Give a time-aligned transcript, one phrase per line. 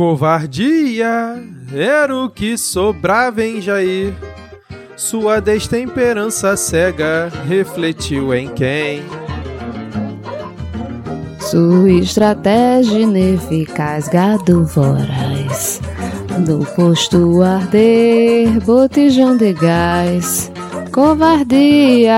[0.00, 1.36] Covardia
[1.74, 4.14] era o que sobrava em Jair.
[4.96, 9.02] Sua destemperança cega refletiu em quem?
[11.38, 15.82] Sua estratégia ineficaz, gado voraz.
[16.46, 20.50] Do posto arder, botijão de gás.
[20.90, 22.14] Covardia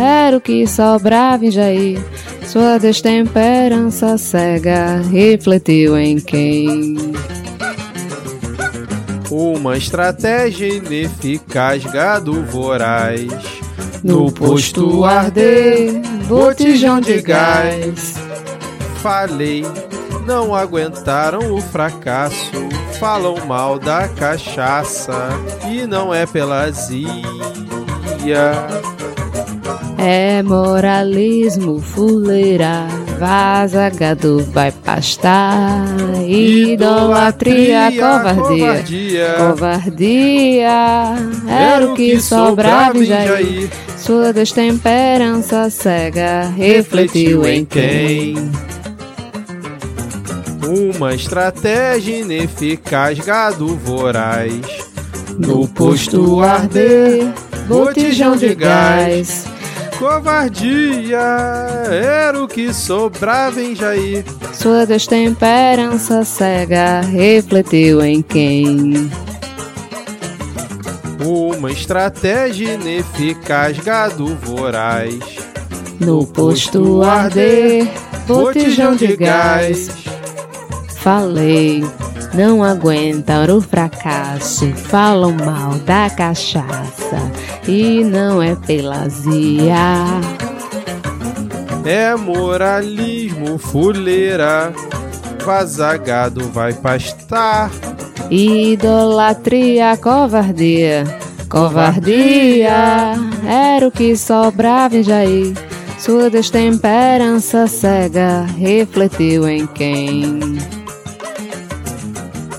[0.00, 2.00] era o que sobrava em Jair.
[2.48, 6.96] Sua destemperança cega refletiu em quem?
[9.30, 13.28] Uma estratégia ineficaz, gado voraz.
[14.02, 18.14] No posto arder, botijão de gás.
[19.02, 19.66] Falei,
[20.26, 22.66] não aguentaram o fracasso.
[22.98, 25.28] Falam mal da cachaça
[25.70, 27.12] e não é pela azia.
[30.00, 32.86] É moralismo, fuleira,
[33.18, 35.84] vaza, gado vai pastar.
[36.24, 39.34] Idolatria, covardia, covardia.
[39.36, 40.70] Covardia
[41.48, 43.70] era o que sobrava em Jair.
[43.96, 48.36] Sua destemperança cega refletiu em quem?
[50.64, 54.60] Uma estratégia ineficaz, gado voraz.
[55.36, 57.26] No posto arder,
[57.66, 59.57] botijão de gás.
[59.98, 61.18] Covardia
[61.90, 64.24] era o que sobrava em Jair.
[64.54, 69.10] Sua destemperança cega refletiu em quem?
[71.20, 75.18] Uma estratégia ineficaz, gado voraz.
[75.98, 77.88] No posto arder,
[78.24, 79.90] botijão de gás.
[80.94, 81.82] Falei,
[82.34, 87.18] não aguentam o fracasso, falam mal da cachaça
[87.66, 89.74] e não é pelazia.
[91.84, 94.72] É moralismo, fuleira.
[95.44, 97.70] Vazagado vai pastar.
[98.30, 101.04] Idolatria, covardia,
[101.48, 103.14] covardia
[103.46, 105.54] era o que sobrava em Jair.
[105.98, 110.58] Sua destemperança cega refletiu em quem?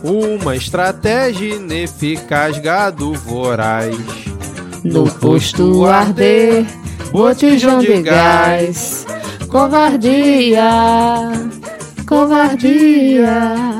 [0.03, 3.95] Uma estratégia ineficaz, gado voraz.
[4.83, 6.65] No posto arder,
[7.11, 9.05] botijão de gás.
[9.49, 10.63] Covardia,
[12.07, 13.78] covardia.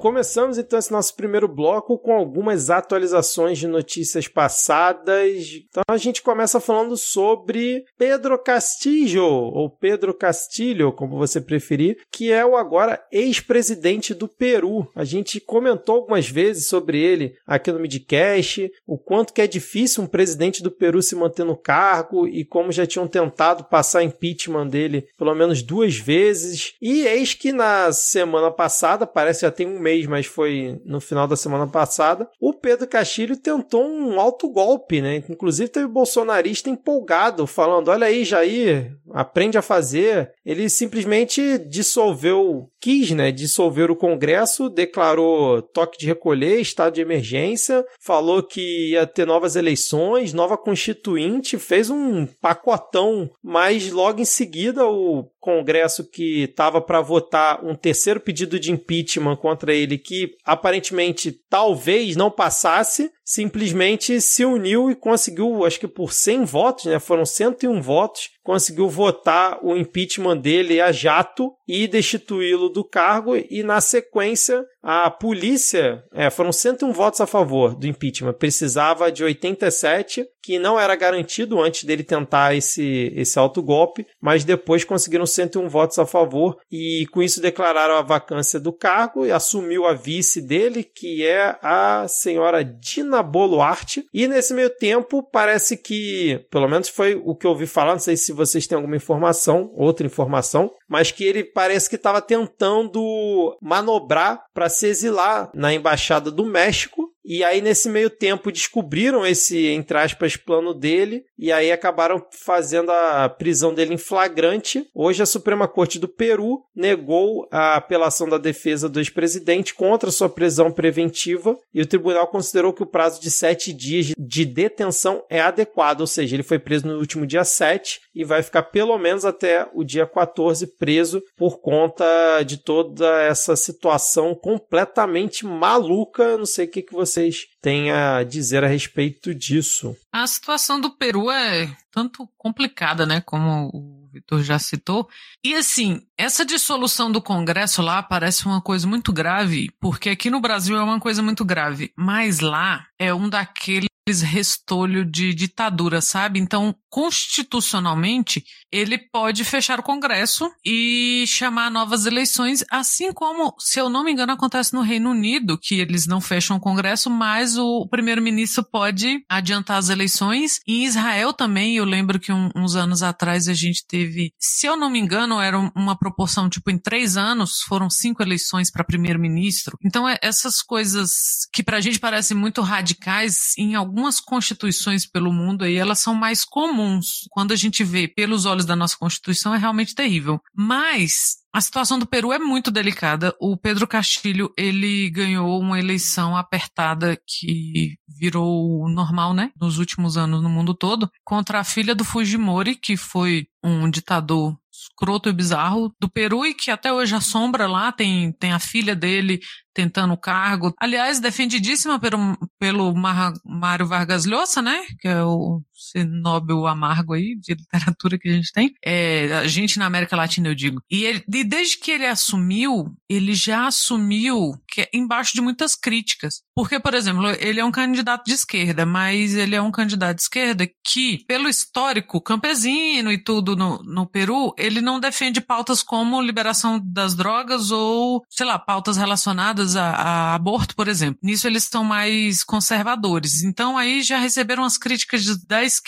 [0.00, 5.62] Começamos então esse nosso primeiro bloco com algumas atualizações de notícias passadas.
[5.68, 12.32] Então a gente começa falando sobre Pedro Castillo, ou Pedro Castilho, como você preferir, que
[12.32, 14.90] é o agora ex-presidente do Peru.
[14.96, 20.02] A gente comentou algumas vezes sobre ele aqui no Midcast, o quanto que é difícil
[20.02, 24.68] um presidente do Peru se manter no cargo e como já tinham tentado passar impeachment
[24.68, 26.72] dele pelo menos duas vezes.
[26.80, 31.26] E eis que na semana passada, parece já tem um mês, mas foi no final
[31.26, 35.22] da semana passada, o Pedro Castilho tentou um alto golpe, né?
[35.28, 40.32] Inclusive teve bolsonarista empolgado, falando: olha aí, Jair, aprende a fazer.
[40.44, 43.30] Ele simplesmente dissolveu, quis, né?
[43.30, 49.56] Dissolver o Congresso, declarou toque de recolher, estado de emergência, falou que ia ter novas
[49.56, 57.00] eleições, nova constituinte, fez um pacotão, mas logo em seguida o Congresso que estava para
[57.00, 64.44] votar um terceiro pedido de impeachment contra ele, que aparentemente talvez não passasse, simplesmente se
[64.44, 66.98] uniu e conseguiu, acho que por 100 votos, né?
[66.98, 73.62] Foram 101 votos, conseguiu votar o impeachment dele a jato e destituí-lo do cargo e
[73.62, 80.26] na sequência a polícia, é, foram 101 votos a favor do impeachment, precisava de 87,
[80.42, 85.98] que não era garantido antes dele tentar esse, esse autogolpe, mas depois conseguiram 101 votos
[85.98, 90.82] a favor e com isso declararam a vacância do cargo e assumiu a vice dele,
[90.82, 94.04] que é a senhora Dina Boluarte.
[94.12, 97.98] E nesse meio tempo, parece que, pelo menos foi o que eu ouvi falar, não
[97.98, 103.56] sei se vocês têm alguma informação, outra informação, mas que ele parece que estava tentando
[103.60, 109.66] manobrar para se exilar na embaixada do México E aí, nesse meio tempo, descobriram esse,
[109.68, 114.86] entre aspas, plano dele, e aí acabaram fazendo a prisão dele em flagrante.
[114.94, 120.28] Hoje, a Suprema Corte do Peru negou a apelação da defesa do ex-presidente contra sua
[120.28, 125.40] prisão preventiva, e o tribunal considerou que o prazo de sete dias de detenção é
[125.40, 129.24] adequado, ou seja, ele foi preso no último dia 7 e vai ficar pelo menos
[129.24, 132.04] até o dia 14 preso por conta
[132.44, 136.36] de toda essa situação completamente maluca.
[136.36, 139.96] Não sei o que, que vocês têm a dizer a respeito disso.
[140.12, 143.20] A situação do Peru é tanto complicada, né?
[143.20, 145.08] Como o Vitor já citou.
[145.44, 150.40] E assim, essa dissolução do Congresso lá parece uma coisa muito grave, porque aqui no
[150.40, 153.90] Brasil é uma coisa muito grave, mas lá é um daqueles
[154.20, 156.40] restolho de ditadura, sabe?
[156.40, 163.88] Então, constitucionalmente, ele pode fechar o Congresso e chamar novas eleições, assim como, se eu
[163.88, 167.86] não me engano, acontece no Reino Unido, que eles não fecham o Congresso, mas o
[167.88, 170.60] primeiro-ministro pode adiantar as eleições.
[170.66, 174.76] Em Israel também, eu lembro que um, uns anos atrás a gente teve, se eu
[174.76, 179.78] não me engano, era uma proporção, tipo, em três anos foram cinco eleições para primeiro-ministro.
[179.84, 181.10] Então, é, essas coisas
[181.52, 186.42] que pra gente parecem muito radicais, em algumas constituições pelo mundo aí, elas são mais
[186.42, 187.26] comuns.
[187.30, 190.40] Quando a gente vê pelos olhos da nossa Constituição, é realmente terrível.
[190.54, 193.34] Mas a situação do Peru é muito delicada.
[193.38, 199.52] O Pedro Castilho, ele ganhou uma eleição apertada que virou normal, né?
[199.60, 204.56] Nos últimos anos no mundo todo, contra a filha do Fujimori, que foi um ditador
[204.82, 208.96] escroto e bizarro do Peru e que até hoje assombra lá, tem, tem a filha
[208.96, 209.40] dele
[209.74, 210.74] tentando o cargo.
[210.80, 214.84] Aliás, defendidíssima pelo, pelo Mário Vargas Llosa, né?
[214.98, 215.62] Que é o
[215.94, 218.74] Nobel amargo aí de literatura que a gente tem.
[218.84, 220.82] É, a gente na América Latina, eu digo.
[220.90, 225.74] E, ele, e desde que ele assumiu, ele já assumiu que é embaixo de muitas
[225.74, 226.42] críticas.
[226.54, 230.22] Porque, por exemplo, ele é um candidato de esquerda, mas ele é um candidato de
[230.22, 236.20] esquerda que, pelo histórico campesino e tudo no, no Peru, ele não defende pautas como
[236.20, 241.18] liberação das drogas ou, sei lá, pautas relacionadas a, a aborto, por exemplo.
[241.22, 243.42] Nisso eles são mais conservadores.
[243.42, 245.79] Então aí já receberam as críticas da esquerda,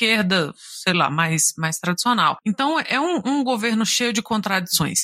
[0.56, 2.36] sei lá, mais, mais tradicional.
[2.44, 5.00] Então é um, um governo cheio de contradições.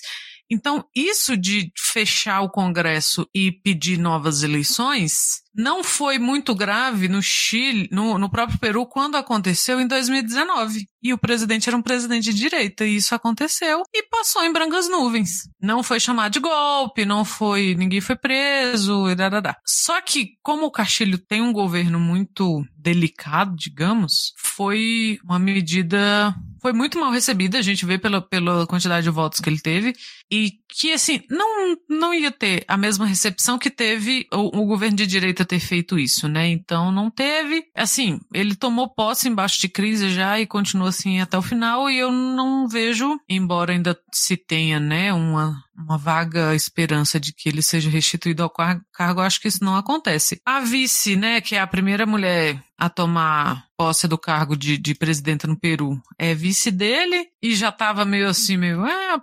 [0.51, 7.21] Então, isso de fechar o Congresso e pedir novas eleições não foi muito grave no
[7.21, 10.87] Chile, no, no próprio Peru, quando aconteceu em 2019.
[11.03, 14.89] E o presidente era um presidente de direita, e isso aconteceu e passou em brancas
[14.89, 15.49] nuvens.
[15.61, 19.57] Não foi chamado de golpe, não foi, ninguém foi preso, e dadadá.
[19.67, 26.73] Só que, como o Castilho tem um governo muito delicado, digamos, foi uma medida foi
[26.73, 29.95] muito mal recebida, a gente vê pela, pela quantidade de votos que ele teve,
[30.31, 34.97] e que, assim, não, não ia ter a mesma recepção que teve o, o governo
[34.97, 36.49] de direita ter feito isso, né?
[36.49, 37.65] Então não teve.
[37.75, 41.99] Assim, ele tomou posse embaixo de crise já e continua assim até o final, e
[41.99, 47.63] eu não vejo, embora ainda se tenha, né, uma, uma vaga esperança de que ele
[47.63, 50.41] seja restituído ao cargo, acho que isso não acontece.
[50.45, 54.95] A vice, né, que é a primeira mulher a tomar posse do cargo de, de
[54.95, 59.23] presidenta no Peru, é vice dele e já tava meio assim, meio, ah,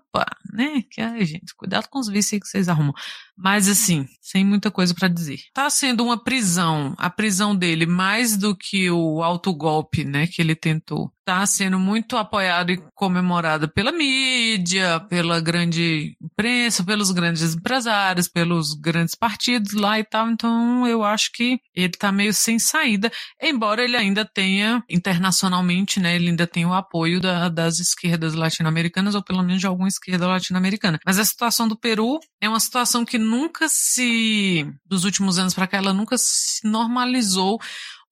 [0.56, 2.94] né, que ai, gente, cuidado com os vice que vocês arrumam.
[3.38, 5.40] Mas assim, sem muita coisa para dizer.
[5.54, 10.56] Tá sendo uma prisão, a prisão dele, mais do que o autogolpe, né, que ele
[10.56, 11.12] tentou.
[11.26, 18.76] Tá sendo muito apoiado e comemorado pela mídia, pela grande imprensa, pelos grandes empresários, pelos
[18.76, 20.30] grandes partidos lá e tal.
[20.30, 26.16] Então, eu acho que ele tá meio sem saída, embora ele ainda tenha, internacionalmente, né,
[26.16, 30.28] ele ainda tem o apoio da, das esquerdas latino-americanas, ou pelo menos de alguma esquerda
[30.28, 31.00] latino-americana.
[31.04, 35.66] Mas a situação do Peru é uma situação que nunca se, dos últimos anos para
[35.66, 37.60] cá, ela nunca se normalizou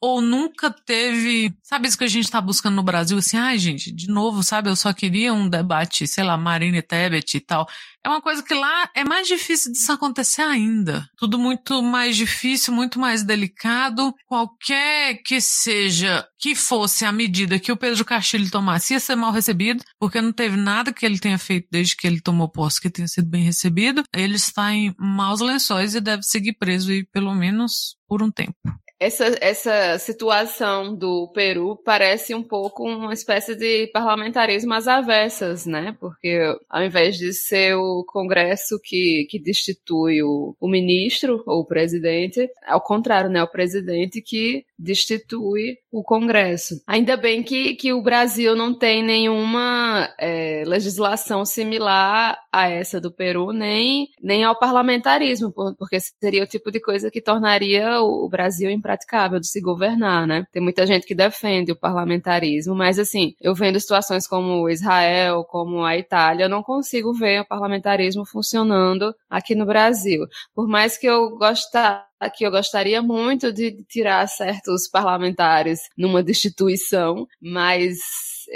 [0.03, 3.89] ou nunca teve, sabe isso que a gente tá buscando no Brasil, assim, ai gente,
[3.89, 7.65] de novo, sabe, eu só queria um debate, sei lá, Marine Tebet e tal.
[8.05, 11.09] É uma coisa que lá é mais difícil disso acontecer ainda.
[11.15, 14.13] Tudo muito mais difícil, muito mais delicado.
[14.25, 19.31] Qualquer que seja, que fosse a medida que o Pedro Castilho tomasse, ia ser mal
[19.31, 22.89] recebido, porque não teve nada que ele tenha feito desde que ele tomou posse que
[22.89, 24.03] tenha sido bem recebido.
[24.13, 28.82] Ele está em maus lençóis e deve seguir preso aí pelo menos por um tempo
[29.03, 35.95] essa, essa situação do Peru parece um pouco uma espécie de parlamentarismo às avessas, né?
[35.99, 41.65] Porque ao invés de ser o Congresso que, que destitui o, o ministro ou o
[41.65, 43.43] presidente, ao contrário, né?
[43.43, 46.81] O presidente que destitui o Congresso.
[46.87, 53.11] Ainda bem que, que o Brasil não tem nenhuma é, legislação similar a essa do
[53.11, 58.69] Peru, nem, nem ao parlamentarismo, porque seria o tipo de coisa que tornaria o Brasil
[58.69, 58.92] impraticável
[59.39, 60.45] de se governar, né?
[60.51, 65.83] Tem muita gente que defende o parlamentarismo, mas assim, eu vendo situações como Israel, como
[65.83, 70.25] a Itália, eu não consigo ver o parlamentarismo funcionando aqui no Brasil.
[70.53, 77.27] Por mais que eu gostar que eu gostaria muito de tirar certos parlamentares numa destituição,
[77.41, 77.97] mas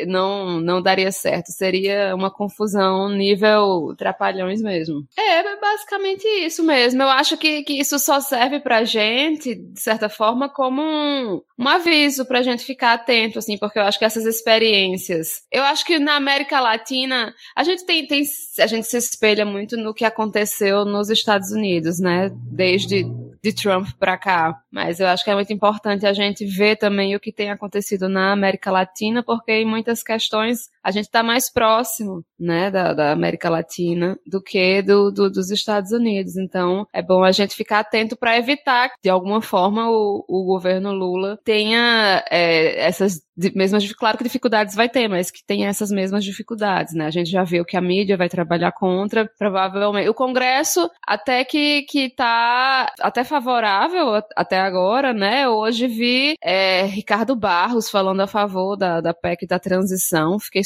[0.06, 1.52] não, não daria certo.
[1.52, 5.06] Seria uma confusão nível trapalhões mesmo.
[5.18, 7.02] É, basicamente isso mesmo.
[7.02, 11.68] Eu acho que, que isso só serve pra gente, de certa forma, como um, um
[11.68, 15.44] aviso pra gente ficar atento, assim, porque eu acho que essas experiências.
[15.52, 18.24] Eu acho que na América Latina, a gente tem, tem
[18.60, 22.32] a gente se espelha muito no que aconteceu nos Estados Unidos, né?
[22.52, 23.06] Desde
[23.44, 24.62] de Trump para cá.
[24.72, 28.10] Mas eu acho que é muito importante a gente ver também o que tem acontecido
[28.10, 29.66] na América Latina, porque em
[30.04, 35.30] questões a gente está mais próximo, né, da, da, América Latina do que do, do,
[35.30, 36.38] dos Estados Unidos.
[36.38, 40.46] Então, é bom a gente ficar atento para evitar que, de alguma forma, o, o
[40.46, 43.20] governo Lula tenha é, essas
[43.54, 47.06] mesmas, claro que dificuldades vai ter, mas que tenha essas mesmas dificuldades, né?
[47.06, 50.10] A gente já viu que a mídia vai trabalhar contra, provavelmente.
[50.10, 55.50] O Congresso até que, que tá até favorável até agora, né?
[55.50, 60.64] Hoje vi é, Ricardo Barros falando a favor da, da PEC da transição, fiquei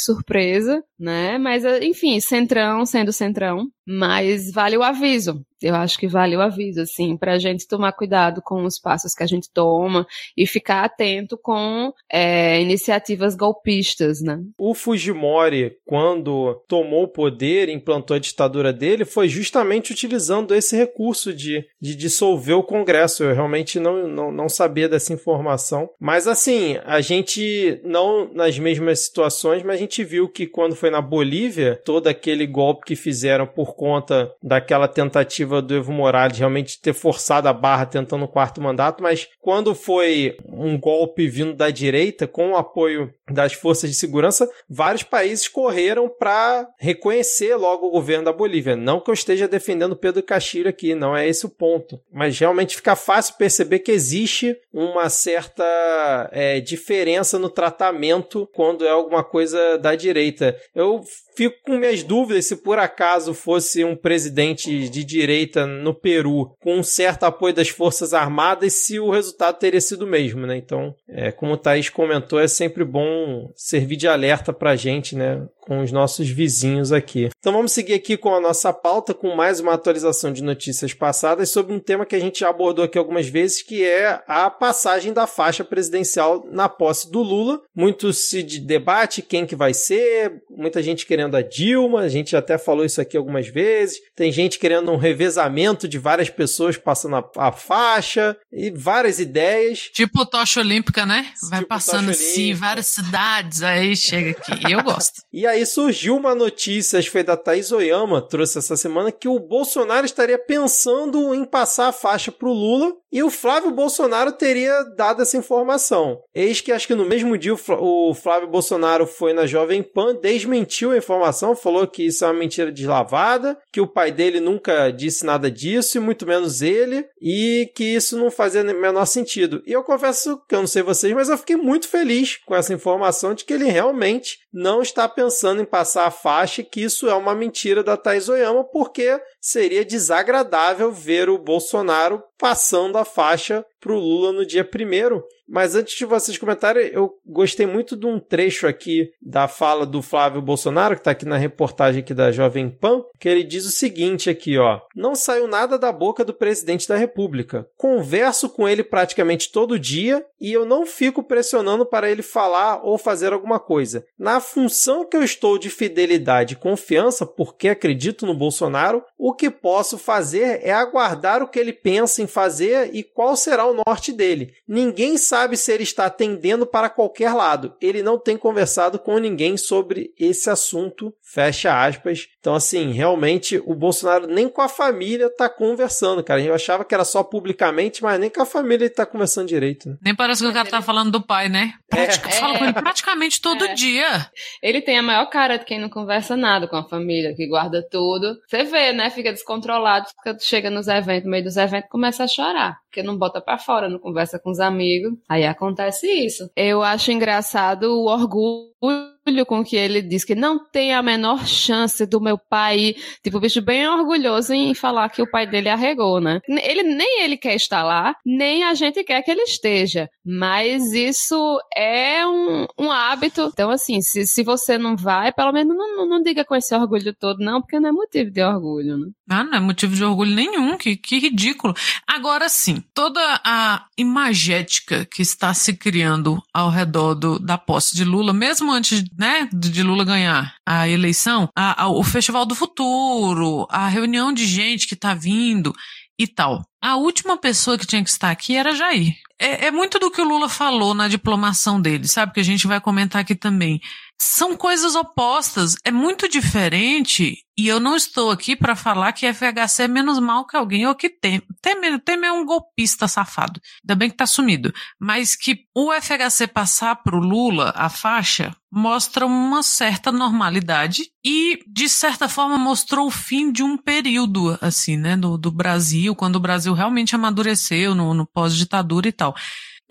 [0.99, 1.37] né?
[1.37, 5.45] Mas, enfim, centrão sendo centrão, mas vale o aviso.
[5.61, 9.13] Eu acho que vale o aviso, assim, para a gente tomar cuidado com os passos
[9.13, 14.39] que a gente toma e ficar atento com é, iniciativas golpistas, né?
[14.57, 21.33] O Fujimori, quando tomou o poder implantou a ditadura dele, foi justamente utilizando esse recurso
[21.33, 23.23] de, de dissolver o Congresso.
[23.23, 25.89] Eu realmente não, não, não sabia dessa informação.
[25.99, 30.89] Mas, assim, a gente, não nas mesmas situações, mas a gente viu que quando foi
[30.89, 36.79] na Bolívia, todo aquele golpe que fizeram por conta daquela tentativa do Evo Morales realmente
[36.79, 41.71] ter forçado a barra tentando o quarto mandato, mas quando foi um golpe vindo da
[41.71, 47.91] direita, com o apoio das forças de segurança, vários países correram para reconhecer logo o
[47.91, 48.75] governo da Bolívia.
[48.75, 51.99] Não que eu esteja defendendo Pedro Castilho aqui, não é esse o ponto.
[52.11, 58.89] Mas realmente fica fácil perceber que existe uma certa é, diferença no tratamento quando é
[58.89, 60.55] alguma coisa da direita.
[60.75, 61.01] Eu
[61.35, 66.77] fico com minhas dúvidas se por acaso fosse um presidente de direita no Peru com
[66.77, 70.57] um certo apoio das Forças Armadas, se o resultado teria sido o mesmo, né?
[70.57, 75.41] Então, é, como o Thaís comentou, é sempre bom servir de alerta pra gente, né?
[75.61, 77.29] Com os nossos vizinhos aqui.
[77.39, 81.49] Então vamos seguir aqui com a nossa pauta com mais uma atualização de notícias passadas
[81.49, 85.13] sobre um tema que a gente já abordou aqui algumas vezes, que é a passagem
[85.13, 87.61] da faixa presidencial na posse do Lula.
[87.75, 92.57] Muito se debate quem que vai ser, muita gente querendo a Dilma, a gente até
[92.57, 93.99] falou isso aqui algumas vezes.
[94.15, 99.89] Tem gente querendo um revezamento de várias pessoas passando a, a faixa e várias ideias.
[99.93, 101.31] Tipo tocha olímpica, né?
[101.49, 104.71] Vai tipo passando assim, várias cidades, aí chega aqui.
[104.71, 105.21] Eu gosto.
[105.31, 109.27] e aí surgiu uma notícia, acho que foi da Thaís Oyama, trouxe essa semana, que
[109.27, 114.31] o Bolsonaro estaria pensando em passar a faixa para o Lula e o Flávio Bolsonaro
[114.31, 116.21] teria dado essa informação.
[116.33, 120.91] Eis que acho que no mesmo dia o Flávio Bolsonaro foi na Jovem Pan, desmentiu
[120.91, 125.25] a informação, falou que isso é uma mentira deslavada, que o pai dele nunca disse
[125.25, 129.61] nada disso, e muito menos ele, e que isso não fazia o menor sentido.
[129.65, 132.73] E eu confesso que eu não sei vocês, mas eu fiquei muito feliz com essa
[132.73, 137.13] informação de que ele realmente não está pensando em passar a faixa, que isso é
[137.13, 143.91] uma mentira da Thais Oyama, porque seria desagradável ver o Bolsonaro passando a faixa para
[143.91, 145.23] o Lula no dia primeiro.
[145.47, 150.01] Mas antes de vocês comentarem, eu gostei muito de um trecho aqui da fala do
[150.01, 153.71] Flávio Bolsonaro, que está aqui na reportagem aqui da Jovem Pan, que ele diz o
[153.71, 154.79] seguinte aqui, ó.
[154.95, 157.67] Não saiu nada da boca do presidente da República.
[157.75, 162.97] Converso com ele praticamente todo dia e eu não fico pressionando para ele falar ou
[162.97, 164.05] fazer alguma coisa.
[164.17, 169.49] Na função que eu estou de fidelidade e confiança, porque acredito no Bolsonaro, o que
[169.49, 174.11] posso fazer é aguardar o que ele pensa em fazer e qual será o norte
[174.11, 174.53] dele.
[174.67, 177.75] Ninguém sabe se ele está tendendo para qualquer lado.
[177.81, 181.13] Ele não tem conversado com ninguém sobre esse assunto.
[181.31, 182.27] Fecha aspas.
[182.41, 186.41] Então, assim, realmente o Bolsonaro nem com a família está conversando, cara.
[186.41, 189.87] Eu achava que era só publicamente, mas nem com a família ele está conversando direito.
[189.87, 189.97] Né?
[190.01, 191.73] Nem parece que o cara tá falando do pai, né?
[191.89, 192.33] Pratica, é.
[192.33, 193.73] Fala com ele praticamente todo é.
[193.73, 194.29] dia.
[194.61, 197.81] Ele tem a maior cara de quem não conversa nada com a família, que guarda
[197.89, 198.37] tudo.
[198.45, 199.09] Você vê, né?
[199.09, 202.79] fica descontrolado, fica, chega nos eventos, no meio dos eventos, começa a chorar.
[202.89, 205.13] Porque não bota pra fora, não conversa com os amigos.
[205.29, 206.49] Aí acontece isso.
[206.57, 209.10] Eu acho engraçado o orgulho
[209.45, 213.39] com que ele diz que não tem a menor chance do meu pai, tipo, o
[213.39, 216.41] bicho bem orgulhoso em falar que o pai dele arregou, né?
[216.47, 220.09] Ele nem ele quer estar lá, nem a gente quer que ele esteja.
[220.25, 223.49] Mas isso é um, um hábito.
[223.53, 226.73] Então, assim, se, se você não vai, pelo menos não, não, não diga com esse
[226.75, 229.07] orgulho todo, não, porque não é motivo de orgulho, né?
[229.29, 231.73] Ah, não é motivo de orgulho nenhum, que, que ridículo.
[232.05, 238.03] Agora sim, toda a imagética que está se criando ao redor do, da posse de
[238.03, 243.67] Lula, mesmo antes né, de Lula ganhar a eleição, a, a, o Festival do Futuro,
[243.69, 245.73] a reunião de gente que está vindo
[246.17, 246.63] e tal.
[246.81, 249.15] A última pessoa que tinha que estar aqui era Jair.
[249.39, 252.33] É, é, muito do que o Lula falou na diplomação dele, sabe?
[252.33, 253.81] Que a gente vai comentar aqui também.
[254.23, 255.75] São coisas opostas.
[255.83, 257.39] É muito diferente.
[257.57, 260.93] E eu não estou aqui para falar que FHC é menos mal que alguém ou
[260.93, 261.41] que tem.
[261.59, 263.59] Temer, Temer é um golpista safado.
[263.83, 264.71] Ainda bem que tá sumido.
[264.99, 271.89] Mas que o FHC passar pro Lula a faixa mostra uma certa normalidade e, de
[271.89, 276.39] certa forma, mostrou o fim de um período, assim, né, do, do Brasil, quando o
[276.39, 279.35] Brasil realmente amadureceu no, no pós-ditadura e tal.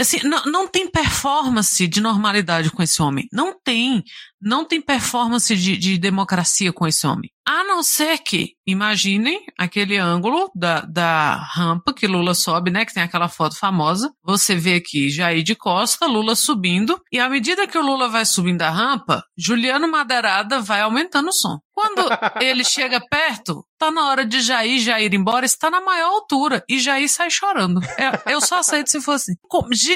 [0.00, 3.28] Assim, não, não tem performance de normalidade com esse homem.
[3.32, 4.02] Não tem.
[4.40, 7.30] Não tem performance de, de democracia com esse homem.
[7.46, 12.84] A não ser que, imaginem aquele ângulo da, da rampa que Lula sobe, né?
[12.84, 14.12] Que tem aquela foto famosa.
[14.22, 17.00] Você vê aqui Jair de Costa, Lula subindo.
[17.10, 21.32] E à medida que o Lula vai subindo a rampa, Juliano Madeirada vai aumentando o
[21.32, 21.58] som.
[21.72, 22.02] Quando
[22.40, 26.62] ele chega perto, tá na hora de Jair, Jair ir embora, está na maior altura.
[26.68, 27.80] E Jair sai chorando.
[27.98, 29.32] É, eu só aceito se fosse.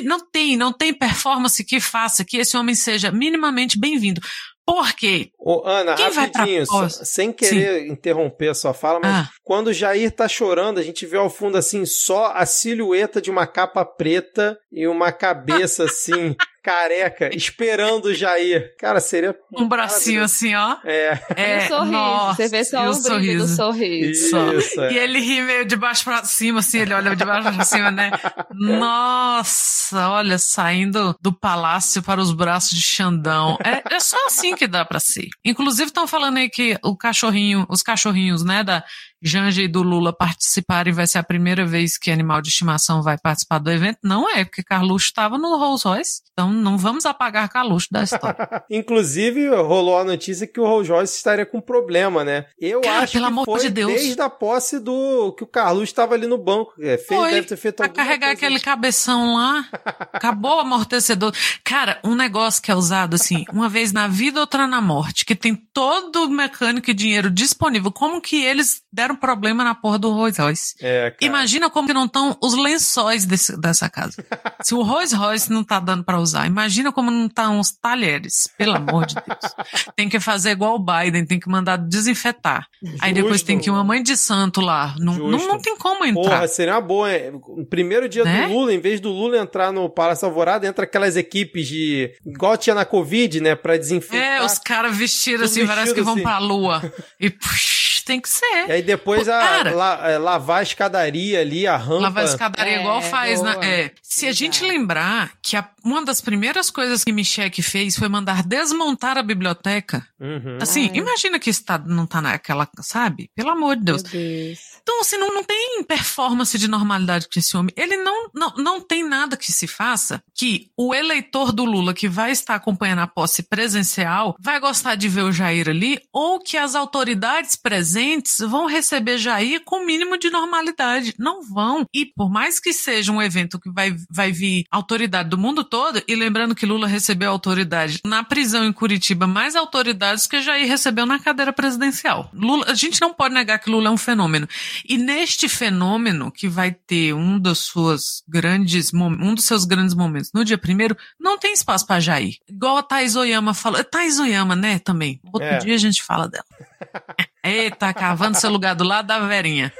[0.02, 4.20] Não tem, não tem performance que faça que esse homem seja minimamente bem-vindo.
[4.66, 5.31] Por quê?
[5.38, 7.92] Ô, Ana, Quem rapidinho, só, sem querer Sim.
[7.92, 9.31] interromper a sua fala, mas ah.
[9.44, 13.30] Quando o Jair tá chorando, a gente vê ao fundo assim só a silhueta de
[13.30, 18.74] uma capa preta e uma cabeça assim careca, esperando o Jair.
[18.78, 19.37] Cara, seria.
[19.54, 20.78] Um bracinho assim, ó.
[20.83, 21.20] É.
[21.37, 21.92] é um sorriso.
[21.92, 23.46] Nossa, Você vê só o, o sorriso.
[23.46, 24.59] do sorriso.
[24.59, 24.92] Isso, é.
[24.94, 27.90] E ele ri meio de baixo pra cima, assim, ele olha de baixo pra cima,
[27.90, 28.11] né?
[28.50, 33.59] Nossa, olha, saindo do palácio para os braços de Xandão.
[33.62, 35.28] É, é só assim que dá pra ser.
[35.44, 38.83] Inclusive, estão falando aí que o cachorrinho, os cachorrinhos, né, da
[39.24, 43.16] Janja e do Lula participarem, vai ser a primeira vez que animal de estimação vai
[43.16, 43.98] participar do evento.
[44.04, 46.22] Não é, porque Carluxo estava no Rolls Royce.
[46.32, 48.37] Então não vamos apagar Carluxo da história.
[48.70, 52.46] Inclusive, rolou a notícia que o Rolls Royce estaria com problema, né?
[52.60, 53.92] Eu Cara, acho pelo que amor foi de Deus.
[53.92, 56.74] desde a posse do que o Carluxo estava ali no banco.
[56.80, 58.32] É, fez, foi, deve ter feito pra carregar coisa.
[58.46, 59.66] aquele cabeção lá.
[60.12, 61.32] Acabou o amortecedor.
[61.64, 65.34] Cara, um negócio que é usado assim, uma vez na vida, outra na morte, que
[65.34, 67.90] tem todo o mecânico e dinheiro disponível.
[67.90, 70.74] Como que eles deram problema na porra do Rolls Royce.
[70.81, 74.24] É, imagina como que não estão os lençóis desse, dessa casa.
[74.62, 77.72] Se o Rolls Royce não tá dando para usar, imagina como não estão tá os
[77.72, 78.48] talheres.
[78.57, 79.55] Pelo amor de Deus.
[79.96, 82.66] Tem que fazer igual o Biden, tem que mandar desinfetar.
[82.83, 82.98] Justo.
[83.00, 84.94] Aí depois tem que ir uma mãe de santo lá.
[84.98, 86.22] Não, não, não, tem como entrar.
[86.22, 87.09] Porra, seria uma boa.
[87.31, 88.46] No primeiro dia né?
[88.46, 92.12] do Lula, em vez do Lula entrar no Palácio Alvorada, entra aquelas equipes de.
[92.24, 93.55] igual tinha na Covid, né?
[93.55, 94.42] Pra desinfetar.
[94.42, 96.22] É, os caras vestidos assim, parece que vão assim.
[96.22, 96.83] pra lua.
[97.20, 98.68] E puxa tem que ser.
[98.68, 102.02] E aí depois Pô, a, cara, la, é, lavar a escadaria ali, a rampa.
[102.02, 103.56] Lavar a escadaria é, igual faz, né?
[103.62, 103.90] É.
[104.02, 108.42] Se a gente lembrar que a, uma das primeiras coisas que Michel fez foi mandar
[108.42, 110.06] desmontar a biblioteca.
[110.20, 110.58] Uhum.
[110.60, 110.98] Assim, Ai.
[110.98, 113.30] imagina que estado não tá naquela, sabe?
[113.34, 114.02] Pelo amor de Deus.
[114.02, 114.58] Deus.
[114.82, 117.72] Então, assim, não, não tem performance de normalidade com esse homem.
[117.76, 122.08] Ele não, não, não tem nada que se faça que o eleitor do Lula que
[122.08, 126.56] vai estar acompanhando a posse presencial vai gostar de ver o Jair ali ou que
[126.56, 131.14] as autoridades presentes presentes vão receber Jair com o mínimo de normalidade.
[131.16, 131.87] Não vão.
[131.94, 136.02] E por mais que seja um evento que vai, vai vir autoridade do mundo todo,
[136.09, 141.07] e lembrando que Lula recebeu autoridade na prisão em Curitiba, mais autoridades que Jair recebeu
[141.07, 142.28] na cadeira presidencial.
[142.33, 144.48] Lula, a gente não pode negar que Lula é um fenômeno.
[144.85, 150.33] E neste fenômeno, que vai ter um dos suas grandes, um dos seus grandes momentos
[150.35, 152.38] no dia primeiro, não tem espaço para Jair.
[152.48, 153.85] Igual a Thais Oyama falou.
[153.85, 155.20] Thais Oyama, né, também.
[155.33, 155.59] Outro é.
[155.59, 156.44] dia a gente fala dela.
[157.44, 159.72] Eita, cavando seu lugar do lado da Verinha.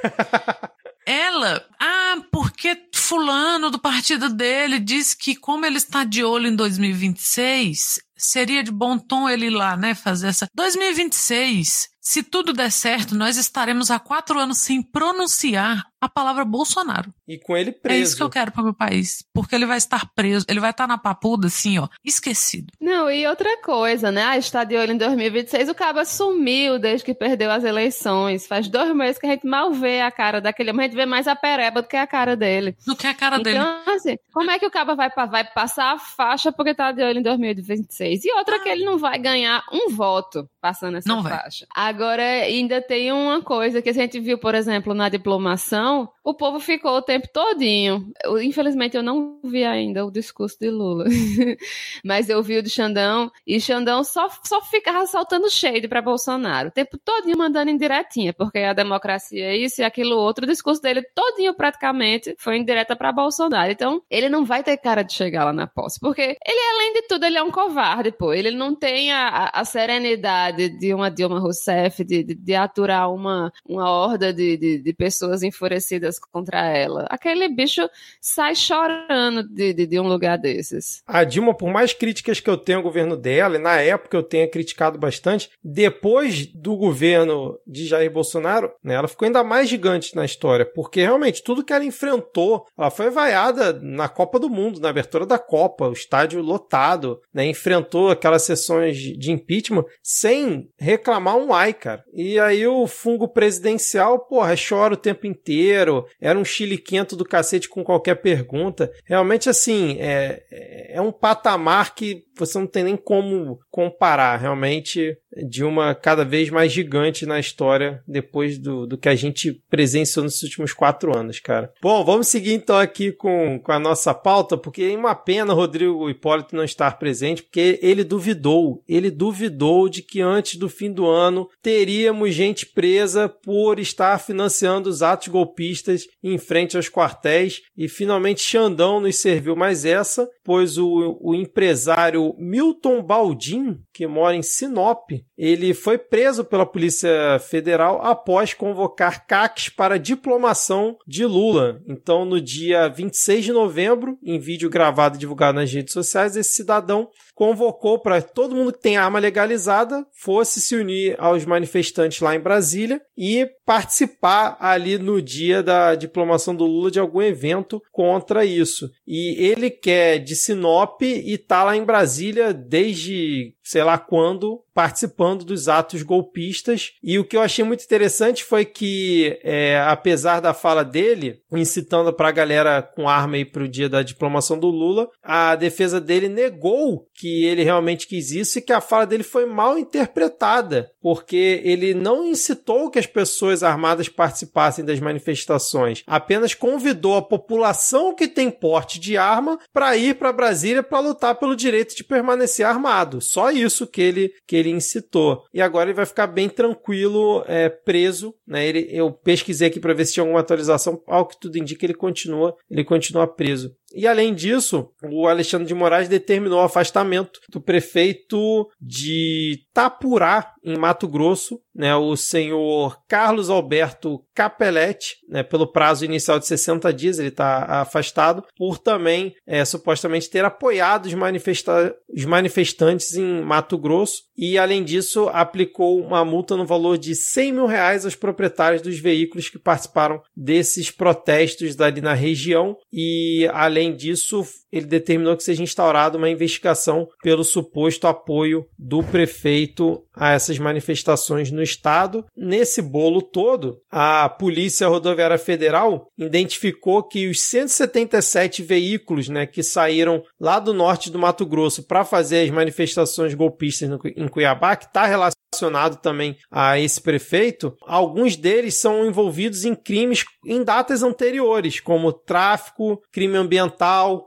[1.05, 6.55] Ela, ah, porque fulano do partido dele disse que como ele está de olho em
[6.55, 12.71] 2026, seria de bom tom ele ir lá, né, fazer essa 2026 se tudo der
[12.71, 17.13] certo, nós estaremos há quatro anos sem pronunciar a palavra Bolsonaro.
[17.27, 17.99] E com ele preso.
[17.99, 19.23] É isso que eu quero para meu país.
[19.33, 22.71] Porque ele vai estar preso, ele vai estar na papuda, assim, ó, esquecido.
[22.79, 24.23] Não, e outra coisa, né?
[24.23, 28.47] Ah, está de olho em 2026, o Caba sumiu desde que perdeu as eleições.
[28.47, 31.05] Faz dois meses que a gente mal vê a cara daquele homem, a gente vê
[31.05, 32.75] mais a pereba do que a cara dele.
[32.85, 33.57] Do que a cara então, dele.
[33.57, 37.03] Então, assim, como é que o Caba vai, vai passar a faixa porque tá de
[37.03, 38.25] olho em 2026?
[38.25, 41.67] E outra que ele não vai ganhar um voto passando essa não faixa.
[41.75, 41.89] Vai.
[41.89, 46.33] Agora, ainda tem uma coisa que a gente viu, por exemplo, na diplomação, non, o
[46.33, 48.11] povo ficou o tempo todinho.
[48.23, 51.05] Eu, infelizmente, eu não vi ainda o discurso de Lula,
[52.03, 56.69] mas eu vi o de Xandão, e Xandão só, só ficava soltando shade para Bolsonaro,
[56.69, 60.45] o tempo todinho mandando indiretinha, porque a democracia é isso e aquilo outro.
[60.45, 63.71] O discurso dele todinho, praticamente, foi indireta para Bolsonaro.
[63.71, 67.01] Então, ele não vai ter cara de chegar lá na posse, porque ele, além de
[67.03, 68.33] tudo, ele é um covarde, pô.
[68.33, 73.51] Ele não tem a, a serenidade de uma Dilma Rousseff, de, de, de aturar uma,
[73.67, 77.05] uma horda de, de, de, pessoas enfurecidas contra ela.
[77.09, 77.87] Aquele bicho
[78.19, 81.03] sai chorando de, de, de, um lugar desses.
[81.07, 84.23] A Dilma, por mais críticas que eu tenho ao governo dela, e na época eu
[84.23, 90.15] tenha criticado bastante, depois do governo de Jair Bolsonaro, né, ela ficou ainda mais gigante
[90.15, 94.79] na história, porque realmente tudo que ela enfrentou, ela foi vaiada na Copa do Mundo,
[94.79, 101.37] na abertura da Copa, o estádio lotado, né, enfrentou aquelas sessões de impeachment sem reclamar
[101.37, 102.03] um ai, cara.
[102.13, 106.04] E aí o fungo presidencial, porra, chora o tempo inteiro.
[106.19, 108.91] Era um chile quento do cacete com qualquer pergunta.
[109.05, 110.43] Realmente, assim, é,
[110.89, 115.17] é um patamar que você não tem nem como comparar, realmente,
[115.47, 120.23] de uma cada vez mais gigante na história depois do, do que a gente presenciou
[120.23, 121.71] nesses últimos quatro anos, cara.
[121.81, 126.09] Bom, vamos seguir então aqui com, com a nossa pauta, porque é uma pena Rodrigo
[126.09, 131.05] Hipólito não estar presente, porque ele duvidou, ele duvidou de que antes do fim do
[131.07, 137.87] ano teríamos gente presa por estar financiando os atos golpistas em frente aos quartéis, e
[137.87, 144.43] finalmente Xandão nos serviu mais essa, pois o, o empresário Milton Baldin, que mora em
[144.43, 151.81] Sinop, ele foi preso pela Polícia Federal após convocar CACs para diplomação de Lula.
[151.87, 156.53] Então, no dia 26 de novembro, em vídeo gravado e divulgado nas redes sociais, esse
[156.53, 162.35] cidadão convocou para todo mundo que tem arma legalizada fosse se unir aos manifestantes lá
[162.35, 168.45] em Brasília e participar ali no dia da diplomação do Lula de algum evento contra
[168.45, 168.89] isso.
[169.07, 175.45] E ele quer de Sinop e tá lá em Brasília desde sei lá quando, participando
[175.45, 176.91] dos atos golpistas.
[177.01, 182.11] E o que eu achei muito interessante foi que, é, apesar da fala dele, incitando
[182.11, 186.27] para a galera com arma para o dia da diplomação do Lula, a defesa dele
[186.27, 191.61] negou que ele realmente quis isso e que a fala dele foi mal interpretada, porque
[191.63, 198.27] ele não incitou que as pessoas armadas participassem das manifestações, apenas convidou a população que
[198.27, 203.21] tem porte de arma para ir para Brasília para lutar pelo direito de permanecer armado.
[203.21, 205.43] Só isso que ele, que ele incitou.
[205.53, 208.33] E agora ele vai ficar bem tranquilo, é, preso.
[208.47, 208.67] Né?
[208.67, 211.01] Ele, eu pesquisei aqui para ver se tinha alguma atualização.
[211.07, 213.75] Ao que tudo indica, ele continua, ele continua preso.
[213.93, 220.75] E além disso, o Alexandre de Moraes determinou o afastamento do prefeito de Tapurá, em
[220.77, 227.19] Mato Grosso, né, o senhor Carlos Alberto Capelletti, né, pelo prazo inicial de 60 dias,
[227.19, 233.77] ele está afastado, por também é, supostamente ter apoiado os, manifesta os manifestantes em Mato
[233.77, 238.81] Grosso e, além disso, aplicou uma multa no valor de 100 mil reais aos proprietários
[238.81, 245.43] dos veículos que participaram desses protestos ali na região e, além disso, ele determinou que
[245.43, 252.25] seja instaurada uma investigação pelo suposto apoio do prefeito a essas manifestações no estado.
[252.35, 260.23] Nesse bolo todo, a Polícia Rodoviária Federal identificou que os 177 veículos né, que saíram
[260.39, 265.05] lá do norte do Mato Grosso para fazer as manifestações golpistas em Cuiabá, que está
[265.05, 272.11] relacionado também a esse prefeito, alguns deles são envolvidos em crimes em datas anteriores, como
[272.11, 273.64] tráfico, crime ambiental,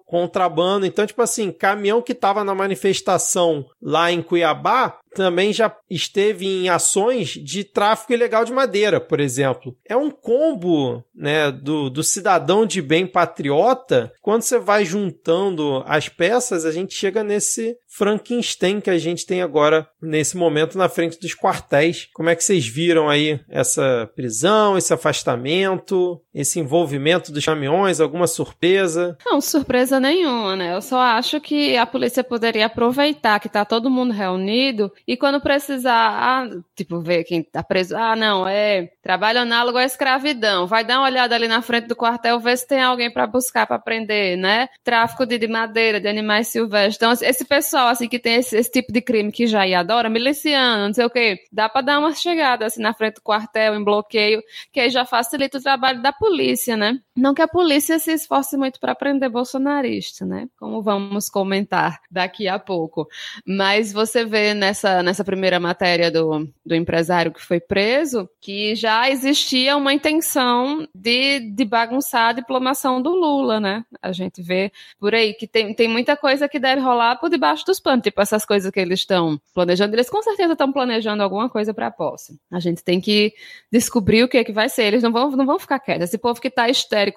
[0.07, 0.87] contrabando.
[0.87, 6.68] Então, tipo assim, caminhão que estava na manifestação lá em Cuiabá também já esteve em
[6.68, 9.76] ações de tráfico ilegal de madeira, por exemplo.
[9.85, 14.12] É um combo né, do, do cidadão de bem patriota.
[14.22, 19.42] Quando você vai juntando as peças, a gente chega nesse Frankenstein que a gente tem
[19.42, 22.09] agora nesse momento na frente dos quartéis.
[22.14, 28.28] Como é que vocês viram aí essa prisão, esse afastamento, esse envolvimento dos caminhões, alguma
[28.28, 29.18] surpresa?
[29.26, 30.76] Não, surpresa nenhuma, né?
[30.76, 35.40] Eu só acho que a polícia poderia aproveitar que tá todo mundo reunido e quando
[35.40, 40.85] precisar, ah, tipo, ver quem tá preso, ah, não, é trabalho análogo à escravidão, vai
[40.85, 43.79] dar uma olhada ali na frente do quartel, ver se tem alguém para buscar para
[43.79, 44.68] prender, né?
[44.85, 46.97] Tráfico de, de, madeira, de animais silvestres.
[46.97, 50.88] Então, esse pessoal, assim, que tem esse, esse tipo de crime que já adora, miliciano,
[50.88, 53.83] não sei o quê, dá para dar uma chegada, assim, na frente do quartel, em
[53.83, 57.01] bloqueio, que aí já facilita o trabalho da polícia, né?
[57.18, 60.48] Não que a polícia se esforce muito para prender bolsonarista, né?
[60.57, 63.09] Como vamos comentar daqui a pouco.
[63.44, 69.11] Mas você vê nessa, nessa primeira matéria do, do empresário que foi preso que já
[69.11, 73.85] existia uma intenção de, de bagunçar a diplomação do Lula, né?
[74.00, 77.66] A gente vê por aí que tem, tem muita coisa que deve rolar por debaixo
[77.66, 79.92] dos panos, tipo essas coisas que eles estão planejando.
[79.96, 82.38] Eles com certeza estão planejando alguma coisa para a posse.
[82.48, 83.35] A gente tem que
[83.72, 84.85] descobrir o que é que vai ser.
[84.85, 86.04] Eles não vão, não vão ficar quietos.
[86.04, 86.68] Esse povo que está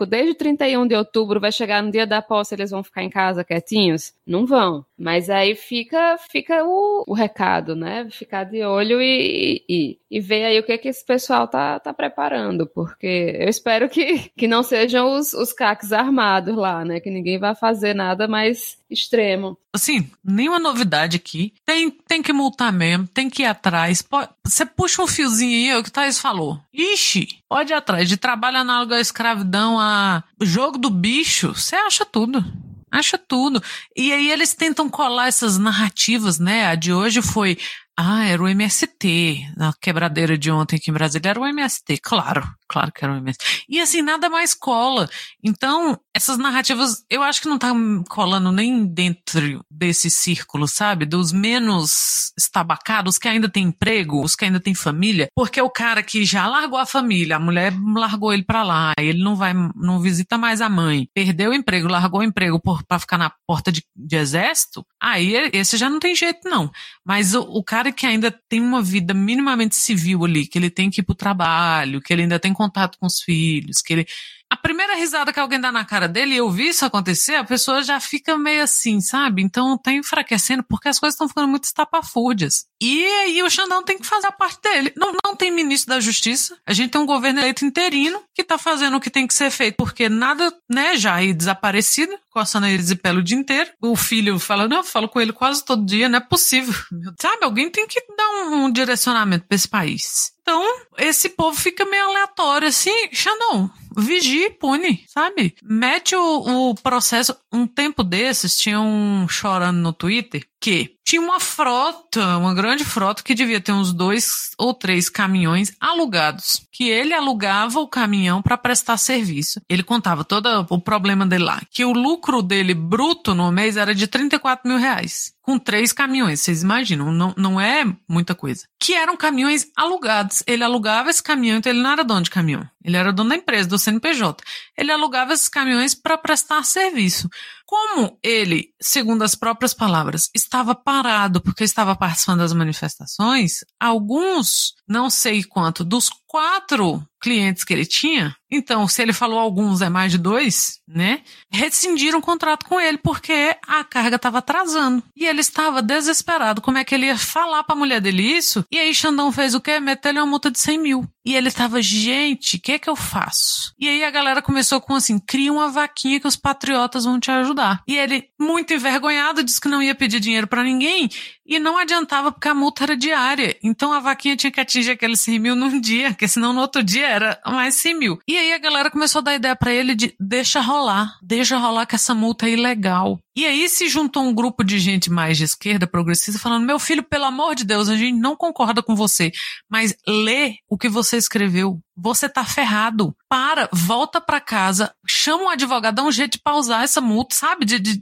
[0.07, 3.43] desde 31 de outubro vai chegar no dia da posse, eles vão ficar em casa
[3.43, 4.13] quietinhos?
[4.25, 4.85] Não vão.
[4.97, 8.07] Mas aí fica, fica o, o recado, né?
[8.11, 11.93] Ficar de olho e, e, e ver aí o que, que esse pessoal tá, tá
[11.93, 16.99] preparando, porque eu espero que, que não sejam os, os caques armados lá, né?
[16.99, 19.57] Que ninguém vai fazer nada mais extremo.
[19.73, 21.53] Assim, nenhuma novidade aqui.
[21.65, 24.03] Tem, tem que multar mesmo, tem que ir atrás.
[24.45, 26.59] Você puxa um fiozinho aí, é o que o Thaís falou.
[26.73, 28.07] Ixi, pode ir atrás.
[28.07, 32.43] De trabalho análogo à escravidão, a jogo do bicho, você acha tudo.
[32.91, 33.63] Acha tudo.
[33.95, 36.65] E aí eles tentam colar essas narrativas, né?
[36.65, 37.57] A de hoje foi
[37.97, 39.53] ah, era o MST.
[39.55, 41.99] Na quebradeira de ontem aqui em Brasília era o MST.
[41.99, 43.65] Claro, claro que era o MST.
[43.67, 45.09] E assim, nada mais cola.
[45.43, 47.69] Então, essas narrativas, eu acho que não tá
[48.07, 51.05] colando nem dentro desse círculo, sabe?
[51.05, 55.27] Dos menos estabacados, que ainda tem emprego, os que ainda tem família.
[55.35, 59.21] Porque o cara que já largou a família, a mulher largou ele pra lá, ele
[59.21, 62.99] não vai, não visita mais a mãe, perdeu o emprego, largou o emprego por, pra
[62.99, 66.71] ficar na porta de, de exército, aí esse já não tem jeito, não.
[67.05, 70.89] Mas o, o cara que ainda tem uma vida minimamente civil ali, que ele tem
[70.89, 74.07] que ir pro trabalho, que ele ainda tem contato com os filhos, que ele
[74.51, 77.81] a primeira risada que alguém dá na cara dele eu vi isso acontecer, a pessoa
[77.81, 79.41] já fica meio assim, sabe?
[79.41, 82.65] Então tá enfraquecendo porque as coisas estão ficando muito estapafúrdias.
[82.81, 84.91] E aí o Xandão tem que fazer a parte dele.
[84.97, 86.57] Não, não tem ministro da Justiça.
[86.65, 89.51] A gente tem um governo eleito interino que tá fazendo o que tem que ser
[89.51, 93.69] feito, porque nada, né, já aí desaparecido, coçando eles e pelo o dia inteiro.
[93.81, 96.73] O filho fala, não, eu falo com ele quase todo dia, não é possível.
[97.21, 100.33] Sabe, alguém tem que dar um, um direcionamento para esse país.
[100.41, 100.63] Então,
[100.97, 105.55] esse povo fica meio aleatório, assim, Xandão, vigie e pune, sabe?
[105.61, 107.35] Mete o, o processo.
[107.53, 113.23] Um tempo desses, tinha um chorando no Twitter que tinha uma frota, uma grande frota
[113.23, 118.57] que devia ter uns dois ou três caminhões alugados, que ele alugava o caminhão para
[118.57, 119.59] prestar serviço.
[119.67, 123.93] Ele contava todo o problema dele lá, que o lucro dele bruto no mês era
[123.93, 126.39] de 34 mil reais, com três caminhões.
[126.39, 127.11] Vocês imaginam?
[127.11, 128.65] Não, não é muita coisa.
[128.79, 130.43] Que eram caminhões alugados.
[130.45, 132.65] Ele alugava esse caminhão, então ele não era dono de caminhão.
[132.83, 134.43] Ele era dono da empresa, do CNPJ.
[134.77, 137.29] Ele alugava esses caminhões para prestar serviço.
[137.65, 145.09] Como ele, segundo as próprias palavras, estava parado porque estava participando das manifestações, alguns, não
[145.09, 150.11] sei quanto, dos quatro clientes que ele tinha, então, se ele falou alguns, é mais
[150.11, 151.21] de dois, né?
[151.49, 155.01] Rescindiram o contrato com ele porque a carga estava atrasando.
[155.15, 156.61] E ele estava desesperado.
[156.61, 158.65] Como é que ele ia falar para a mulher dele isso?
[158.69, 159.79] E aí Xandão fez o quê?
[159.79, 161.07] Meteu-lhe uma multa de 100 mil.
[161.25, 163.73] E ele estava, gente, o que é que eu faço?
[163.79, 167.31] E aí a galera começou com assim, cria uma vaquinha que os patriotas vão te
[167.31, 167.83] ajudar.
[167.87, 171.09] E ele, muito envergonhado, disse que não ia pedir dinheiro para ninguém
[171.51, 173.57] e não adiantava porque a multa era diária.
[173.61, 176.81] Então a vaquinha tinha que atingir aqueles 100 mil num dia, porque senão no outro
[176.81, 178.19] dia era mais 100 mil.
[178.25, 181.85] E aí a galera começou a dar ideia para ele de deixa rolar, deixa rolar
[181.85, 183.19] que essa multa é ilegal.
[183.35, 187.03] E aí se juntou um grupo de gente mais de esquerda, progressista, falando: meu filho,
[187.03, 189.29] pelo amor de Deus, a gente não concorda com você,
[189.69, 191.79] mas lê o que você escreveu.
[191.97, 193.13] Você tá ferrado.
[193.27, 197.65] Para, volta para casa, chama um advogado, dá um jeito de pausar essa multa, sabe?
[197.65, 198.01] de, de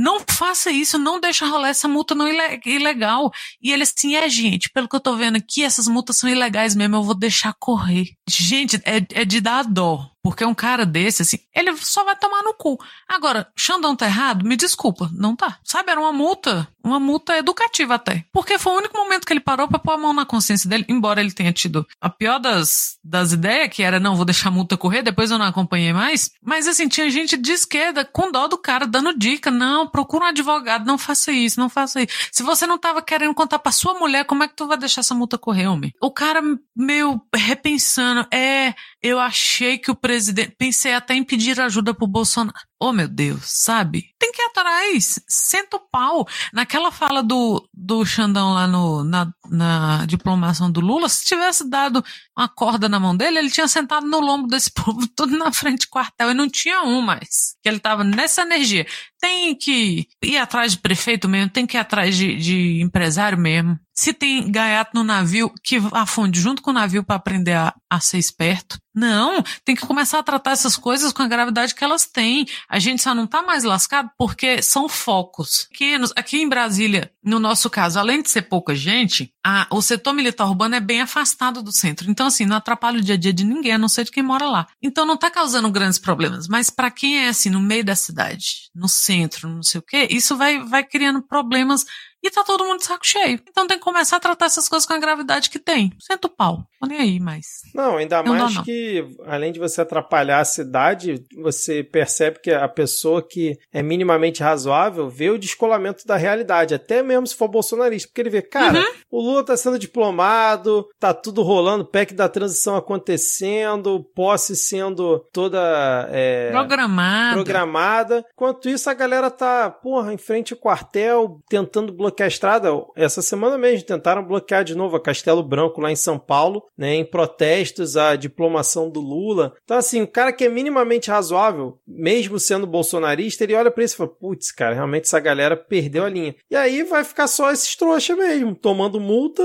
[0.00, 2.26] não faça isso, não deixa rolar essa multa não
[2.64, 3.30] ilegal.
[3.60, 6.74] E ele assim, é gente, pelo que eu tô vendo aqui, essas multas são ilegais
[6.74, 8.08] mesmo, eu vou deixar correr.
[8.26, 10.10] Gente, é, é de dar dó.
[10.22, 12.78] Porque um cara desse, assim, ele só vai tomar no cu.
[13.08, 14.44] Agora, Xandão tá errado?
[14.44, 15.58] Me desculpa, não tá.
[15.64, 18.24] Sabe, era uma multa, uma multa educativa até.
[18.32, 20.84] Porque foi o único momento que ele parou pra pôr a mão na consciência dele,
[20.88, 24.52] embora ele tenha tido a pior das, das ideias, que era, não, vou deixar a
[24.52, 26.30] multa correr, depois eu não acompanhei mais.
[26.42, 30.28] Mas, assim, tinha gente de esquerda com dó do cara, dando dica, não, procura um
[30.28, 32.12] advogado, não faça isso, não faça isso.
[32.30, 35.00] Se você não tava querendo contar pra sua mulher, como é que tu vai deixar
[35.00, 35.94] essa multa correr, homem?
[36.00, 36.42] O cara
[36.76, 42.58] meio repensando, é, eu achei que o presidente, pensei até em pedir ajuda pro Bolsonaro.
[42.80, 44.09] Oh, meu Deus, sabe?
[44.20, 46.28] Tem que ir atrás, senta o pau.
[46.52, 52.04] Naquela fala do, do Xandão lá no, na, na diplomação do Lula, se tivesse dado
[52.36, 55.86] uma corda na mão dele, ele tinha sentado no lombo desse povo tudo na frente
[55.86, 57.56] do quartel e não tinha um mais.
[57.62, 58.86] Que ele tava nessa energia.
[59.18, 63.78] Tem que ir atrás de prefeito mesmo, tem que ir atrás de, de empresário mesmo.
[63.94, 68.00] Se tem gaiato no navio, que afunde junto com o navio para aprender a, a
[68.00, 68.78] ser esperto.
[68.94, 72.46] Não, tem que começar a tratar essas coisas com a gravidade que elas têm.
[72.68, 76.12] A gente só não tá mais lascado porque são focos pequenos.
[76.16, 80.46] Aqui em Brasília, no nosso caso, além de ser pouca gente, a, o setor militar
[80.46, 82.10] urbano é bem afastado do centro.
[82.10, 84.22] Então, assim, não atrapalha o dia a dia de ninguém, a não ser de quem
[84.22, 84.66] mora lá.
[84.82, 86.48] Então, não tá causando grandes problemas.
[86.48, 90.08] Mas para quem é, assim, no meio da cidade, no centro, não sei o quê,
[90.10, 91.84] isso vai, vai criando problemas
[92.22, 93.40] e tá todo mundo de saco cheio.
[93.48, 95.92] Então tem que começar a tratar essas coisas com a gravidade que tem.
[95.98, 96.64] Senta o pau.
[96.78, 97.46] Tô nem aí mais.
[97.74, 102.68] Não, ainda não mais que, além de você atrapalhar a cidade, você percebe que a
[102.68, 108.08] pessoa que é minimamente razoável vê o descolamento da realidade, até mesmo se for bolsonarista.
[108.08, 108.94] Porque ele vê, cara, uhum.
[109.10, 116.08] o Lula tá sendo diplomado, tá tudo rolando, PEC da transição acontecendo, posse sendo toda
[116.10, 117.34] é, programada.
[117.34, 118.26] programada.
[118.32, 122.68] Enquanto isso, a galera tá, porra, em frente ao quartel, tentando bloquear bloquear a estrada.
[122.96, 126.94] Essa semana mesmo tentaram bloquear de novo a Castelo Branco lá em São Paulo, né,
[126.94, 129.54] em protestos à diplomação do Lula.
[129.64, 133.94] Então, assim, o cara que é minimamente razoável, mesmo sendo bolsonarista, ele olha para isso
[133.94, 136.34] e fala: putz, cara, realmente essa galera perdeu a linha.
[136.50, 139.42] E aí vai ficar só esses trouxas mesmo, tomando multa.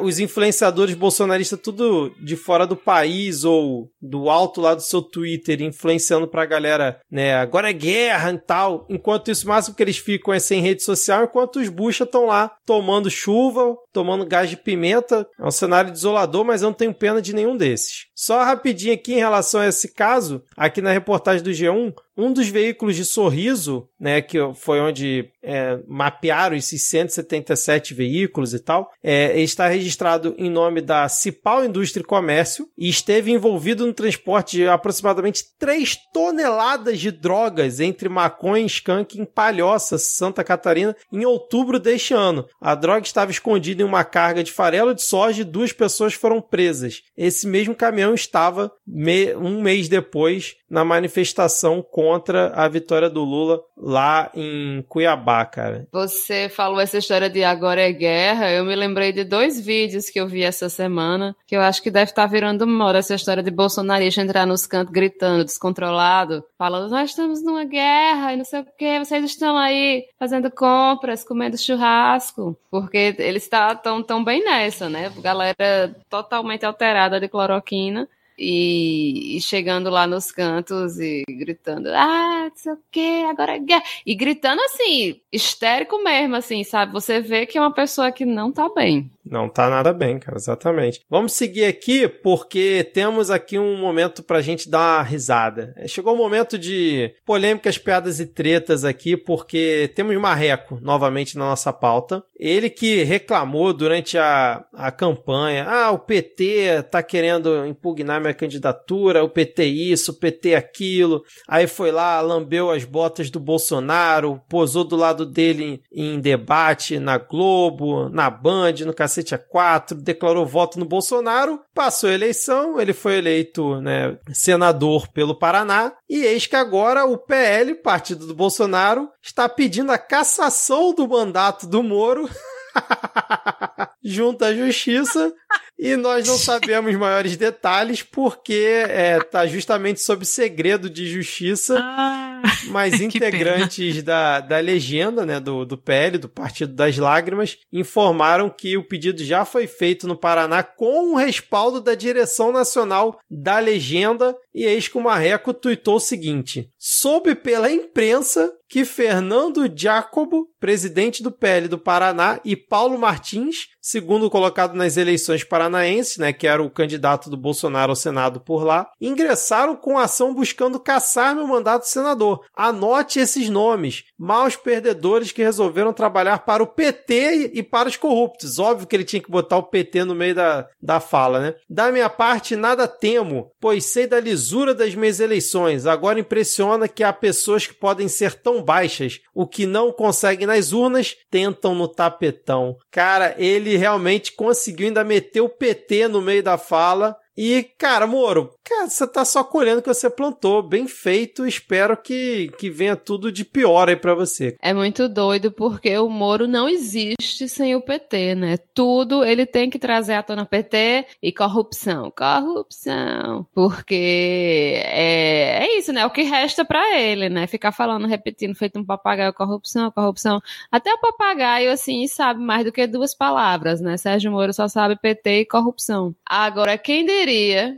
[0.00, 5.62] Os influenciadores bolsonaristas, tudo de fora do país ou do alto lá do seu Twitter,
[5.62, 8.86] influenciando pra galera, né, agora é guerra e tal.
[8.88, 11.68] Enquanto isso, o máximo que eles ficam é sem rede social, enquanto os
[12.04, 15.26] estão lá tomando chuva, tomando gás de pimenta.
[15.38, 18.06] É um cenário desolador, mas eu não tenho pena de nenhum desses.
[18.14, 22.48] Só rapidinho aqui em relação a esse caso, aqui na reportagem do G1, um dos
[22.48, 29.40] veículos de sorriso, né, que foi onde é, mapearam esses 177 veículos e tal, é,
[29.40, 34.68] está registrado em nome da Cipal Indústria e Comércio e esteve envolvido no transporte de
[34.68, 41.78] aproximadamente 3 toneladas de drogas entre maconha e skunk em Palhoça, Santa Catarina, em outubro
[41.78, 42.46] deste ano.
[42.60, 46.40] A droga estava escondida em uma carga de farelo de soja e duas pessoas foram
[46.40, 47.02] presas.
[47.16, 53.60] Esse mesmo caminhão estava me um mês depois na manifestação contra a vitória do Lula
[53.76, 55.86] lá em Cuiabá, cara.
[55.92, 60.18] Você falou essa história de agora é guerra, eu me lembrei de dois vídeos que
[60.18, 63.50] eu vi essa semana, que eu acho que deve estar virando moda essa história de
[63.50, 68.66] bolsonarista entrar nos cantos gritando, descontrolado, falando, nós estamos numa guerra e não sei o
[68.78, 74.88] que, vocês estão aí fazendo compras, comendo churrasco, porque eles estão tão, tão bem nessa,
[74.88, 75.12] né?
[75.18, 78.08] Galera totalmente alterada de cloroquina
[78.42, 83.58] e, e, chegando lá nos cantos e gritando, ah, não sei o que, agora é
[83.60, 83.84] guerra.
[84.04, 86.92] E gritando assim, histérico mesmo, assim, sabe?
[86.92, 89.08] Você vê que é uma pessoa que não tá bem.
[89.24, 91.00] Não tá nada bem, cara, exatamente.
[91.08, 95.72] Vamos seguir aqui porque temos aqui um momento pra gente dar uma risada.
[95.76, 101.44] É, chegou o momento de polêmicas, piadas e tretas aqui, porque temos Marreco novamente na
[101.46, 102.22] nossa pauta.
[102.36, 109.22] Ele que reclamou durante a, a campanha: ah, o PT tá querendo impugnar minha candidatura,
[109.22, 111.22] o PT isso, o PT aquilo.
[111.48, 116.98] Aí foi lá, lambeu as botas do Bolsonaro, posou do lado dele em, em debate
[116.98, 122.14] na Globo, na Band, no Cacete cacete a quatro, declarou voto no Bolsonaro, passou a
[122.14, 128.26] eleição, ele foi eleito né, senador pelo Paraná, e eis que agora o PL, partido
[128.26, 132.28] do Bolsonaro, está pedindo a cassação do mandato do Moro.
[134.02, 135.32] junto à justiça
[135.78, 138.84] e nós não sabemos maiores detalhes porque
[139.20, 141.78] está é, justamente sob segredo de justiça.
[141.78, 148.48] Ah, mas integrantes da, da legenda né, do, do PL, do Partido das Lágrimas, informaram
[148.50, 153.58] que o pedido já foi feito no Paraná com o respaldo da direção nacional da
[153.58, 160.46] legenda E eis que o Marreco tuitou o seguinte: soube pela imprensa que Fernando Jacobo,
[160.58, 166.46] presidente do PL do Paraná, e Paulo Martins, segundo colocado nas eleições paranaenses, né, que
[166.46, 171.46] era o candidato do Bolsonaro ao Senado por lá, ingressaram com ação buscando caçar meu
[171.46, 172.40] mandato de senador.
[172.56, 174.04] Anote esses nomes.
[174.18, 178.58] Maus perdedores que resolveram trabalhar para o PT e para os corruptos.
[178.58, 181.54] Óbvio que ele tinha que botar o PT no meio da, da fala, né?
[181.68, 184.41] Da minha parte, nada temo, pois sei da lisura
[184.74, 185.86] das minhas eleições.
[185.86, 189.20] Agora impressiona que há pessoas que podem ser tão baixas.
[189.34, 192.76] O que não conseguem nas urnas, tentam no tapetão.
[192.90, 197.16] Cara, ele realmente conseguiu ainda meter o PT no meio da fala.
[197.36, 200.62] E, cara, Moro, cara, você tá só colhendo o que você plantou.
[200.62, 201.46] Bem feito.
[201.46, 204.56] Espero que, que venha tudo de pior aí pra você.
[204.60, 208.56] É muito doido porque o Moro não existe sem o PT, né?
[208.74, 212.10] Tudo ele tem que trazer à tona PT e corrupção.
[212.10, 213.46] Corrupção.
[213.54, 216.04] Porque é, é isso, né?
[216.04, 217.46] O que resta para ele, né?
[217.46, 220.40] Ficar falando, repetindo, feito um papagaio, corrupção, corrupção.
[220.70, 223.96] Até o papagaio, assim, sabe mais do que duas palavras, né?
[223.96, 226.14] Sérgio Moro só sabe PT e corrupção.
[226.26, 227.21] Agora, quem diria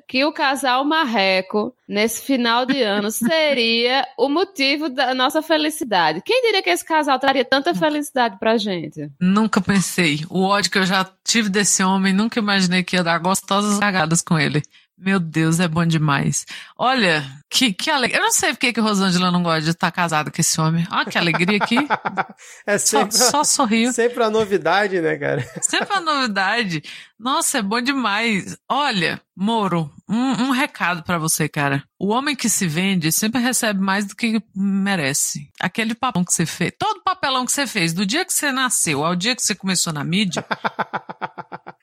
[0.09, 6.23] que o casal Marreco, nesse final de ano, seria o motivo da nossa felicidade?
[6.25, 9.11] Quem diria que esse casal traria tanta felicidade pra gente?
[9.21, 10.25] Nunca pensei.
[10.31, 14.23] O ódio que eu já tive desse homem, nunca imaginei que ia dar gostosas cagadas
[14.23, 14.63] com ele.
[14.97, 16.47] Meu Deus, é bom demais.
[16.79, 18.19] Olha, que, que alegria.
[18.19, 20.87] Eu não sei porque que Rosângela não gosta de estar casada com esse homem.
[20.91, 21.77] Olha que alegria aqui.
[22.65, 23.93] é sempre, só, só sorriu.
[23.93, 25.45] Sempre a novidade, né, cara?
[25.61, 26.83] Sempre a novidade.
[27.19, 28.57] Nossa, é bom demais.
[28.69, 31.83] Olha, Moro, um, um recado para você, cara.
[31.99, 35.51] O homem que se vende sempre recebe mais do que merece.
[35.61, 39.05] Aquele papelão que você fez, todo papelão que você fez, do dia que você nasceu
[39.05, 40.45] ao dia que você começou na mídia.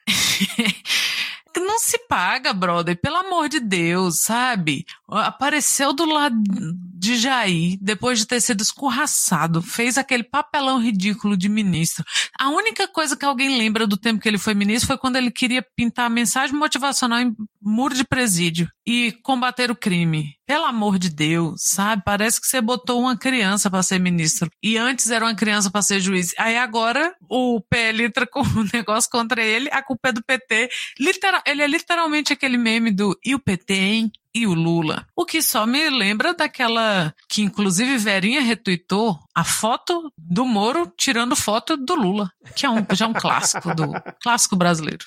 [1.59, 4.85] não se paga, brother, pelo amor de Deus, sabe?
[5.11, 6.41] Apareceu do lado
[7.01, 12.05] de Jair, depois de ter sido escorraçado, fez aquele papelão ridículo de ministro.
[12.39, 15.31] A única coisa que alguém lembra do tempo que ele foi ministro foi quando ele
[15.31, 20.35] queria pintar mensagem motivacional em muro de presídio e combater o crime.
[20.45, 22.03] Pelo amor de Deus, sabe?
[22.05, 24.51] Parece que você botou uma criança para ser ministro.
[24.61, 26.35] E antes era uma criança para ser juiz.
[26.37, 30.69] Aí agora o PL entra com um negócio contra ele, a culpa é do PT.
[30.99, 34.11] Literal, ele é literalmente aquele meme do e o PT, hein?
[34.33, 35.05] E o Lula.
[35.15, 41.35] O que só me lembra daquela que inclusive Verinha retuitou a foto do Moro tirando
[41.35, 45.05] foto do Lula, que é um, já é um clássico do clássico brasileiro.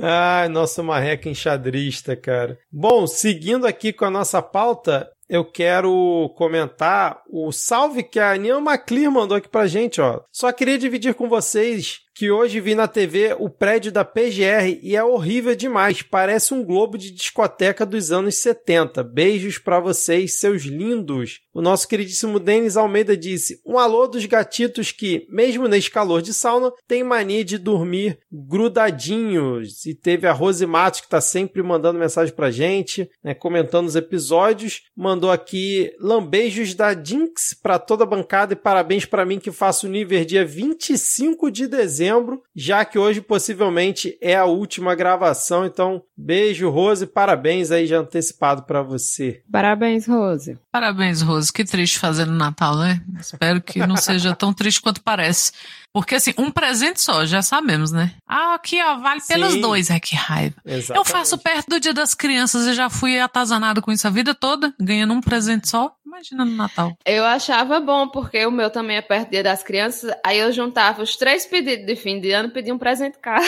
[0.00, 2.58] Ai, nossa marreca enxadrista, cara.
[2.70, 8.60] Bom, seguindo aqui com a nossa pauta, eu quero comentar o salve que a Nian
[8.60, 10.20] Maclear mandou aqui pra gente, ó.
[10.30, 14.94] Só queria dividir com vocês que hoje vi na TV o prédio da PGR e
[14.94, 16.02] é horrível demais.
[16.02, 19.02] Parece um globo de discoteca dos anos 70.
[19.02, 21.40] Beijos para vocês, seus lindos.
[21.54, 26.34] O nosso queridíssimo Denis Almeida disse: Um alô dos gatitos que, mesmo nesse calor de
[26.34, 29.86] sauna, tem mania de dormir grudadinhos.
[29.86, 33.96] E teve a Rose Matos, que está sempre mandando mensagem pra gente, né, comentando os
[33.96, 34.82] episódios.
[34.94, 39.86] Mandou aqui lambeijos da Jinx para toda a bancada e parabéns para mim que faço
[39.86, 45.64] o nível dia 25 de dezembro dezembro, já que hoje possivelmente é a última gravação.
[45.64, 49.42] Então, beijo, Rose, parabéns aí já antecipado para você.
[49.50, 50.58] Parabéns, Rose.
[50.70, 51.52] Parabéns, Rose.
[51.52, 53.00] Que triste fazer no Natal, né?
[53.20, 55.52] Espero que não seja tão triste quanto parece.
[55.92, 58.12] Porque, assim, um presente só, já sabemos, né?
[58.26, 59.34] Ah, aqui, ó, vale Sim.
[59.34, 59.90] pelos dois.
[59.90, 60.56] Ai, que raiva.
[60.64, 60.96] Exatamente.
[60.96, 64.34] Eu faço perto do Dia das Crianças e já fui atazanado com isso a vida
[64.34, 65.94] toda, ganhando um presente só.
[66.12, 66.94] Imagina no Natal.
[67.06, 70.14] Eu achava bom, porque o meu também é perto do Dia das Crianças.
[70.22, 73.46] Aí eu juntava os três pedidos de fim de ano e pedia um presente caro.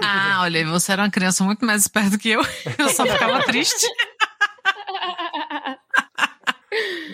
[0.00, 2.40] Ah, olha, você era uma criança muito mais esperta que eu.
[2.78, 3.84] Eu só ficava triste.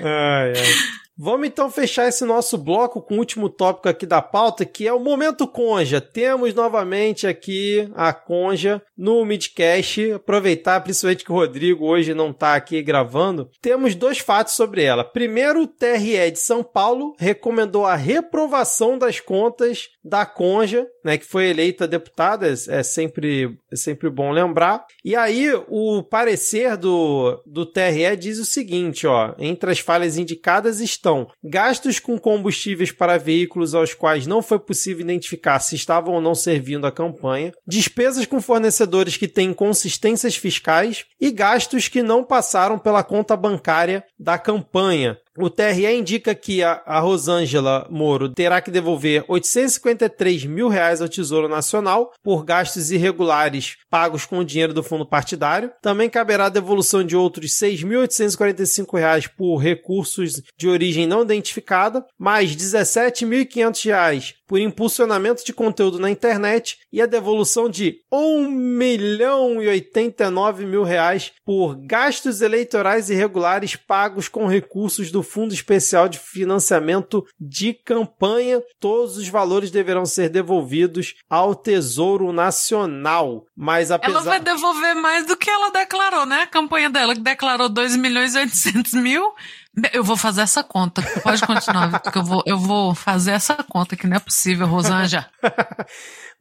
[0.02, 1.01] ai, ai.
[1.24, 4.92] Vamos então fechar esse nosso bloco com o último tópico aqui da pauta, que é
[4.92, 6.00] o momento Conja.
[6.00, 10.14] Temos novamente aqui a Conja no Midcast.
[10.14, 13.48] Aproveitar, principalmente que o Rodrigo hoje não está aqui gravando.
[13.60, 15.04] Temos dois fatos sobre ela.
[15.04, 21.24] Primeiro, o TRE de São Paulo recomendou a reprovação das contas da Conja, né, que
[21.24, 24.84] foi eleita deputada, é sempre, é sempre bom lembrar.
[25.04, 30.80] E aí, o parecer do, do TRE diz o seguinte, ó, entre as falhas indicadas
[30.80, 31.11] estão
[31.42, 36.34] gastos com combustíveis para veículos aos quais não foi possível identificar se estavam ou não
[36.34, 42.78] servindo a campanha, despesas com fornecedores que têm inconsistências fiscais e gastos que não passaram
[42.78, 45.18] pela conta bancária da campanha.
[45.38, 51.08] O TRE indica que a, a Rosângela Moro terá que devolver 853 mil reais ao
[51.08, 55.72] Tesouro Nacional por gastos irregulares pagos com o dinheiro do fundo partidário.
[55.80, 62.54] Também caberá a devolução de outros 6.845 reais por recursos de origem não identificada, mais
[62.54, 69.66] 17.500 reais por impulsionamento de conteúdo na internet e a devolução de 1 milhão e
[69.66, 77.26] 89 mil reais por gastos eleitorais irregulares pagos com recursos do Fundo Especial de Financiamento
[77.40, 78.62] de Campanha.
[78.78, 83.46] Todos os valores deverão ser devolvidos ao Tesouro Nacional.
[83.56, 84.12] Mas apesar...
[84.12, 86.42] Ela vai devolver mais do que ela declarou, né?
[86.42, 89.32] A campanha dela que declarou 2 milhões e 800 mil
[89.92, 91.02] eu vou fazer essa conta.
[91.22, 95.26] Pode continuar, porque eu vou, eu vou fazer essa conta que não é possível, Rosângela.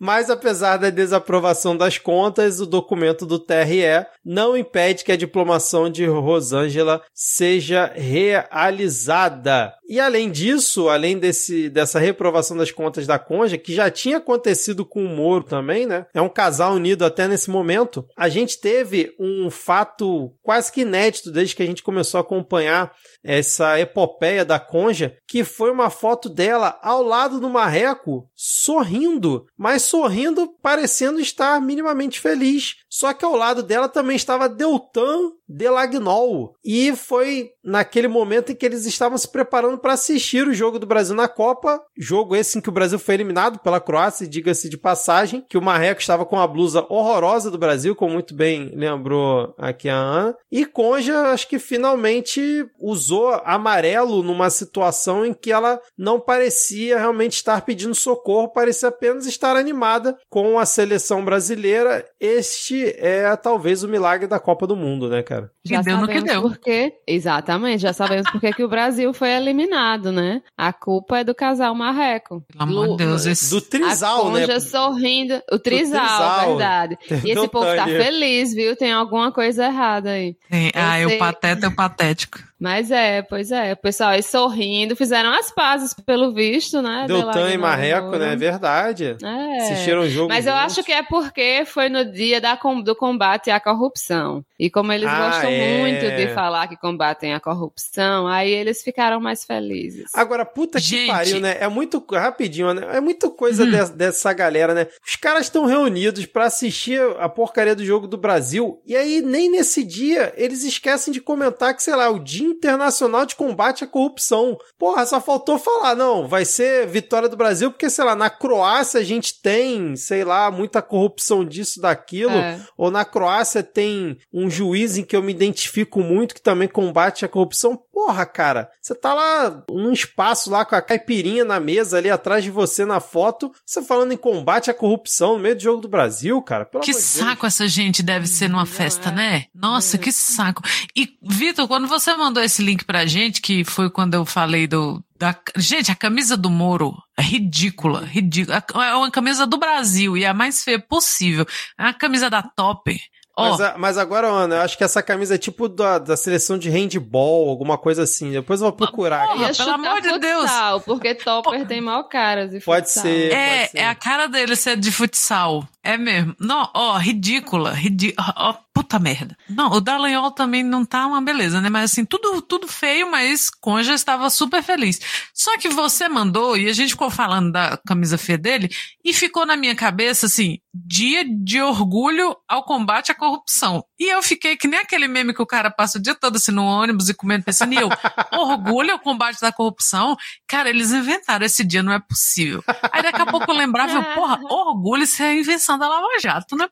[0.03, 5.91] Mas apesar da desaprovação das contas, o documento do TRE não impede que a diplomação
[5.91, 9.71] de Rosângela seja realizada.
[9.87, 14.83] E além disso, além desse, dessa reprovação das contas da Conja, que já tinha acontecido
[14.83, 16.07] com o Moro também, né?
[16.15, 18.03] É um casal unido até nesse momento.
[18.17, 22.91] A gente teve um fato quase que inédito desde que a gente começou a acompanhar
[23.23, 29.83] essa epopeia da Conja, que foi uma foto dela ao lado do Marreco, sorrindo, mas
[29.91, 32.77] sorrindo, parecendo estar minimamente feliz.
[32.89, 36.55] Só que ao lado dela também estava Deltan Delagnol.
[36.63, 40.87] E foi naquele momento em que eles estavam se preparando para assistir o jogo do
[40.87, 41.81] Brasil na Copa.
[41.97, 45.61] Jogo esse em que o Brasil foi eliminado pela Croácia, diga-se de passagem, que o
[45.61, 50.35] Marreco estava com a blusa horrorosa do Brasil, como muito bem lembrou aqui a Ana.
[50.51, 57.33] E Conja, acho que finalmente usou amarelo numa situação em que ela não parecia realmente
[57.33, 62.05] estar pedindo socorro, parecia apenas estar animada com a seleção brasileira.
[62.19, 65.40] Este é talvez o milagre da Copa do Mundo, né, cara?
[65.63, 66.41] Já que deu no que deu.
[66.41, 70.41] Porque, exatamente, já sabemos porque que o Brasil foi eliminado, né?
[70.57, 72.43] A culpa é do casal Marreco.
[72.47, 73.49] Pelo amor de Deus, esse...
[73.49, 74.59] Do Trisal, a né?
[74.59, 75.41] sorrindo.
[75.51, 76.97] O Trisal, trisal, verdade.
[77.23, 78.75] E esse povo tá feliz, viu?
[78.75, 80.35] Tem alguma coisa errada aí.
[80.49, 80.71] Tem.
[80.73, 82.39] Ah, é o pateta é o patético.
[82.61, 83.73] Mas é, pois é.
[83.73, 87.05] O pessoal aí sorrindo, fizeram as pazes, pelo visto, né?
[87.07, 88.33] Deltan e Marreco, né?
[88.33, 89.17] É verdade.
[89.19, 89.57] É.
[89.57, 90.29] Assistiram o jogo.
[90.29, 90.59] Mas juntos.
[90.59, 92.53] eu acho que é porque foi no dia da,
[92.83, 94.45] do combate à corrupção.
[94.59, 95.79] E como eles ah, gostam é.
[95.79, 100.11] muito de falar que combatem a corrupção, aí eles ficaram mais felizes.
[100.13, 101.07] Agora, puta que Gente.
[101.07, 101.57] pariu, né?
[101.59, 102.95] É muito rapidinho, né?
[102.95, 103.71] É muita coisa hum.
[103.71, 104.85] dessa, dessa galera, né?
[105.03, 108.79] Os caras estão reunidos para assistir a porcaria do jogo do Brasil.
[108.85, 113.25] E aí, nem nesse dia, eles esquecem de comentar que, sei lá, o dia Internacional
[113.25, 114.57] de Combate à Corrupção.
[114.77, 118.99] Porra, só faltou falar, não, vai ser vitória do Brasil, porque, sei lá, na Croácia
[118.99, 122.59] a gente tem, sei lá, muita corrupção disso, daquilo, é.
[122.77, 127.25] ou na Croácia tem um juiz em que eu me identifico muito que também combate
[127.25, 127.81] a corrupção.
[128.03, 132.43] Porra, cara, você tá lá num espaço lá com a caipirinha na mesa ali atrás
[132.43, 135.87] de você na foto, você falando em combate à corrupção no meio do jogo do
[135.87, 136.65] Brasil, cara.
[136.65, 137.53] Pelo que saco Deus.
[137.53, 139.11] essa gente deve ser numa festa, é.
[139.11, 139.45] né?
[139.53, 139.99] Nossa, é.
[139.99, 140.63] que saco.
[140.95, 144.99] E, Vitor, quando você mandou esse link pra gente, que foi quando eu falei do,
[145.15, 148.63] da, gente, a camisa do Moro é ridícula, ridícula.
[148.83, 151.45] É uma camisa do Brasil e é a mais feia possível.
[151.79, 152.99] É a camisa da Top.
[153.37, 153.63] Mas, oh.
[153.63, 156.69] a, mas, agora, Ana, eu acho que essa camisa é tipo da, da seleção de
[156.69, 158.31] handball, alguma coisa assim.
[158.31, 159.27] Depois eu vou procurar.
[159.27, 160.51] Porra, pelo amor de Deus.
[160.85, 162.51] Porque topper tem mal caras.
[162.63, 163.77] Pode ser, é, pode ser.
[163.77, 165.65] É a cara dele ser de futsal.
[165.83, 166.35] É mesmo.
[166.39, 167.71] Não, ó, ridícula.
[167.71, 168.33] Ridícula.
[168.37, 169.35] Ó, puta merda.
[169.49, 171.69] Não, o Dallagnol também não tá uma beleza, né?
[171.69, 174.99] Mas assim, tudo, tudo feio, mas Conja estava super feliz.
[175.33, 178.69] Só que você mandou, e a gente ficou falando da camisa feia dele,
[179.03, 183.83] e ficou na minha cabeça, assim, dia de orgulho ao combate à corrupção.
[183.99, 186.51] E eu fiquei que nem aquele meme que o cara passa o dia todo assim
[186.51, 187.89] no ônibus e comendo pensando, e eu,
[188.31, 190.15] orgulho ao combate da corrupção?
[190.47, 192.63] Cara, eles inventaram esse dia, não é possível.
[192.91, 196.55] Aí daqui a pouco eu lembrava, eu, porra, orgulho, isso é invenção da Lava Jato,
[196.55, 196.69] não é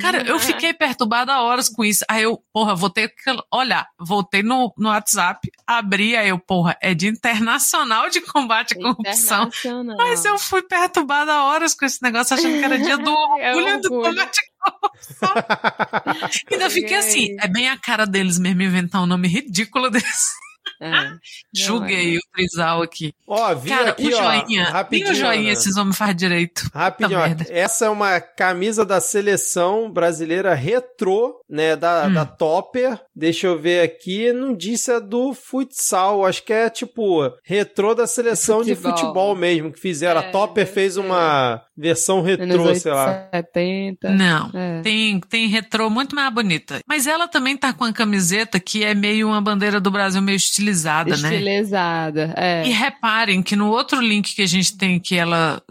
[0.00, 2.04] Cara, eu fiquei perturbada horas com isso.
[2.08, 3.10] Aí eu, porra, voltei,
[3.52, 8.76] olha, voltei no, no WhatsApp, abri, aí eu, porra, é de internacional de combate à
[8.76, 9.50] corrupção.
[9.96, 13.68] Mas eu fui perturbada horas com esse negócio, achando que era dia do é orgulho,
[13.68, 15.34] é do combate à corrupção.
[16.50, 20.47] Ainda fiquei assim, é bem a cara deles mesmo inventar um nome ridículo desse.
[20.80, 21.10] É,
[21.52, 22.18] Julguei é.
[22.18, 23.12] o Trisal aqui.
[23.26, 24.66] Ó, vi Cara, aqui, o joinha.
[24.68, 26.70] Ó, rapidinho, o joinha esses homens fazem direito.
[26.72, 32.14] Rapidinho, ó, essa é uma camisa da seleção brasileira retrô, né, da, hum.
[32.14, 33.00] da Topper.
[33.14, 38.06] Deixa eu ver aqui, não disse a do futsal, acho que é tipo retrô da
[38.06, 40.20] seleção de futebol, de futebol mesmo, que fizeram.
[40.20, 43.28] É, a Topper fez uma versão retrô, sei lá.
[43.34, 44.10] 70.
[44.10, 44.80] Não, é.
[44.82, 46.80] tem, tem retrô muito mais bonita.
[46.86, 50.36] Mas ela também tá com a camiseta que é meio uma bandeira do Brasil meio
[50.36, 51.34] estilo estilizada, né?
[51.34, 52.66] Estilizada, é.
[52.66, 55.62] E reparem que no outro link que a gente tem, que ela,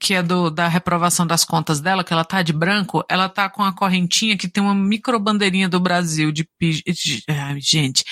[0.00, 3.48] que é do, da reprovação das contas dela, que ela tá de branco, ela tá
[3.48, 8.04] com a correntinha que tem uma micro bandeirinha do Brasil de, de, de ai, gente.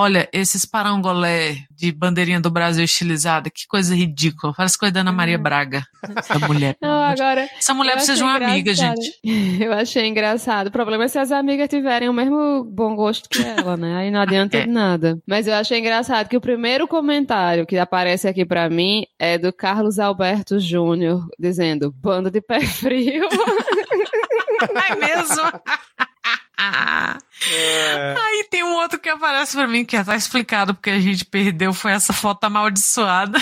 [0.00, 4.54] Olha, esses parangolé de bandeirinha do Brasil estilizada, que coisa ridícula.
[4.56, 5.82] Parece coisa da Ana Maria Braga.
[6.16, 6.76] Essa mulher.
[6.80, 9.18] Não, agora, Essa mulher precisa de uma amiga, gente.
[9.60, 10.68] Eu achei engraçado.
[10.68, 13.96] O problema é se as amigas tiverem o mesmo bom gosto que ela, né?
[13.96, 14.60] Aí não adianta É.
[14.66, 15.18] de nada.
[15.26, 19.52] Mas eu achei engraçado que o primeiro comentário que aparece aqui pra mim é do
[19.52, 23.24] Carlos Alberto Júnior, dizendo, bando de pé frio.
[24.90, 25.42] É mesmo?
[26.60, 30.98] É, Aí tem um outro que aparece pra mim, que já tá explicado porque a
[30.98, 33.38] gente perdeu, foi essa foto amaldiçoada.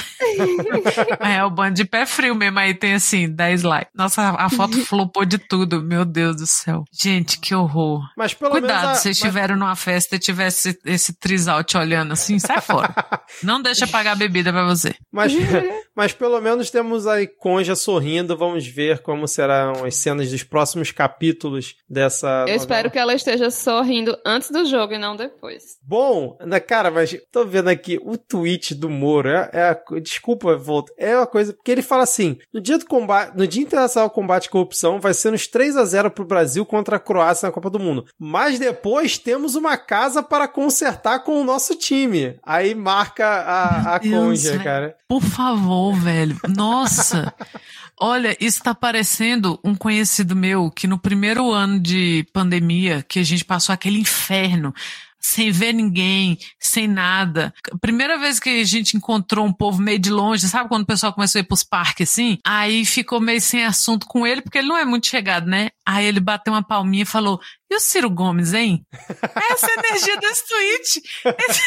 [1.20, 3.90] é o bando de pé frio mesmo, aí tem assim, 10 likes.
[3.94, 6.84] Nossa, a foto flopou de tudo, meu Deus do céu.
[6.92, 8.02] Gente, que horror.
[8.16, 8.98] mas pelo Cuidado, menos.
[8.98, 12.94] a- se mas- estiveram numa festa e tivesse esse trisal te olhando assim, sai fora.
[13.42, 14.94] Não deixa pagar a bebida pra você.
[15.10, 15.32] Mas,
[15.96, 18.36] mas pelo menos temos a Conja sorrindo.
[18.36, 22.26] Vamos ver como serão as cenas dos próximos capítulos dessa.
[22.26, 22.56] Eu novela.
[22.56, 25.78] espero que ela esteja sorrindo antes do jogo e não depois.
[25.82, 29.28] Bom, na cara, mas tô vendo aqui o tweet do Moro.
[29.28, 30.92] É, é a desculpa, volta.
[30.98, 31.52] É uma coisa.
[31.52, 35.00] Porque ele fala assim: no dia do combate, no Dia Internacional do Combate à Corrupção,
[35.00, 38.06] vai ser nos 3 a 0 pro Brasil contra a Croácia na Copa do Mundo.
[38.18, 42.38] Mas depois temos uma casa para consertar com o nosso time.
[42.42, 44.96] Aí marca a, a Deus, Conja, cara.
[45.08, 46.36] Por favor, velho.
[46.48, 47.32] Nossa.
[47.98, 53.22] Olha, isso tá parecendo um conhecido meu que no primeiro ano de pandemia, que a
[53.22, 54.74] gente passou aquele inferno,
[55.18, 57.54] sem ver ninguém, sem nada.
[57.80, 61.12] Primeira vez que a gente encontrou um povo meio de longe, sabe quando o pessoal
[61.12, 62.38] começou a ir pros parques assim?
[62.46, 65.70] Aí ficou meio sem assunto com ele, porque ele não é muito chegado, né?
[65.86, 67.38] Aí ele bateu uma palminha e falou:
[67.70, 68.84] E o Ciro Gomes, hein?
[69.52, 71.02] Essa é a energia desse tweet.
[71.48, 71.60] Esse...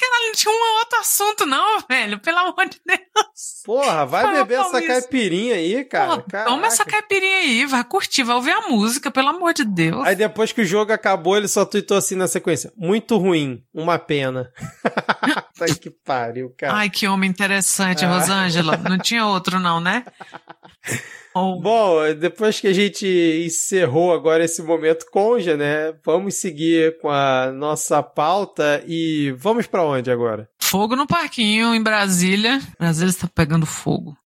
[0.00, 2.18] Cara, não tinha um outro assunto, não, velho.
[2.18, 3.62] Pelo amor de Deus.
[3.64, 6.22] Porra, vai Fala, beber essa caipirinha aí, cara.
[6.22, 10.04] Pô, toma essa caipirinha aí, vai curtir, vai ouvir a música, pelo amor de Deus.
[10.06, 13.98] Aí depois que o jogo acabou, ele só tweetou assim na sequência: Muito ruim, uma
[13.98, 14.50] pena.
[15.58, 16.74] tá que pariu, cara.
[16.74, 18.08] Ai, que homem interessante, Ah.
[18.18, 18.76] Rosângela.
[18.78, 20.04] Não tinha outro, não, né?
[21.34, 23.06] Ou- Bom, depois que a gente
[23.46, 25.92] encerrou agora esse momento conja, né?
[26.04, 30.48] Vamos seguir com a nossa pauta e vamos pra onde agora?
[30.58, 32.60] Fogo no parquinho em Brasília.
[32.78, 34.16] Brasília está pegando fogo.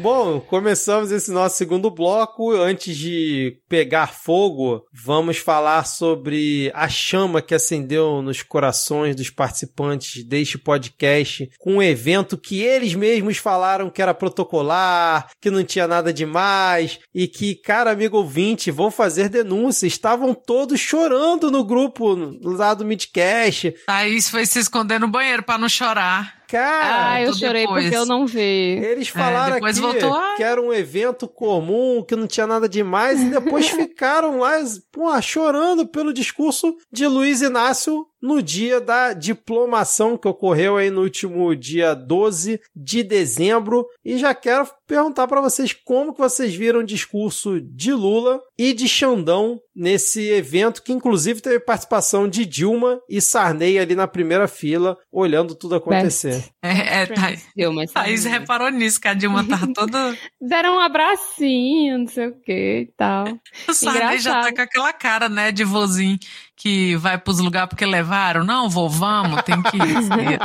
[0.00, 2.52] Bom, começamos esse nosso segundo bloco.
[2.52, 10.24] Antes de pegar fogo, vamos falar sobre a chama que acendeu nos corações dos participantes
[10.24, 15.86] deste podcast com um evento que eles mesmos falaram que era protocolar, que não tinha
[15.86, 19.86] nada demais e que, cara, amigo ouvinte, vou fazer denúncia.
[19.86, 23.74] Estavam todos chorando no grupo lá do Midcast.
[23.84, 26.39] Thaís foi se esconder no banheiro pra não chorar.
[26.50, 27.84] Cara, ah, eu chorei depois.
[27.84, 28.40] porque eu não vi.
[28.82, 32.68] Eles falaram depois aqui voltou, "Ah." que era um evento comum, que não tinha nada
[32.68, 34.58] demais, e depois ficaram lá
[34.90, 41.02] pô, chorando pelo discurso de Luiz Inácio no dia da diplomação que ocorreu aí no
[41.02, 43.86] último dia 12 de dezembro.
[44.04, 48.72] E já quero perguntar para vocês como que vocês viram o discurso de Lula e
[48.72, 54.46] de Xandão nesse evento, que inclusive teve participação de Dilma e Sarney ali na primeira
[54.46, 56.44] fila, olhando tudo acontecer.
[56.62, 60.16] É, é, Thaís, Dilma, Thaís reparou nisso, que a Dilma tava toda.
[60.40, 63.24] Deram um abracinho, não sei o que e tal.
[63.68, 64.56] O Sarney já tá Engraçado.
[64.56, 66.18] com aquela cara, né, de vozinho
[66.60, 68.44] que vai pros lugares porque levaram.
[68.44, 70.38] Não, vou, vamos, tem que ir.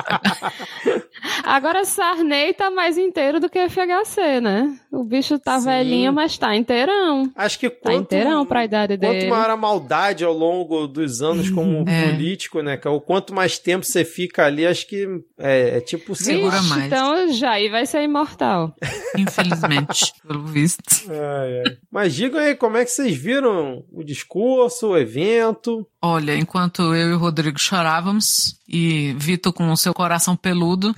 [1.43, 4.79] Agora Sarney tá mais inteiro do que FHC, né?
[4.95, 5.65] O bicho tá Sim.
[5.65, 7.29] velhinho, mas tá inteirão.
[7.35, 9.29] Acho que Tá quanto, inteirão pra idade quanto dele.
[9.29, 12.11] maior a maldade ao longo dos anos como É.
[12.11, 12.95] político, né, cara?
[12.95, 15.05] O quanto mais tempo você fica ali, acho que
[15.37, 16.85] é, é tipo Segura Vixe, mais.
[16.85, 18.73] Então Jair vai ser imortal.
[19.17, 20.83] Infelizmente, pelo visto.
[21.09, 21.77] Ai, ai.
[21.91, 25.85] Mas digam aí como é que vocês viram o discurso, o evento.
[26.01, 30.95] Olha, enquanto eu e o Rodrigo chorávamos e Vitor com o seu coração peludo.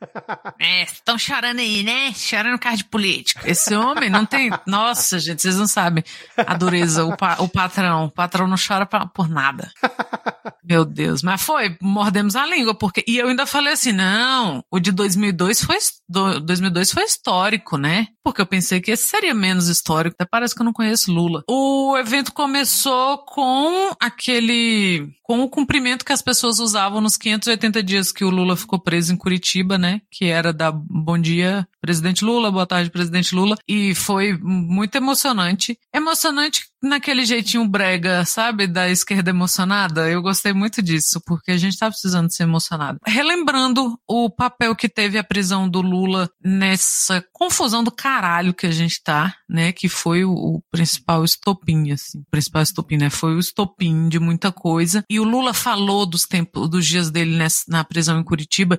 [0.60, 2.12] É, estão chorando aí, né?
[2.14, 3.40] Chorando causa de político.
[3.44, 4.50] Esse homem não tem.
[4.66, 6.02] Nossa, gente, vocês não sabem
[6.36, 8.06] a dureza, o, pa- o patrão.
[8.06, 9.70] O patrão não chora pra- por nada.
[10.64, 11.22] Meu Deus.
[11.22, 13.04] Mas foi, mordemos a língua, porque.
[13.06, 17.76] E eu ainda falei assim: não, o de 2002 foi, his- do- 2002 foi histórico,
[17.78, 18.08] né?
[18.28, 20.14] Porque eu pensei que esse seria menos histórico.
[20.14, 21.42] Até parece que eu não conheço Lula.
[21.48, 25.08] O evento começou com aquele.
[25.22, 29.14] com o cumprimento que as pessoas usavam nos 580 dias que o Lula ficou preso
[29.14, 30.02] em Curitiba, né?
[30.10, 33.56] Que era da Bom Dia, presidente Lula, boa tarde, presidente Lula.
[33.66, 35.78] E foi muito emocionante.
[35.94, 40.08] Emocionante naquele jeitinho brega, sabe, da esquerda emocionada.
[40.08, 42.98] Eu gostei muito disso, porque a gente tá precisando ser emocionado.
[43.06, 48.70] Relembrando o papel que teve a prisão do Lula nessa confusão do caralho que a
[48.70, 53.34] gente tá, né, que foi o, o principal estopim, assim, o principal estopim, né, foi
[53.34, 55.04] o estopim de muita coisa.
[55.10, 58.78] E o Lula falou dos tempos, dos dias dele nessa, na prisão em Curitiba,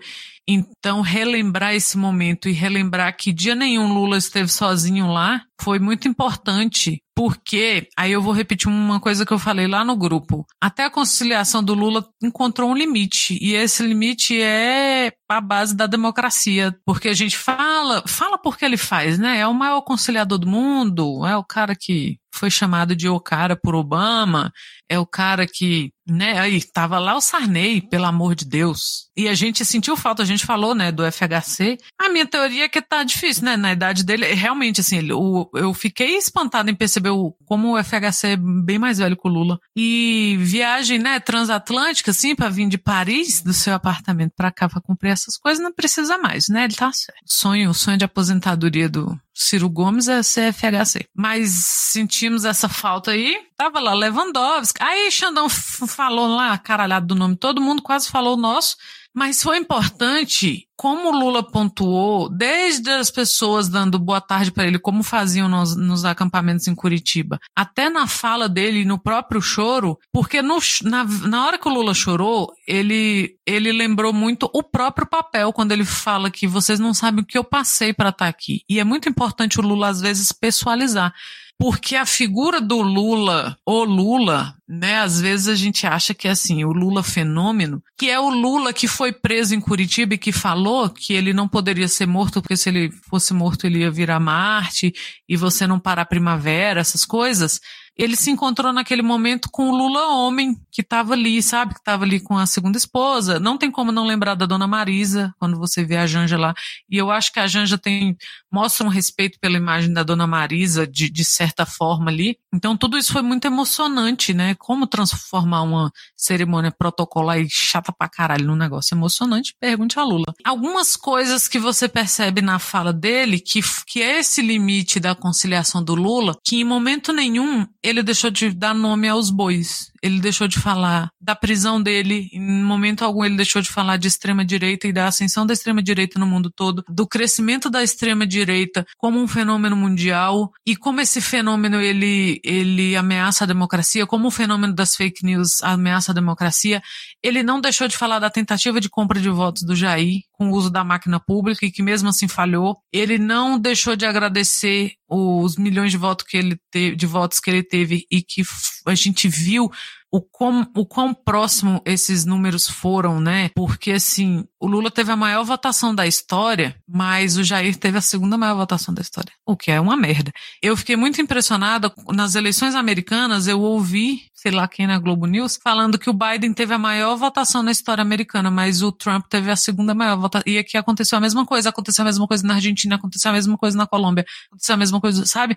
[0.51, 6.07] então, relembrar esse momento e relembrar que dia nenhum Lula esteve sozinho lá foi muito
[6.07, 10.47] importante, porque, aí eu vou repetir uma coisa que eu falei lá no grupo.
[10.61, 15.85] Até a conciliação do Lula encontrou um limite, e esse limite é a base da
[15.85, 19.37] democracia, porque a gente fala, fala porque ele faz, né?
[19.37, 23.55] É o maior conciliador do mundo, é o cara que foi chamado de o cara
[23.55, 24.51] por Obama,
[24.89, 29.09] é o cara que, né, aí tava lá o Sarney, pelo amor de Deus.
[29.15, 31.77] E a gente sentiu falta, a gente falou, né, do FHC.
[31.99, 35.49] A minha teoria é que tá difícil, né, na idade dele, realmente, assim, ele, o,
[35.53, 39.31] eu fiquei espantado em perceber o, como o FHC é bem mais velho que o
[39.31, 39.59] Lula.
[39.75, 44.81] E viagem, né, transatlântica, assim, pra vir de Paris, do seu apartamento pra cá pra
[44.81, 47.21] cumprir essas coisas, não precisa mais, né, ele tá certo.
[47.25, 51.07] Sonho, sonho de aposentadoria do, Ciro Gomes é CFHC.
[51.15, 53.41] Mas sentimos essa falta aí.
[53.55, 54.83] Tava lá Lewandowski.
[54.83, 58.75] Aí Xandão falou lá, caralhado do nome, todo mundo quase falou o nosso.
[59.13, 65.03] Mas foi importante, como Lula pontuou, desde as pessoas dando boa tarde para ele, como
[65.03, 70.59] faziam nos, nos, acampamentos em Curitiba, até na fala dele, no próprio choro, porque no,
[70.83, 75.71] na, na hora que o Lula chorou, ele, ele lembrou muito o próprio papel, quando
[75.71, 78.61] ele fala que vocês não sabem o que eu passei para estar tá aqui.
[78.69, 81.13] E é muito importante o Lula, às vezes, pessoalizar
[81.59, 86.31] porque a figura do Lula, o Lula, né, às vezes a gente acha que é
[86.31, 90.31] assim, o Lula fenômeno, que é o Lula que foi preso em Curitiba e que
[90.31, 94.21] falou que ele não poderia ser morto, porque se ele fosse morto ele ia virar
[94.21, 94.93] Marte,
[95.27, 97.59] e você não parar a primavera, essas coisas
[97.99, 101.73] ele se encontrou naquele momento com o Lula homem, que estava ali, sabe?
[101.73, 103.41] Que estava ali com a segunda esposa.
[103.41, 106.53] Não tem como não lembrar da dona Marisa, quando você vê a Janja lá.
[106.89, 108.15] E eu acho que a Janja tem,
[108.49, 112.37] mostra um respeito pela imagem da dona Marisa, de, de certa forma ali.
[112.53, 114.55] Então tudo isso foi muito emocionante, né?
[114.55, 119.53] Como transformar uma cerimônia protocolar e chata pra caralho num negócio emocionante?
[119.59, 120.33] Pergunte a Lula.
[120.45, 125.83] Algumas coisas que você percebe na fala dele, que, que é esse limite da conciliação
[125.83, 129.91] do Lula, que em momento nenhum ele deixou de dar nome aos bois.
[130.01, 134.07] Ele deixou de falar da prisão dele, em momento algum ele deixou de falar de
[134.07, 138.25] extrema direita e da ascensão da extrema direita no mundo todo, do crescimento da extrema
[138.25, 144.27] direita como um fenômeno mundial e como esse fenômeno ele ele ameaça a democracia, como
[144.27, 146.81] o fenômeno das fake news ameaça a democracia.
[147.23, 150.53] Ele não deixou de falar da tentativa de compra de votos do Jair com o
[150.53, 152.77] uso da máquina pública e que mesmo assim falhou.
[152.93, 157.49] Ele não deixou de agradecer os milhões de votos que ele teve, de votos que
[157.49, 158.43] ele teve e que
[158.89, 159.71] a gente viu
[160.11, 163.49] o quão, o quão próximo esses números foram, né?
[163.49, 168.01] Porque, assim, o Lula teve a maior votação da história, mas o Jair teve a
[168.01, 170.31] segunda maior votação da história, o que é uma merda.
[170.61, 175.59] Eu fiquei muito impressionada, nas eleições americanas, eu ouvi, sei lá quem na Globo News,
[175.61, 179.51] falando que o Biden teve a maior votação na história americana, mas o Trump teve
[179.51, 180.51] a segunda maior votação.
[180.51, 183.57] E aqui aconteceu a mesma coisa, aconteceu a mesma coisa na Argentina, aconteceu a mesma
[183.57, 185.55] coisa na Colômbia, aconteceu a mesma coisa, sabe?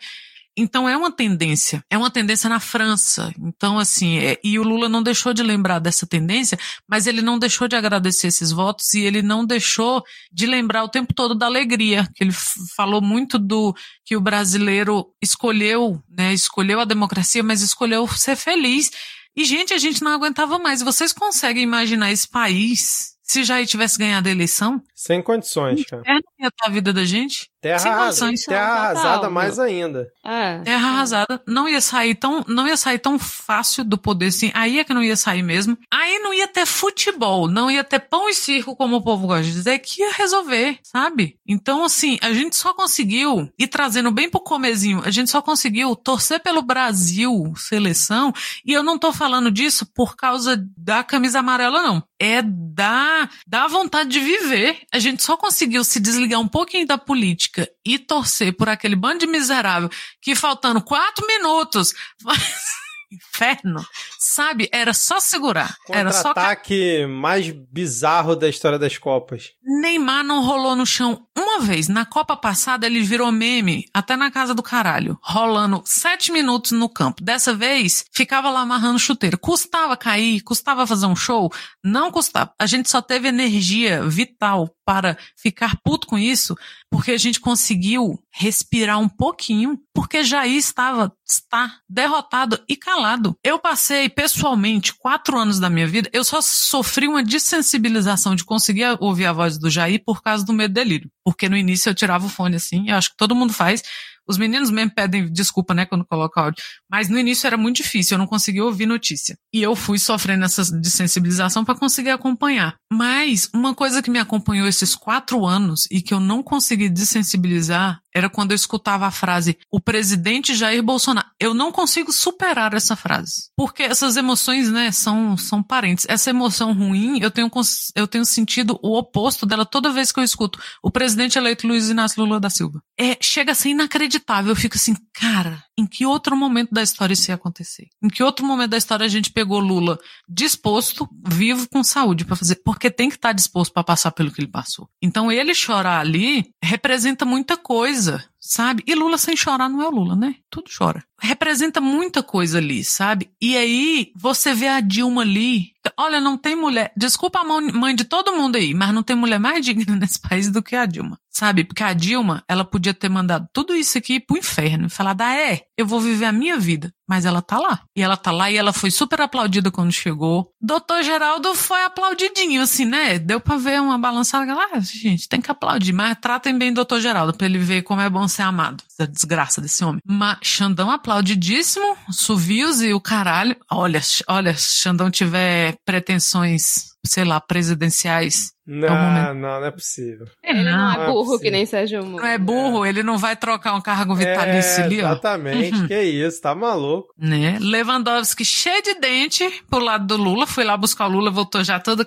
[0.56, 3.32] Então é uma tendência, é uma tendência na França.
[3.38, 7.38] Então, assim, é, e o Lula não deixou de lembrar dessa tendência, mas ele não
[7.38, 11.46] deixou de agradecer esses votos e ele não deixou de lembrar o tempo todo da
[11.46, 12.32] alegria, que ele
[12.76, 13.74] falou muito do
[14.04, 18.90] que o brasileiro escolheu, né, escolheu a democracia, mas escolheu ser feliz.
[19.34, 20.82] E, gente, a gente não aguentava mais.
[20.82, 24.82] Vocês conseguem imaginar esse país se já tivesse ganhado a eleição?
[24.94, 26.02] Sem condições, cara.
[26.06, 27.50] É, ia a vida da gente?
[27.62, 30.10] Terra, arrasada, terra arrasada mais ainda.
[30.24, 30.58] É.
[30.64, 31.40] Terra arrasada.
[31.46, 34.50] Não ia sair tão, não ia sair tão fácil do poder assim.
[34.52, 35.78] Aí é que não ia sair mesmo.
[35.88, 39.44] Aí não ia ter futebol, não ia ter pão e circo, como o povo gosta
[39.44, 41.38] de dizer, que ia resolver, sabe?
[41.46, 45.94] Então, assim, a gente só conseguiu, e trazendo bem pro comezinho, a gente só conseguiu
[45.94, 48.32] torcer pelo Brasil, seleção,
[48.66, 52.02] e eu não tô falando disso por causa da camisa amarela, não.
[52.18, 54.80] É da, da vontade de viver.
[54.92, 58.96] A gente só conseguiu se desligar um pouquinho da política política e torcer por aquele
[58.96, 59.90] bando de miserável
[60.20, 61.92] que faltando quatro minutos
[63.32, 63.84] inferno,
[64.18, 64.68] sabe?
[64.72, 65.76] Era só segurar.
[65.88, 69.52] Era só ataque mais bizarro da história das Copas.
[69.62, 71.88] Neymar não rolou no chão uma vez.
[71.88, 76.88] Na Copa passada ele virou meme, até na casa do caralho, rolando sete minutos no
[76.88, 77.22] campo.
[77.22, 79.38] Dessa vez, ficava lá amarrando chuteiro.
[79.38, 81.50] Custava cair, custava fazer um show?
[81.82, 82.52] Não custava.
[82.58, 86.56] A gente só teve energia vital para ficar puto com isso,
[86.90, 93.21] porque a gente conseguiu respirar um pouquinho, porque Jair estava está derrotado e calado.
[93.44, 98.96] Eu passei pessoalmente quatro anos da minha vida, eu só sofri uma desensibilização de conseguir
[99.00, 102.26] ouvir a voz do Jair por causa do medo delírio, porque no início eu tirava
[102.26, 103.82] o fone assim, eu acho que todo mundo faz.
[104.28, 106.62] Os meninos mesmo pedem desculpa, né, quando coloca áudio.
[106.90, 109.36] Mas no início era muito difícil, eu não conseguia ouvir notícia.
[109.52, 112.76] E eu fui sofrendo essa desensibilização para conseguir acompanhar.
[112.92, 118.00] Mas uma coisa que me acompanhou esses quatro anos e que eu não consegui desensibilizar
[118.14, 121.26] era quando eu escutava a frase o presidente Jair Bolsonaro.
[121.40, 123.50] Eu não consigo superar essa frase.
[123.56, 126.06] Porque essas emoções, né, são, são parentes.
[126.08, 127.50] Essa emoção ruim, eu tenho,
[127.94, 131.88] eu tenho sentido o oposto dela toda vez que eu escuto o presidente eleito Luiz
[131.88, 132.82] Inácio Lula da Silva.
[132.98, 134.11] É, chega a ser inacreditável.
[134.50, 137.88] Eu fico assim, cara, em que outro momento da história isso ia acontecer?
[138.02, 139.98] Em que outro momento da história a gente pegou Lula
[140.28, 142.56] disposto, vivo, com saúde para fazer?
[142.64, 144.88] Porque tem que estar disposto para passar pelo que ele passou.
[145.00, 148.82] Então ele chorar ali representa muita coisa sabe?
[148.86, 150.34] E Lula sem chorar não é o Lula, né?
[150.50, 151.04] Tudo chora.
[151.20, 153.30] Representa muita coisa ali, sabe?
[153.40, 155.70] E aí você vê a Dilma ali.
[155.96, 156.92] Olha, não tem mulher.
[156.96, 160.50] Desculpa a mãe de todo mundo aí, mas não tem mulher mais digna nesse país
[160.50, 161.18] do que a Dilma.
[161.30, 161.64] Sabe?
[161.64, 165.34] Porque a Dilma, ela podia ter mandado tudo isso aqui pro inferno e falar, ah,
[165.34, 166.92] é, eu vou viver a minha vida.
[167.12, 167.82] Mas ela tá lá.
[167.94, 170.50] E ela tá lá e ela foi super aplaudida quando chegou.
[170.58, 173.18] Doutor Geraldo foi aplaudidinho, assim, né?
[173.18, 174.50] Deu pra ver uma balançada.
[174.54, 175.92] Ah, gente, tem que aplaudir.
[175.92, 178.82] Mas tratem bem o doutor Geraldo pra ele ver como é bom ser amado.
[178.90, 180.00] Essa desgraça desse homem.
[180.06, 183.56] Mas Xandão aplaudidíssimo, Suvios e o caralho.
[183.70, 190.26] Olha, olha, Xandão tiver pretensões, sei lá, presidenciais não, é não, não é possível.
[190.42, 192.22] Ele não, não é, é burro é que nem Sérgio Moro.
[192.22, 192.88] Não é burro, é.
[192.88, 195.06] ele não vai trocar um cargo vitalício é, ali, ó.
[195.08, 195.86] Exatamente, uhum.
[195.88, 197.12] que isso, tá maluco.
[197.18, 197.58] Né?
[197.60, 201.80] Lewandowski cheio de dente pro lado do Lula, foi lá buscar o Lula, voltou já
[201.80, 202.06] todo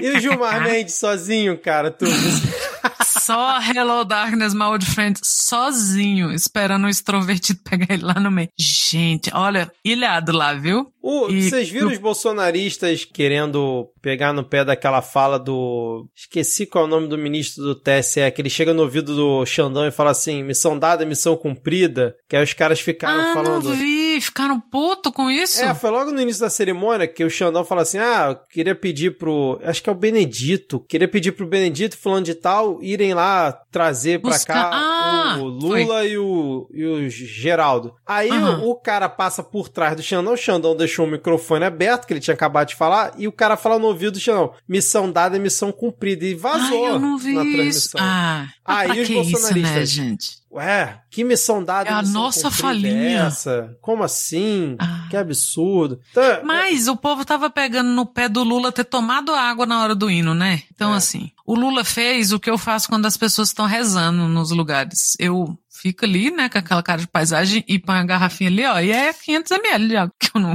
[0.00, 2.10] E o Gilmar Mendes sozinho, cara, tudo.
[3.04, 8.48] Só Hello Darkness, my old friend, sozinho, esperando o extrovertido pegar ele lá no meio.
[8.58, 10.92] Gente, olha, ilhado lá, viu?
[11.00, 15.81] O, e, vocês viram os bolsonaristas querendo pegar no pé daquela fala do.
[16.14, 19.46] Esqueci qual é o nome do ministro do TSE, que ele chega no ouvido do
[19.46, 22.16] Xandão e fala assim: missão dada, missão cumprida.
[22.28, 23.68] Que aí os caras ficaram ah, falando.
[23.68, 25.62] Não vi, ficaram puto com isso.
[25.62, 28.74] É, foi logo no início da cerimônia que o Xandão fala assim: ah, eu queria
[28.74, 29.60] pedir pro.
[29.62, 30.80] Acho que é o Benedito.
[30.80, 36.04] Queria pedir pro Benedito, falando de tal, irem lá trazer pra cá ah, o Lula
[36.04, 37.94] e o, e o Geraldo.
[38.06, 38.66] Aí uhum.
[38.66, 42.12] o, o, cara passa por trás do Xandão, o Xandão deixou o microfone aberto, que
[42.12, 45.36] ele tinha acabado de falar, e o cara fala no ouvido do Xandão: missão dada
[45.36, 46.24] é missão cumprida.
[46.24, 47.68] E vazou Ai, eu não vi na transmissão.
[47.68, 47.96] Isso.
[47.98, 49.56] Ah, Aí os bolsonaristas.
[49.56, 50.41] Isso, né, gente?
[50.52, 53.22] Ué, que missão dada é a nossa falinha.
[53.22, 53.74] essa?
[53.80, 54.76] Como assim?
[54.78, 55.06] Ah.
[55.08, 55.98] Que absurdo.
[56.10, 56.90] Então, é- Mas é...
[56.90, 60.34] o povo tava pegando no pé do Lula ter tomado água na hora do hino,
[60.34, 60.62] né?
[60.70, 60.98] Então, é.
[60.98, 65.16] assim, o Lula fez o que eu faço quando as pessoas estão rezando nos lugares.
[65.18, 68.78] Eu fico ali, né, com aquela cara de paisagem e põe a garrafinha ali, ó,
[68.78, 70.52] e é 500 ml de água, que eu não...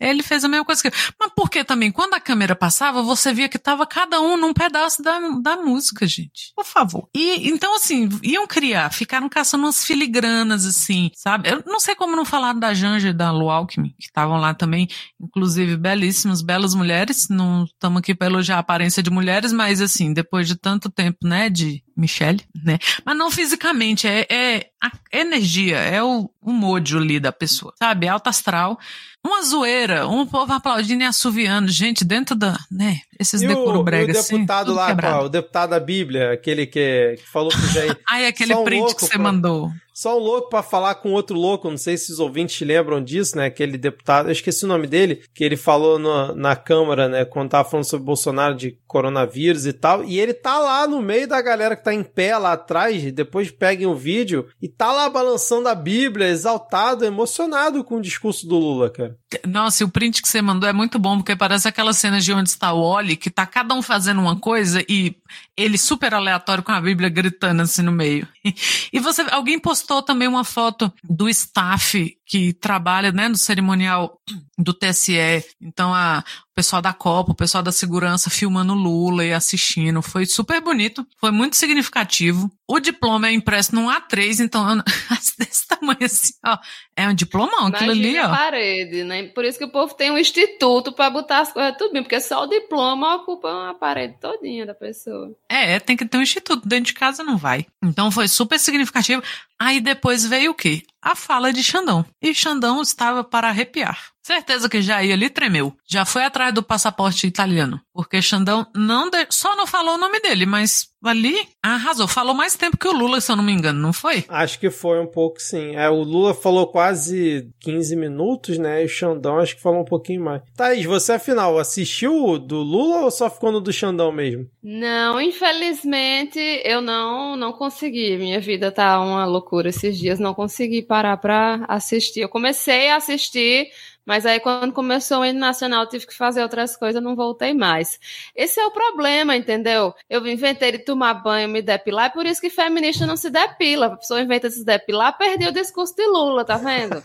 [0.00, 0.92] Ele fez a mesma coisa que eu.
[1.18, 5.02] Mas porque também, quando a câmera passava, você via que tava cada um num pedaço
[5.02, 6.52] da, da música, gente.
[6.54, 7.08] Por favor.
[7.14, 11.48] E, então, assim, iam criar, ficaram caçando umas filigranas, assim, sabe?
[11.48, 14.54] Eu não sei como não falaram da Janja e da Lu Alckmin, que estavam lá
[14.54, 14.88] também,
[15.20, 20.12] inclusive belíssimas, belas mulheres, não estamos aqui para elogiar a aparência de mulheres, mas, assim,
[20.12, 22.78] depois de tanto tempo, né, de Michelle, né?
[23.04, 28.06] Mas não fisicamente, é, é a energia, é o, o mojo ali da pessoa, sabe?
[28.06, 28.78] É alta astral.
[29.24, 34.36] Uma zoeira, um povo aplaudindo e assoviando, gente, dentro da, né, esses decoro brega assim.
[34.36, 37.98] o deputado assim, lá, qual, o deputado da Bíblia, aquele que, que falou pro Jair.
[38.08, 39.72] Ai, aquele print que você mandou.
[39.98, 43.36] Só um louco para falar com outro louco, não sei se os ouvintes lembram disso,
[43.36, 43.46] né?
[43.46, 47.24] Aquele deputado, eu esqueci o nome dele, que ele falou no, na Câmara, né?
[47.24, 50.04] Quando tava falando sobre Bolsonaro de coronavírus e tal.
[50.04, 53.50] E ele tá lá no meio da galera que tá em pé lá atrás, depois
[53.50, 58.56] peguem o vídeo, e tá lá balançando a Bíblia, exaltado, emocionado com o discurso do
[58.56, 59.16] Lula, cara.
[59.48, 62.32] Nossa, e o print que você mandou é muito bom, porque parece aquela cena de
[62.32, 65.16] onde está o Oli, que tá cada um fazendo uma coisa e
[65.56, 68.28] ele super aleatório com a Bíblia gritando assim no meio.
[68.90, 74.20] E você, alguém postou também uma foto do staff que trabalha, né, no cerimonial
[74.58, 75.44] do TSE.
[75.60, 76.24] Então, a,
[76.58, 80.02] pessoal da Copa, o pessoal da segurança filmando Lula e assistindo.
[80.02, 82.50] Foi super bonito, foi muito significativo.
[82.68, 84.82] O diploma é impresso num A3, então
[85.38, 86.58] desse tamanho assim, ó.
[86.96, 88.28] É um diplomão, aquilo ali, ó.
[88.28, 89.28] parede, né?
[89.28, 92.20] Por isso que o povo tem um instituto para botar as coisas tudo bem, porque
[92.20, 95.32] só o diploma ocupa uma parede todinha da pessoa.
[95.48, 96.66] É, tem que ter um instituto.
[96.68, 97.66] Dentro de casa não vai.
[97.84, 99.22] Então foi super significativo.
[99.60, 100.82] Aí depois veio o quê?
[101.00, 102.04] A fala de Xandão.
[102.20, 104.12] E Xandão estava para arrepiar.
[104.28, 105.72] Certeza que Jair ali tremeu.
[105.86, 107.80] Já foi atrás do passaporte italiano.
[107.94, 109.26] Porque Xandão não de...
[109.30, 112.06] só não falou o nome dele, mas ali arrasou.
[112.06, 114.26] Falou mais tempo que o Lula, se eu não me engano, não foi?
[114.28, 115.74] Acho que foi um pouco sim.
[115.74, 118.82] É, o Lula falou quase 15 minutos, né?
[118.82, 120.42] E o Xandão acho que falou um pouquinho mais.
[120.54, 124.46] Thaís, você afinal assistiu do Lula ou só ficou no do Xandão mesmo?
[124.62, 128.18] Não, infelizmente eu não não consegui.
[128.18, 130.20] Minha vida tá uma loucura esses dias.
[130.20, 132.20] Não consegui parar pra assistir.
[132.20, 133.68] Eu comecei a assistir
[134.08, 138.00] mas aí, quando começou o hino nacional, tive que fazer outras coisas, não voltei mais.
[138.34, 139.92] Esse é o problema, entendeu?
[140.08, 143.88] Eu inventei de tomar banho, me depilar, é por isso que feminista não se depila.
[143.88, 147.02] A pessoa inventa de se depilar, perdeu o discurso de Lula, tá vendo?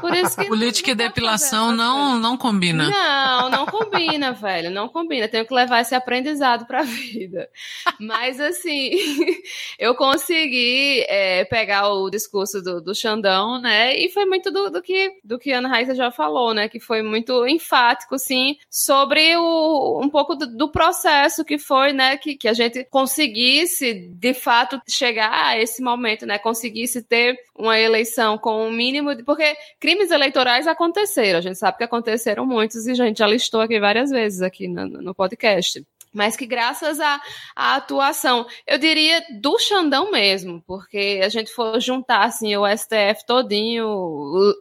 [0.00, 2.90] Por isso que Política e depilação não, não combina.
[2.90, 5.28] Não, não combina, velho, não combina.
[5.28, 7.48] Tenho que levar esse aprendizado pra vida.
[8.00, 8.90] Mas, assim,
[9.78, 13.96] eu consegui é, pegar o discurso do, do Xandão, né?
[13.96, 16.68] E foi muito do, do que, do que a Ana Raíssa já falou falou, né?
[16.68, 22.16] Que foi muito enfático, sim, sobre o, um pouco do, do, processo que foi, né?
[22.16, 26.38] Que, que a gente conseguisse, de fato, chegar a esse momento, né?
[26.38, 29.22] Conseguisse ter uma eleição com o um mínimo de.
[29.22, 33.60] Porque crimes eleitorais aconteceram, a gente sabe que aconteceram muitos e a gente já listou
[33.60, 37.20] aqui várias vezes aqui no, no podcast mas que graças à,
[37.54, 43.24] à atuação, eu diria do Xandão mesmo, porque a gente for juntar assim o STF
[43.26, 43.86] todinho,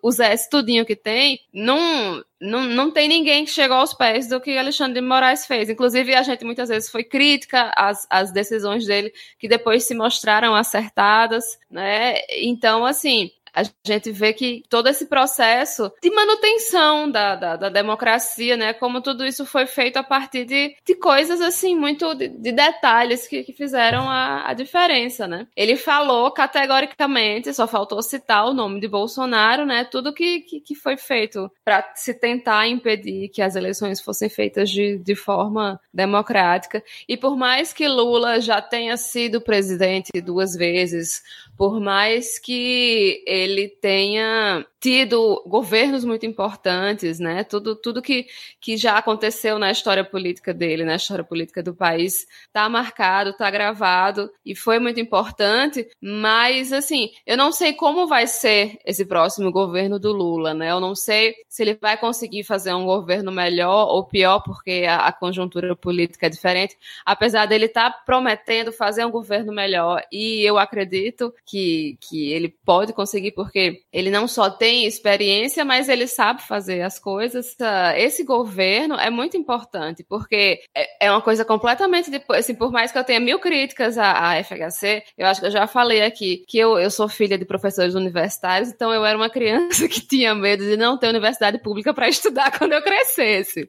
[0.04, 4.40] os S tudinho que tem, não, não, não tem ninguém que chegou aos pés do
[4.40, 5.70] que Alexandre de Moraes fez.
[5.70, 10.56] Inclusive, a gente muitas vezes foi crítica às, às decisões dele, que depois se mostraram
[10.56, 12.20] acertadas, né?
[12.30, 18.56] Então, assim, a gente vê que todo esse processo de manutenção da, da, da, democracia,
[18.56, 22.52] né, como tudo isso foi feito a partir de, de coisas assim, muito de, de
[22.52, 25.48] detalhes que, que fizeram a, a diferença, né.
[25.56, 30.76] Ele falou categoricamente, só faltou citar o nome de Bolsonaro, né, tudo que, que, que
[30.76, 36.84] foi feito para se tentar impedir que as eleições fossem feitas de, de forma democrática.
[37.08, 41.24] E por mais que Lula já tenha sido presidente duas vezes,
[41.58, 47.44] por mais que ele tenha tido governos muito importantes, né?
[47.44, 48.28] Tudo, tudo que,
[48.62, 53.50] que já aconteceu na história política dele, na história política do país, tá marcado, tá
[53.52, 55.90] gravado e foi muito importante.
[56.02, 60.72] Mas, assim, eu não sei como vai ser esse próximo governo do Lula, né?
[60.72, 65.08] Eu não sei se ele vai conseguir fazer um governo melhor ou pior, porque a,
[65.08, 66.78] a conjuntura política é diferente.
[67.06, 72.48] Apesar dele estar tá prometendo fazer um governo melhor, e eu acredito que, que ele
[72.66, 77.58] pode conseguir, porque ele não só tem tem experiência, mas ele sabe fazer as coisas.
[77.96, 82.92] Esse governo é muito importante, porque é, é uma coisa completamente depois, assim, por mais
[82.92, 86.46] que eu tenha mil críticas à, à FHC, eu acho que eu já falei aqui
[86.48, 90.36] que eu, eu sou filha de professores universitários, então eu era uma criança que tinha
[90.36, 93.68] medo de não ter universidade pública para estudar quando eu crescesse.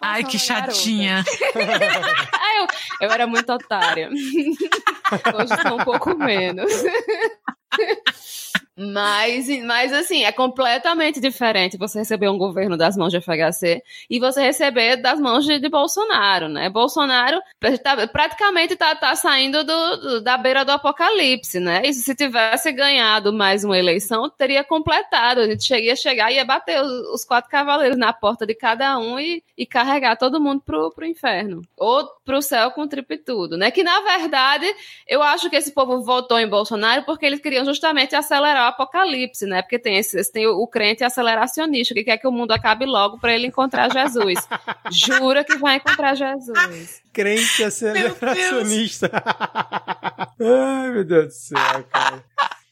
[0.00, 1.24] Ai, que chatinha.
[1.58, 4.10] eu, eu era muito otária.
[4.10, 6.72] Hoje sou um pouco menos.
[8.78, 14.20] Mas, mas, assim, é completamente diferente você receber um governo das mãos de FHC e
[14.20, 16.68] você receber das mãos de, de Bolsonaro, né?
[16.68, 17.40] Bolsonaro
[17.82, 21.90] tá, praticamente tá, tá saindo do, do, da beira do apocalipse, né?
[21.90, 25.40] Se tivesse ganhado mais uma eleição, teria completado.
[25.40, 28.98] A gente ia chegar e ia bater os, os, quatro cavaleiros na porta de cada
[28.98, 31.62] um e, e carregar todo mundo pro, pro inferno.
[31.76, 33.70] Ou pro céu com tripitudo, né?
[33.70, 34.66] Que, na verdade,
[35.08, 39.46] eu acho que esse povo votou em Bolsonaro porque eles queriam justamente acelerar o apocalipse,
[39.46, 39.62] né?
[39.62, 43.18] Porque tem esse, tem o, o crente aceleracionista que quer que o mundo acabe logo
[43.18, 44.46] para ele encontrar Jesus.
[44.90, 47.02] Jura que vai encontrar Jesus.
[47.12, 49.10] Crente aceleracionista.
[50.38, 52.24] Ai, meu Deus do céu, cara.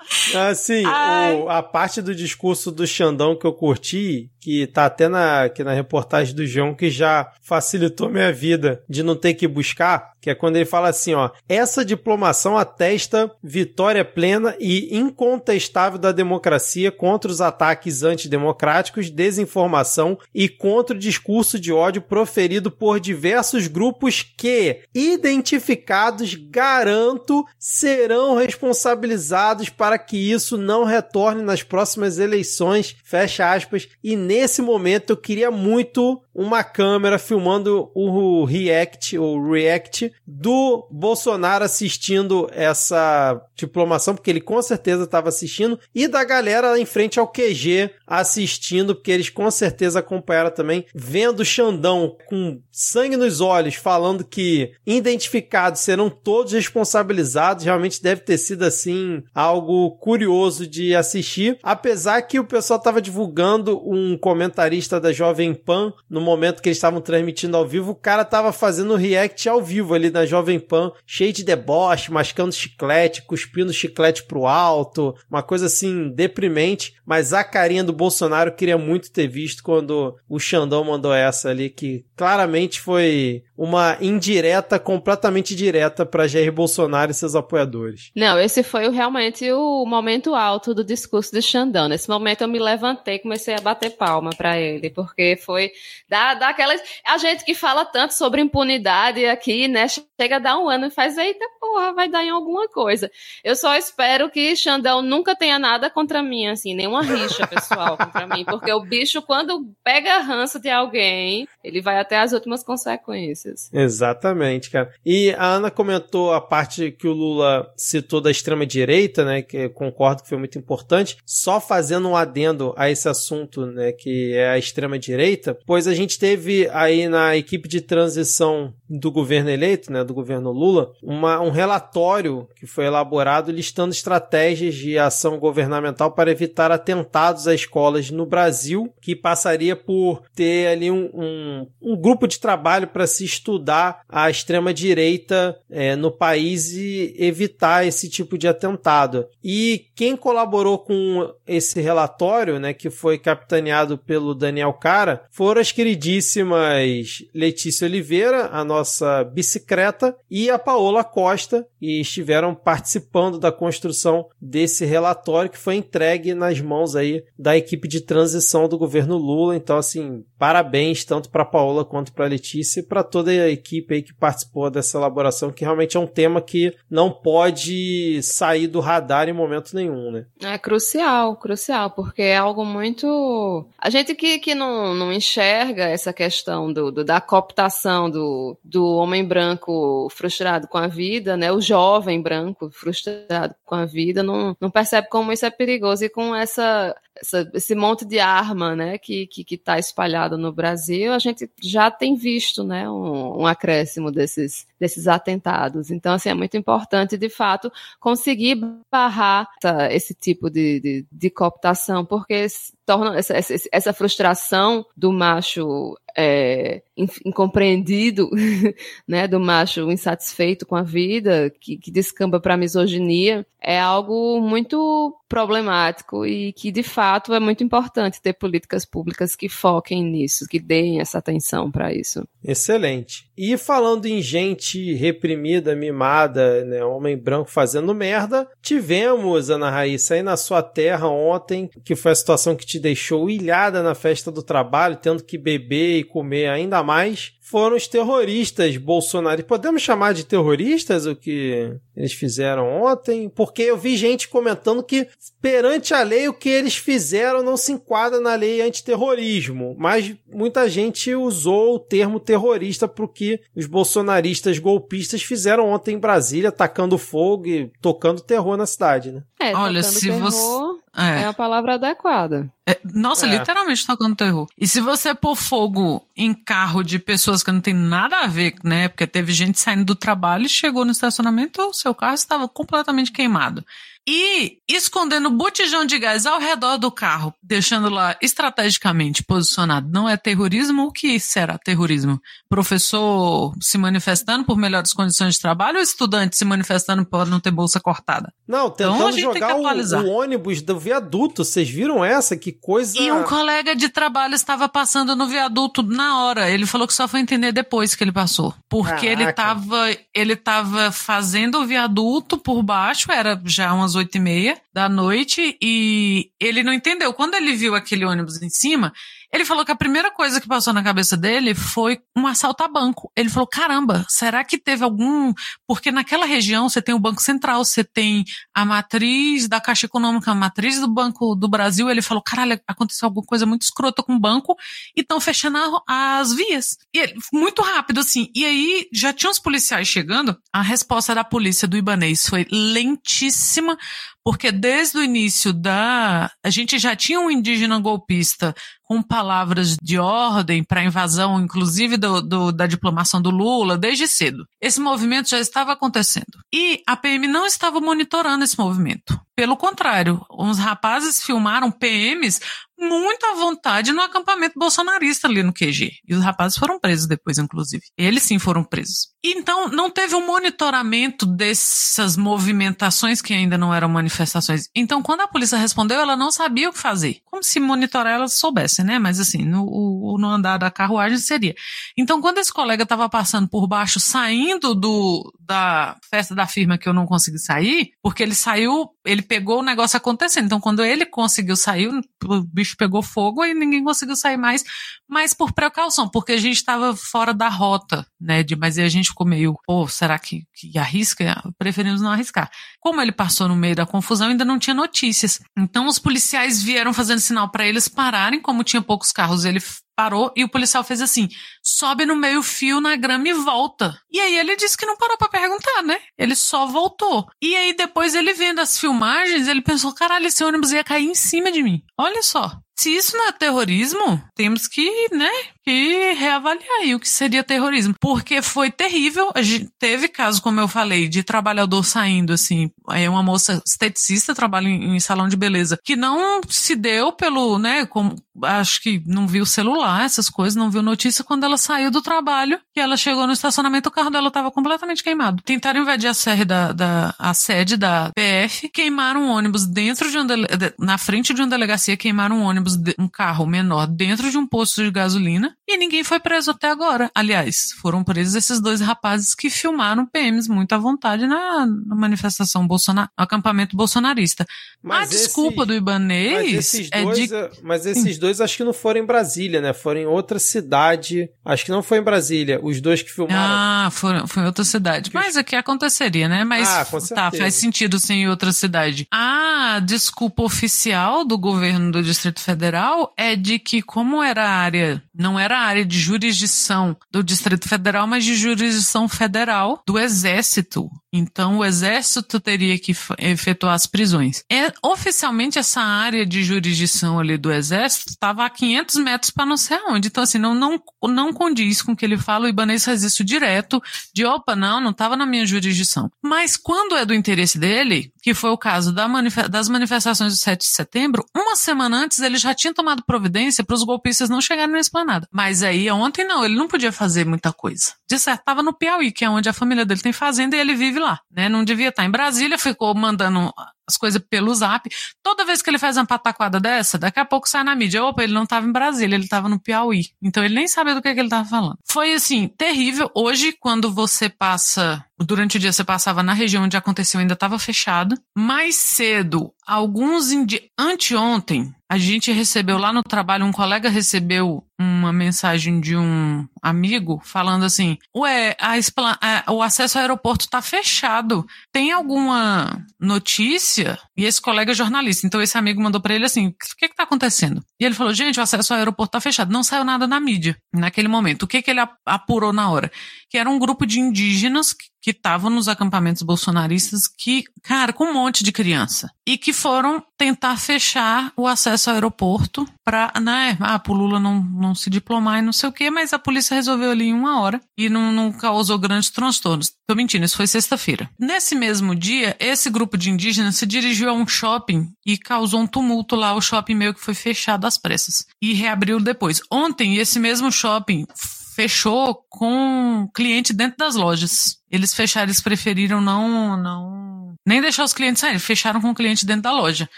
[0.50, 5.44] Assim, o, a parte do discurso do Xandão que eu curti, que tá até na,
[5.44, 10.12] aqui na reportagem do João, que já facilitou minha vida de não ter que buscar,
[10.20, 16.12] que é quando ele fala assim, ó, essa diplomação atesta vitória plena e incontestável da
[16.12, 23.66] democracia contra os ataques antidemocráticos, desinformação e contra o discurso de ódio proferido por diversos
[23.66, 33.50] grupos que, identificados, garanto, serão responsabilizados para que isso não retorne nas próximas eleições, fecha
[33.50, 40.88] aspas, e nesse momento eu queria muito uma câmera filmando o react ou react do
[40.90, 47.20] Bolsonaro assistindo essa diplomação, porque ele com certeza estava assistindo, e da galera em frente
[47.20, 53.40] ao QG assistindo, porque eles com certeza acompanharam também, vendo o Xandão com sangue nos
[53.40, 60.96] olhos, falando que identificados serão todos responsabilizados, realmente deve ter sido assim algo curioso de
[60.96, 66.70] assistir, apesar que o pessoal estava divulgando um comentarista da Jovem Pan no momento que
[66.70, 70.58] eles estavam transmitindo ao vivo, o cara tava fazendo react ao vivo ali na Jovem
[70.58, 77.34] Pan, cheio de deboche, mascando chiclete, cuspindo chiclete pro alto, uma coisa assim deprimente, mas
[77.34, 82.06] a carinha do Bolsonaro queria muito ter visto quando o Xandão mandou essa ali, que
[82.16, 88.10] claramente foi uma indireta, completamente direta para Jair Bolsonaro e seus apoiadores.
[88.16, 91.88] Não, esse foi realmente o momento alto do discurso de Xandão.
[91.88, 95.72] Nesse momento eu me levantei, comecei a bater palma para ele, porque foi
[96.08, 96.80] da, daquelas.
[97.04, 99.86] A gente que fala tanto sobre impunidade aqui, né?
[99.88, 103.10] Chega a dar um ano e faz, eita porra, vai dar em alguma coisa.
[103.42, 108.26] Eu só espero que Xandão nunca tenha nada contra mim, assim, nenhuma rixa pessoal contra
[108.26, 113.70] mim, porque o bicho, quando pega ranço de alguém, ele vai até as últimas consequências.
[113.72, 114.92] Exatamente, cara.
[115.04, 119.70] E a Ana comentou a parte que o Lula citou da extrema-direita, né, que eu
[119.70, 124.50] concordo que foi muito importante, só fazendo um adendo a esse assunto, né, que é
[124.50, 130.04] a extrema-direita, pois a gente teve aí na equipe de transição do governo eleito, né,
[130.04, 136.30] do governo Lula, uma, um relatório que foi elaborado listando estratégias de ação governamental para
[136.30, 142.28] evitar atentados a escolas no Brasil, que passaria por ter ali um, um, um grupo
[142.28, 148.46] de trabalho para se estudar a extrema-direita é, no país e evitar esse tipo de
[148.46, 149.26] atentado.
[149.42, 155.70] E quem colaborou com esse relatório, né, que foi capitaneado pelo Daniel Cara, foram as
[155.72, 164.26] queridíssimas Letícia Oliveira, a nossa bicicleta, e a Paola Costa, e estiveram participando da construção
[164.40, 169.54] desse relatório que foi entregue nas mãos aí da equipe de transição do governo Lula.
[169.54, 174.02] Então, assim, parabéns tanto para Paola quanto para Letícia e para toda a equipe aí
[174.02, 179.28] que participou dessa elaboração, que realmente é um tema que não pode sair do radar
[179.28, 180.26] em momento nenhum, né?
[180.42, 183.66] É crucial, crucial, porque é algo muito.
[183.78, 188.86] A gente que, que não, não enxerga essa questão do, do da cooptação do, do
[188.96, 191.52] homem branco frustrado com a vida, né?
[191.52, 196.08] O jovem branco frustrado com a vida, não, não percebe como isso é perigoso e
[196.08, 200.52] com essa essa, esse monte de arma né, que está que, que tá espalhado no
[200.52, 205.90] Brasil, a gente já tem visto né, um, um, acréscimo desses, desses atentados.
[205.90, 208.60] Então, assim, é muito importante, de fato, conseguir
[208.90, 212.46] barrar essa, esse tipo de, de, de cooptação, porque
[212.84, 213.34] torna essa,
[213.72, 216.82] essa frustração do macho é,
[217.24, 218.30] incompreendido,
[219.06, 224.40] né, do macho insatisfeito com a vida, que, que descamba para a misoginia, é algo
[224.40, 230.46] muito problemático e que, de fato, é muito importante ter políticas públicas que foquem nisso,
[230.48, 232.28] que deem essa atenção para isso.
[232.44, 233.26] Excelente.
[233.36, 240.22] E falando em gente reprimida, mimada, né, homem branco fazendo merda, tivemos, Ana Raíssa, aí
[240.22, 244.42] na sua terra ontem, que foi a situação que te deixou ilhada na festa do
[244.42, 249.46] trabalho, tendo que beber e comer ainda mais, foram os terroristas bolsonaristas.
[249.46, 253.28] Podemos chamar de terroristas o que eles fizeram ontem?
[253.28, 255.06] Porque eu vi gente comentando que,
[255.40, 259.76] perante a lei, o que eles fizeram não se enquadra na lei antiterrorismo.
[259.78, 265.96] Mas muita gente usou o termo terrorista para o que os bolsonaristas golpistas fizeram ontem
[265.96, 269.22] em Brasília, atacando fogo e tocando terror na cidade, né?
[269.38, 270.30] É, Olha, se terror...
[270.30, 271.22] você é.
[271.22, 272.50] é a palavra adequada.
[272.66, 273.30] É, nossa, é.
[273.30, 274.46] literalmente tocando terror.
[274.58, 278.54] E se você pôr fogo em carro de pessoas que não tem nada a ver,
[278.62, 278.88] né?
[278.88, 283.12] Porque teve gente saindo do trabalho e chegou no estacionamento, o seu carro estava completamente
[283.12, 283.64] queimado
[284.06, 289.88] e escondendo botijão de gás ao redor do carro, deixando lá estrategicamente posicionado.
[289.90, 290.84] Não é terrorismo?
[290.84, 292.20] O que será terrorismo?
[292.48, 297.50] Professor se manifestando por melhores condições de trabalho ou estudante se manifestando por não ter
[297.50, 298.32] bolsa cortada?
[298.46, 301.44] Não, tentando então, jogar o, o, ônibus do viaduto.
[301.44, 302.36] Vocês viram essa?
[302.36, 302.98] Que coisa.
[302.98, 306.50] E um colega de trabalho estava passando no viaduto na hora.
[306.50, 308.54] Ele falou que só foi entender depois que ele passou.
[308.68, 309.06] Porque Caraca.
[309.06, 314.20] ele estava ele tava fazendo o viaduto por baixo, era já umas umas oito e
[314.20, 317.12] meia da noite e ele não entendeu.
[317.14, 318.92] Quando ele viu aquele ônibus em cima,
[319.34, 322.68] Ele falou que a primeira coisa que passou na cabeça dele foi um assalto a
[322.68, 323.10] banco.
[323.16, 325.34] Ele falou: caramba, será que teve algum.
[325.66, 328.24] Porque naquela região você tem o Banco Central, você tem
[328.54, 331.90] a matriz da Caixa Econômica, a matriz do Banco do Brasil.
[331.90, 334.54] Ele falou: caralho, aconteceu alguma coisa muito escrota com o banco
[334.96, 336.78] e estão fechando as vias.
[336.94, 338.30] E ele, muito rápido, assim.
[338.36, 340.38] E aí já tinha os policiais chegando.
[340.52, 343.76] A resposta da polícia do Ibanês foi lentíssima
[344.24, 346.30] porque desde o início da.
[346.42, 352.22] A gente já tinha um indígena golpista com palavras de ordem para invasão, inclusive do,
[352.22, 354.46] do, da diplomação do Lula, desde cedo.
[354.60, 356.38] Esse movimento já estava acontecendo.
[356.52, 359.18] E a PM não estava monitorando esse movimento.
[359.36, 362.40] Pelo contrário, uns rapazes filmaram PMs
[362.88, 365.92] muito à vontade no acampamento bolsonarista ali no QG.
[366.06, 367.82] E os rapazes foram presos depois, inclusive.
[367.96, 369.08] Eles sim foram presos.
[369.24, 374.68] Então, não teve um monitoramento dessas movimentações que ainda não eram manifestações.
[374.74, 377.18] Então, quando a polícia respondeu, ela não sabia o que fazer.
[377.24, 378.98] Como se monitorar ela soubesse, né?
[378.98, 381.54] Mas assim, no, no andar da carruagem seria.
[381.96, 386.88] Então, quando esse colega estava passando por baixo, saindo do da festa da firma que
[386.88, 390.46] eu não consegui sair, porque ele saiu, ele pegou o negócio acontecendo.
[390.46, 394.64] Então, quando ele conseguiu sair, o bicho pegou fogo e ninguém conseguiu sair mais,
[395.08, 398.42] mas por precaução, porque a gente estava fora da rota, né?
[398.42, 401.42] De, mas a gente ficou meio, pô, será que, que arrisca?
[401.58, 402.50] Preferimos não arriscar.
[402.80, 405.40] Como ele passou no meio da confusão, ainda não tinha notícias.
[405.56, 409.60] Então, os policiais vieram fazendo sinal para eles pararem, como tinha poucos carros, ele
[409.96, 411.28] parou e o policial fez assim:
[411.62, 413.98] sobe no meio fio na grama e volta.
[414.10, 415.98] E aí ele disse que não parou para perguntar, né?
[416.18, 417.26] Ele só voltou.
[417.40, 421.14] E aí depois ele vendo as filmagens, ele pensou: caralho, esse ônibus ia cair em
[421.14, 421.82] cima de mim.
[421.98, 422.58] Olha só.
[422.76, 425.30] Se isso não é terrorismo, temos que, né,
[425.64, 427.94] que reavaliar aí o que seria terrorismo.
[427.98, 429.32] Porque foi terrível.
[429.34, 434.34] A gente teve caso, como eu falei, de trabalhador saindo, assim, aí uma moça esteticista,
[434.34, 439.02] trabalha em, em salão de beleza, que não se deu pelo, né, como, acho que
[439.06, 442.96] não viu celular, essas coisas, não viu notícia quando ela saiu do trabalho, que ela
[442.96, 445.42] chegou no estacionamento, o carro dela estava completamente queimado.
[445.44, 450.18] Tentaram invadir a sede da, da a sede da PF, queimaram um ônibus dentro de
[450.18, 450.46] um dele,
[450.78, 454.82] na frente de uma delegacia, queimaram um ônibus, um carro menor dentro de um posto
[454.82, 457.10] de gasolina e ninguém foi preso até agora.
[457.14, 462.66] Aliás, foram presos esses dois rapazes que filmaram PMs muito à vontade na, na manifestação
[462.66, 464.44] Bolsonaro, no acampamento bolsonarista.
[464.82, 467.62] Mas a desculpa do Ibanês é dois, de...
[467.62, 469.72] Mas esses dois acho que não foram em Brasília, né?
[469.72, 471.30] Foram em outra cidade.
[471.44, 472.60] Acho que não foi em Brasília.
[472.62, 473.38] Os dois que filmaram.
[473.38, 475.10] Ah, foram, foi em outra cidade.
[475.14, 476.44] Mas aqui aconteceria, né?
[476.44, 479.06] Mas ah, tá, faz sentido sim em outra cidade.
[479.10, 485.38] A desculpa oficial do governo do Distrito Federal é de que, como era área, não
[485.38, 490.90] era área de jurisdição do Distrito Federal, mas de jurisdição federal do Exército.
[491.12, 494.42] Então, o Exército teria que efetuar as prisões.
[494.50, 499.56] É, oficialmente, essa área de jurisdição ali do Exército estava a 500 metros para não
[499.56, 500.08] sei aonde.
[500.08, 502.46] Então, assim, não, não, não condiz com o que ele fala.
[502.46, 503.80] O Ibanez faz isso direto,
[504.12, 506.10] de opa, não, não estava na minha jurisdição.
[506.20, 509.06] Mas quando é do interesse dele, que foi o caso da
[509.50, 513.74] das manifestações do 7 de setembro, uma semana antes ele já tinha tomado providência para
[513.74, 515.28] os golpistas não chegarem na esplanada.
[515.30, 517.92] Mas aí, ontem não, ele não podia fazer muita coisa.
[518.08, 520.74] De certo, estava no Piauí, que é onde a família dele tem fazenda e ele
[520.74, 521.50] vive lá, né?
[521.50, 523.52] Não devia estar em Brasília, ficou mandando
[523.88, 524.88] as coisas pelo zap.
[525.22, 528.04] Toda vez que ele faz uma pataquada dessa, daqui a pouco sai na mídia.
[528.04, 530.06] Opa, ele não estava em Brasília, ele estava no Piauí.
[530.22, 531.78] Então ele nem sabia do que, que ele estava falando.
[531.86, 533.10] Foi assim, terrível.
[533.14, 537.58] Hoje, quando você passa, durante o dia você passava na região onde aconteceu, ainda estava
[537.58, 538.16] fechado.
[538.36, 540.70] Mais cedo, alguns indi...
[540.78, 547.20] anteontem, a gente recebeu lá no trabalho, um colega recebeu uma mensagem de um amigo
[547.22, 551.46] falando assim: Ué, a, o acesso ao aeroporto tá fechado.
[551.72, 553.96] Tem alguma notícia?
[554.16, 555.24] E esse colega é jornalista.
[555.24, 557.64] Então esse amigo mandou para ele assim: O que que tá acontecendo?
[557.78, 559.52] E ele falou: Gente, o acesso ao aeroporto tá fechado.
[559.52, 561.44] Não saiu nada na mídia naquele momento.
[561.44, 562.90] O que que ele apurou na hora?
[563.30, 568.14] Que era um grupo de indígenas que estavam nos acampamentos bolsonaristas que, cara, com um
[568.14, 569.10] monte de criança.
[569.26, 574.40] E que foram tentar fechar o acesso ao aeroporto para, né, ah, pro Lula não,
[574.40, 577.40] não se diplomar e não sei o quê, mas a polícia resolveu ali em uma
[577.40, 579.72] hora e não, não causou grandes transtornos.
[579.86, 581.10] Tô mentindo, isso foi sexta-feira.
[581.18, 585.66] Nesse mesmo dia, esse grupo de indígenas se dirigiu a um shopping e causou um
[585.66, 588.26] tumulto lá, o shopping meio que foi fechado às pressas.
[588.40, 589.40] E reabriu depois.
[589.50, 591.06] Ontem, esse mesmo shopping
[591.54, 594.58] fechou com cliente dentro das lojas.
[594.70, 599.24] Eles fecharam, eles preferiram não, não, nem deixar os clientes saírem, fecharam com o cliente
[599.24, 599.88] dentro da loja.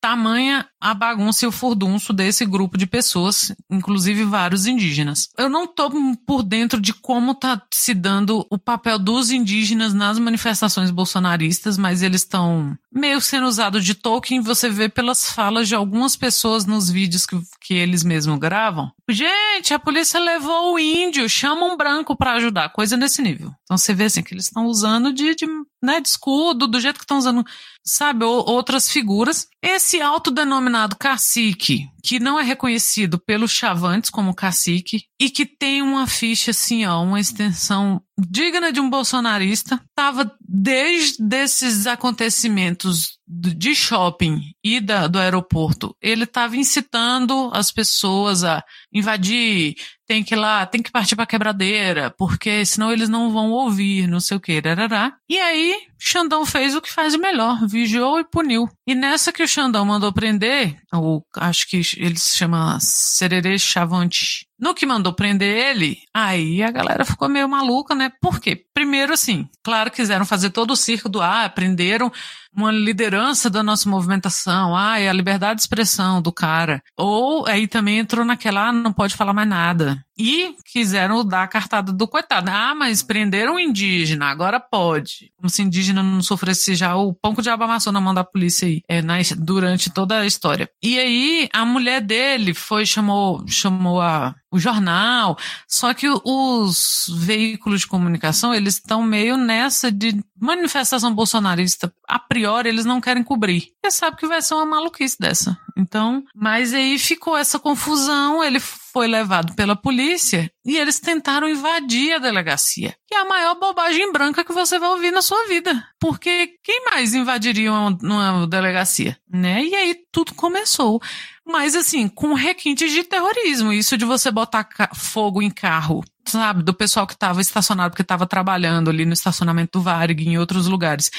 [0.00, 5.28] Tamanha a bagunça e o furdunço desse grupo de pessoas, inclusive vários indígenas.
[5.36, 5.90] Eu não tô
[6.26, 12.02] por dentro de como tá se dando o papel dos indígenas nas manifestações bolsonaristas, mas
[12.02, 16.90] eles estão meio sendo usados de token, você vê pelas falas de algumas pessoas nos
[16.90, 18.90] vídeos que, que eles mesmos gravam.
[19.10, 23.52] Gente, a polícia levou o índio, chama um branco para ajudar, coisa nesse nível.
[23.64, 25.46] Então você vê assim que eles estão usando de, de,
[25.82, 27.44] né, de escudo, do jeito que estão usando,
[27.88, 29.46] sabe, outras figuras.
[29.62, 36.06] Esse autodenominado cacique, que não é reconhecido pelos chavantes como cacique, e que tem uma
[36.06, 44.40] ficha assim, ó, uma extensão digna de um bolsonarista, estava desde esses acontecimentos de shopping
[44.64, 49.74] e da, do aeroporto, ele estava incitando as pessoas a invadir,
[50.06, 54.08] tem que ir lá, tem que partir para quebradeira, porque senão eles não vão ouvir,
[54.08, 55.12] não sei o que, rarará.
[55.28, 58.66] E aí, Xandão fez o que faz melhor, vigiou e puniu.
[58.86, 64.47] E nessa que o Xandão mandou prender, o, acho que ele se chama Sererê Chavante,
[64.58, 68.10] no que mandou prender ele, aí a galera ficou meio maluca, né?
[68.20, 68.64] Por quê?
[68.74, 72.10] Primeiro, assim, claro, quiseram fazer todo o circo do ah, prenderam
[72.54, 76.82] uma liderança da nossa movimentação, ah, é a liberdade de expressão do cara.
[76.96, 80.04] Ou aí também entrou naquela, ah, não pode falar mais nada.
[80.18, 82.50] E quiseram dar a cartada do coitado.
[82.50, 85.30] Ah, mas prenderam um indígena, agora pode.
[85.36, 88.24] Como se indígena não sofresse já o pão que o diabo amassou na mão da
[88.24, 90.68] polícia aí, é, na, durante toda a história.
[90.82, 95.38] E aí, a mulher dele foi, chamou, chamou a, o jornal,
[95.68, 101.92] só que os veículos de comunicação, eles estão meio nessa de manifestação bolsonarista.
[102.06, 103.72] A priori, eles não querem cobrir.
[103.84, 105.58] Você sabe que vai ser uma maluquice dessa.
[105.76, 112.12] Então, mas aí ficou essa confusão, ele foi levado pela polícia e eles tentaram invadir
[112.14, 112.96] a delegacia.
[113.06, 115.86] Que é a maior bobagem branca que você vai ouvir na sua vida.
[116.00, 119.64] Porque quem mais invadiria uma, uma delegacia, né?
[119.64, 121.00] E aí tudo começou.
[121.46, 123.72] Mas assim, com requintes de terrorismo.
[123.72, 128.26] Isso de você botar fogo em carro sabe, do pessoal que estava estacionado, porque estava
[128.26, 131.10] trabalhando ali no estacionamento do Varg, em outros lugares,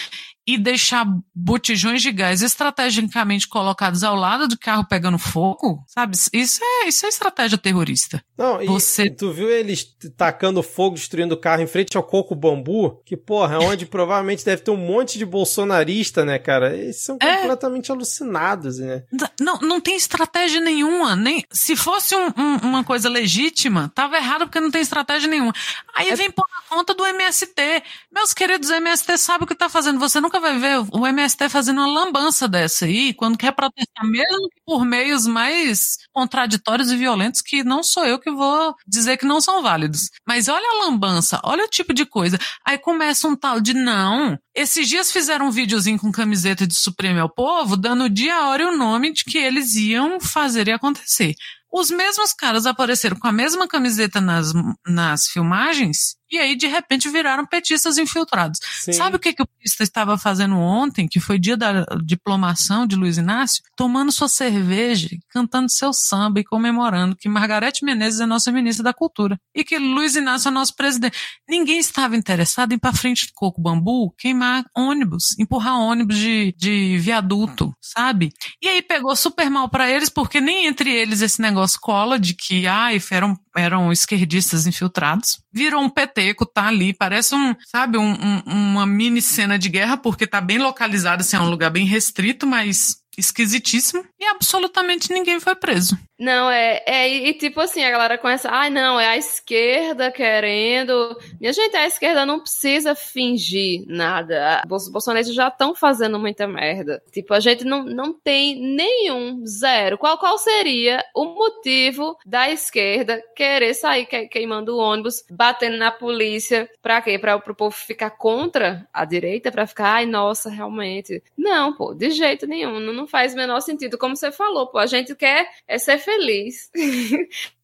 [0.47, 6.17] e deixar botijões de gás estrategicamente colocados ao lado do carro pegando fogo, sabe?
[6.33, 8.23] Isso é, isso é estratégia terrorista.
[8.37, 9.03] Não, Você...
[9.03, 9.85] e tu viu eles
[10.17, 13.01] tacando fogo, destruindo o carro em frente ao coco bambu?
[13.05, 16.75] Que, porra, é onde provavelmente deve ter um monte de bolsonarista, né, cara?
[16.75, 17.37] Eles são é...
[17.37, 19.03] completamente alucinados, né?
[19.39, 21.15] Não, não tem estratégia nenhuma.
[21.15, 25.53] Nem, se fosse um, um, uma coisa legítima, tava errado porque não tem estratégia nenhuma.
[25.95, 26.15] Aí é...
[26.15, 27.83] vem por conta do MST.
[28.11, 29.99] Meus queridos, o MST sabe o que tá fazendo.
[29.99, 34.47] Você nunca vai ver o MST fazendo uma lambança dessa aí, quando quer protestar, mesmo
[34.63, 39.41] por meios mais contraditórios e violentos, que não sou eu que vou dizer que não
[39.41, 40.11] são válidos.
[40.27, 42.37] Mas olha a lambança, olha o tipo de coisa.
[42.63, 44.37] Aí começa um tal de não.
[44.53, 48.49] Esses dias fizeram um videozinho com camiseta de Supremo ao Povo, dando o dia, a
[48.49, 51.33] hora e o nome de que eles iam fazer e acontecer.
[51.73, 54.53] Os mesmos caras apareceram com a mesma camiseta nas,
[54.85, 58.59] nas filmagens e aí, de repente, viraram petistas infiltrados.
[58.81, 58.93] Sim.
[58.93, 62.95] Sabe o que, que o petista estava fazendo ontem, que foi dia da diplomação de
[62.95, 63.63] Luiz Inácio?
[63.75, 68.93] Tomando sua cerveja, cantando seu samba e comemorando que Margarete Menezes é nossa ministra da
[68.93, 71.17] Cultura e que Luiz Inácio é nosso presidente.
[71.47, 76.53] Ninguém estava interessado em ir para frente do coco bambu, queimar ônibus, empurrar ônibus de,
[76.57, 78.31] de viaduto, sabe?
[78.61, 82.33] E aí pegou super mal para eles, porque nem entre eles esse negócio cola de
[82.33, 85.41] que, ai, eram, eram esquerdistas infiltrados.
[85.51, 89.97] Virou um PT tá ali, parece um, sabe, um, um, uma mini cena de guerra,
[89.97, 94.03] porque tá bem localizado, assim, é um lugar bem restrito, mas esquisitíssimo.
[94.19, 95.97] E absolutamente ninguém foi preso.
[96.19, 100.11] Não, é, é e, tipo assim, a galera começa, ai ah, não, é a esquerda
[100.11, 101.17] querendo.
[101.39, 104.61] Minha gente, a esquerda não precisa fingir nada.
[104.69, 107.01] Os bolsonaristas já estão fazendo muita merda.
[107.09, 109.97] Tipo, a gente não, não tem nenhum, zero.
[109.97, 115.89] Qual, qual seria o motivo da esquerda querer sair que, queimando o ônibus, batendo na
[115.89, 116.69] polícia?
[116.81, 117.17] Pra quê?
[117.17, 119.53] Pra, pro povo ficar contra a direita?
[119.53, 121.23] Pra ficar, ai, nossa, realmente.
[121.37, 122.77] Não, pô, de jeito nenhum.
[122.81, 123.97] Não, não faz o menor sentido.
[123.97, 126.69] Como você falou, pô, a gente quer é ser feliz.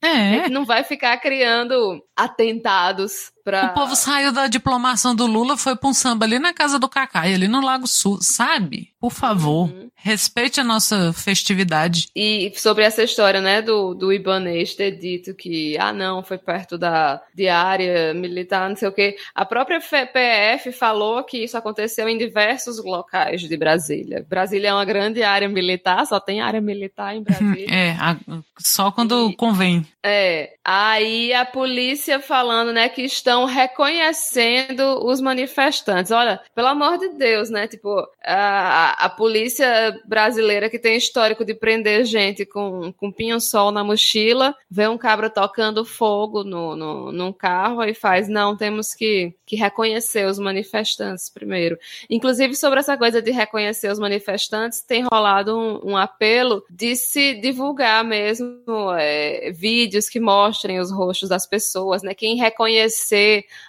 [0.02, 0.50] É.
[0.50, 3.68] não vai ficar criando atentados Pra...
[3.68, 6.90] O povo saiu da diplomação do Lula, foi pra um samba ali na casa do
[6.90, 8.90] Cacá, ali no Lago Sul, sabe?
[9.00, 9.88] Por favor, uhum.
[9.96, 12.08] respeite a nossa festividade.
[12.16, 16.76] E sobre essa história, né, do, do Ibanês ter dito que, ah, não, foi perto
[16.76, 19.16] da de área militar, não sei o quê.
[19.36, 24.26] A própria PF falou que isso aconteceu em diversos locais de Brasília.
[24.28, 27.68] Brasília é uma grande área militar, só tem área militar em Brasília.
[27.70, 28.18] é, a,
[28.58, 29.86] só quando e, convém.
[30.04, 30.54] É.
[30.64, 36.12] Aí a polícia falando, né, que estão estão reconhecendo os manifestantes.
[36.12, 37.68] Olha, pelo amor de Deus, né?
[37.68, 43.84] Tipo, a, a polícia brasileira que tem histórico de prender gente com, com pinho-sol na
[43.84, 49.34] mochila, vê um cabra tocando fogo no, no, num carro e faz, não, temos que,
[49.46, 51.78] que reconhecer os manifestantes primeiro.
[52.10, 57.34] Inclusive, sobre essa coisa de reconhecer os manifestantes, tem rolado um, um apelo de se
[57.34, 62.14] divulgar mesmo é, vídeos que mostrem os rostos das pessoas, né?
[62.14, 63.25] Quem reconhecer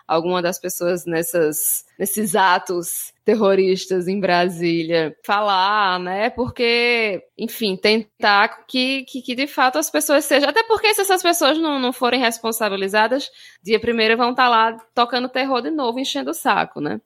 [0.07, 6.31] alguma das pessoas nessas, nesses atos terroristas em Brasília falar, né?
[6.31, 10.49] Porque, enfim, tentar que, que, que, de fato as pessoas sejam.
[10.49, 13.29] Até porque se essas pessoas não, não forem responsabilizadas,
[13.61, 17.01] dia primeiro vão estar tá lá tocando terror de novo, enchendo o saco, né?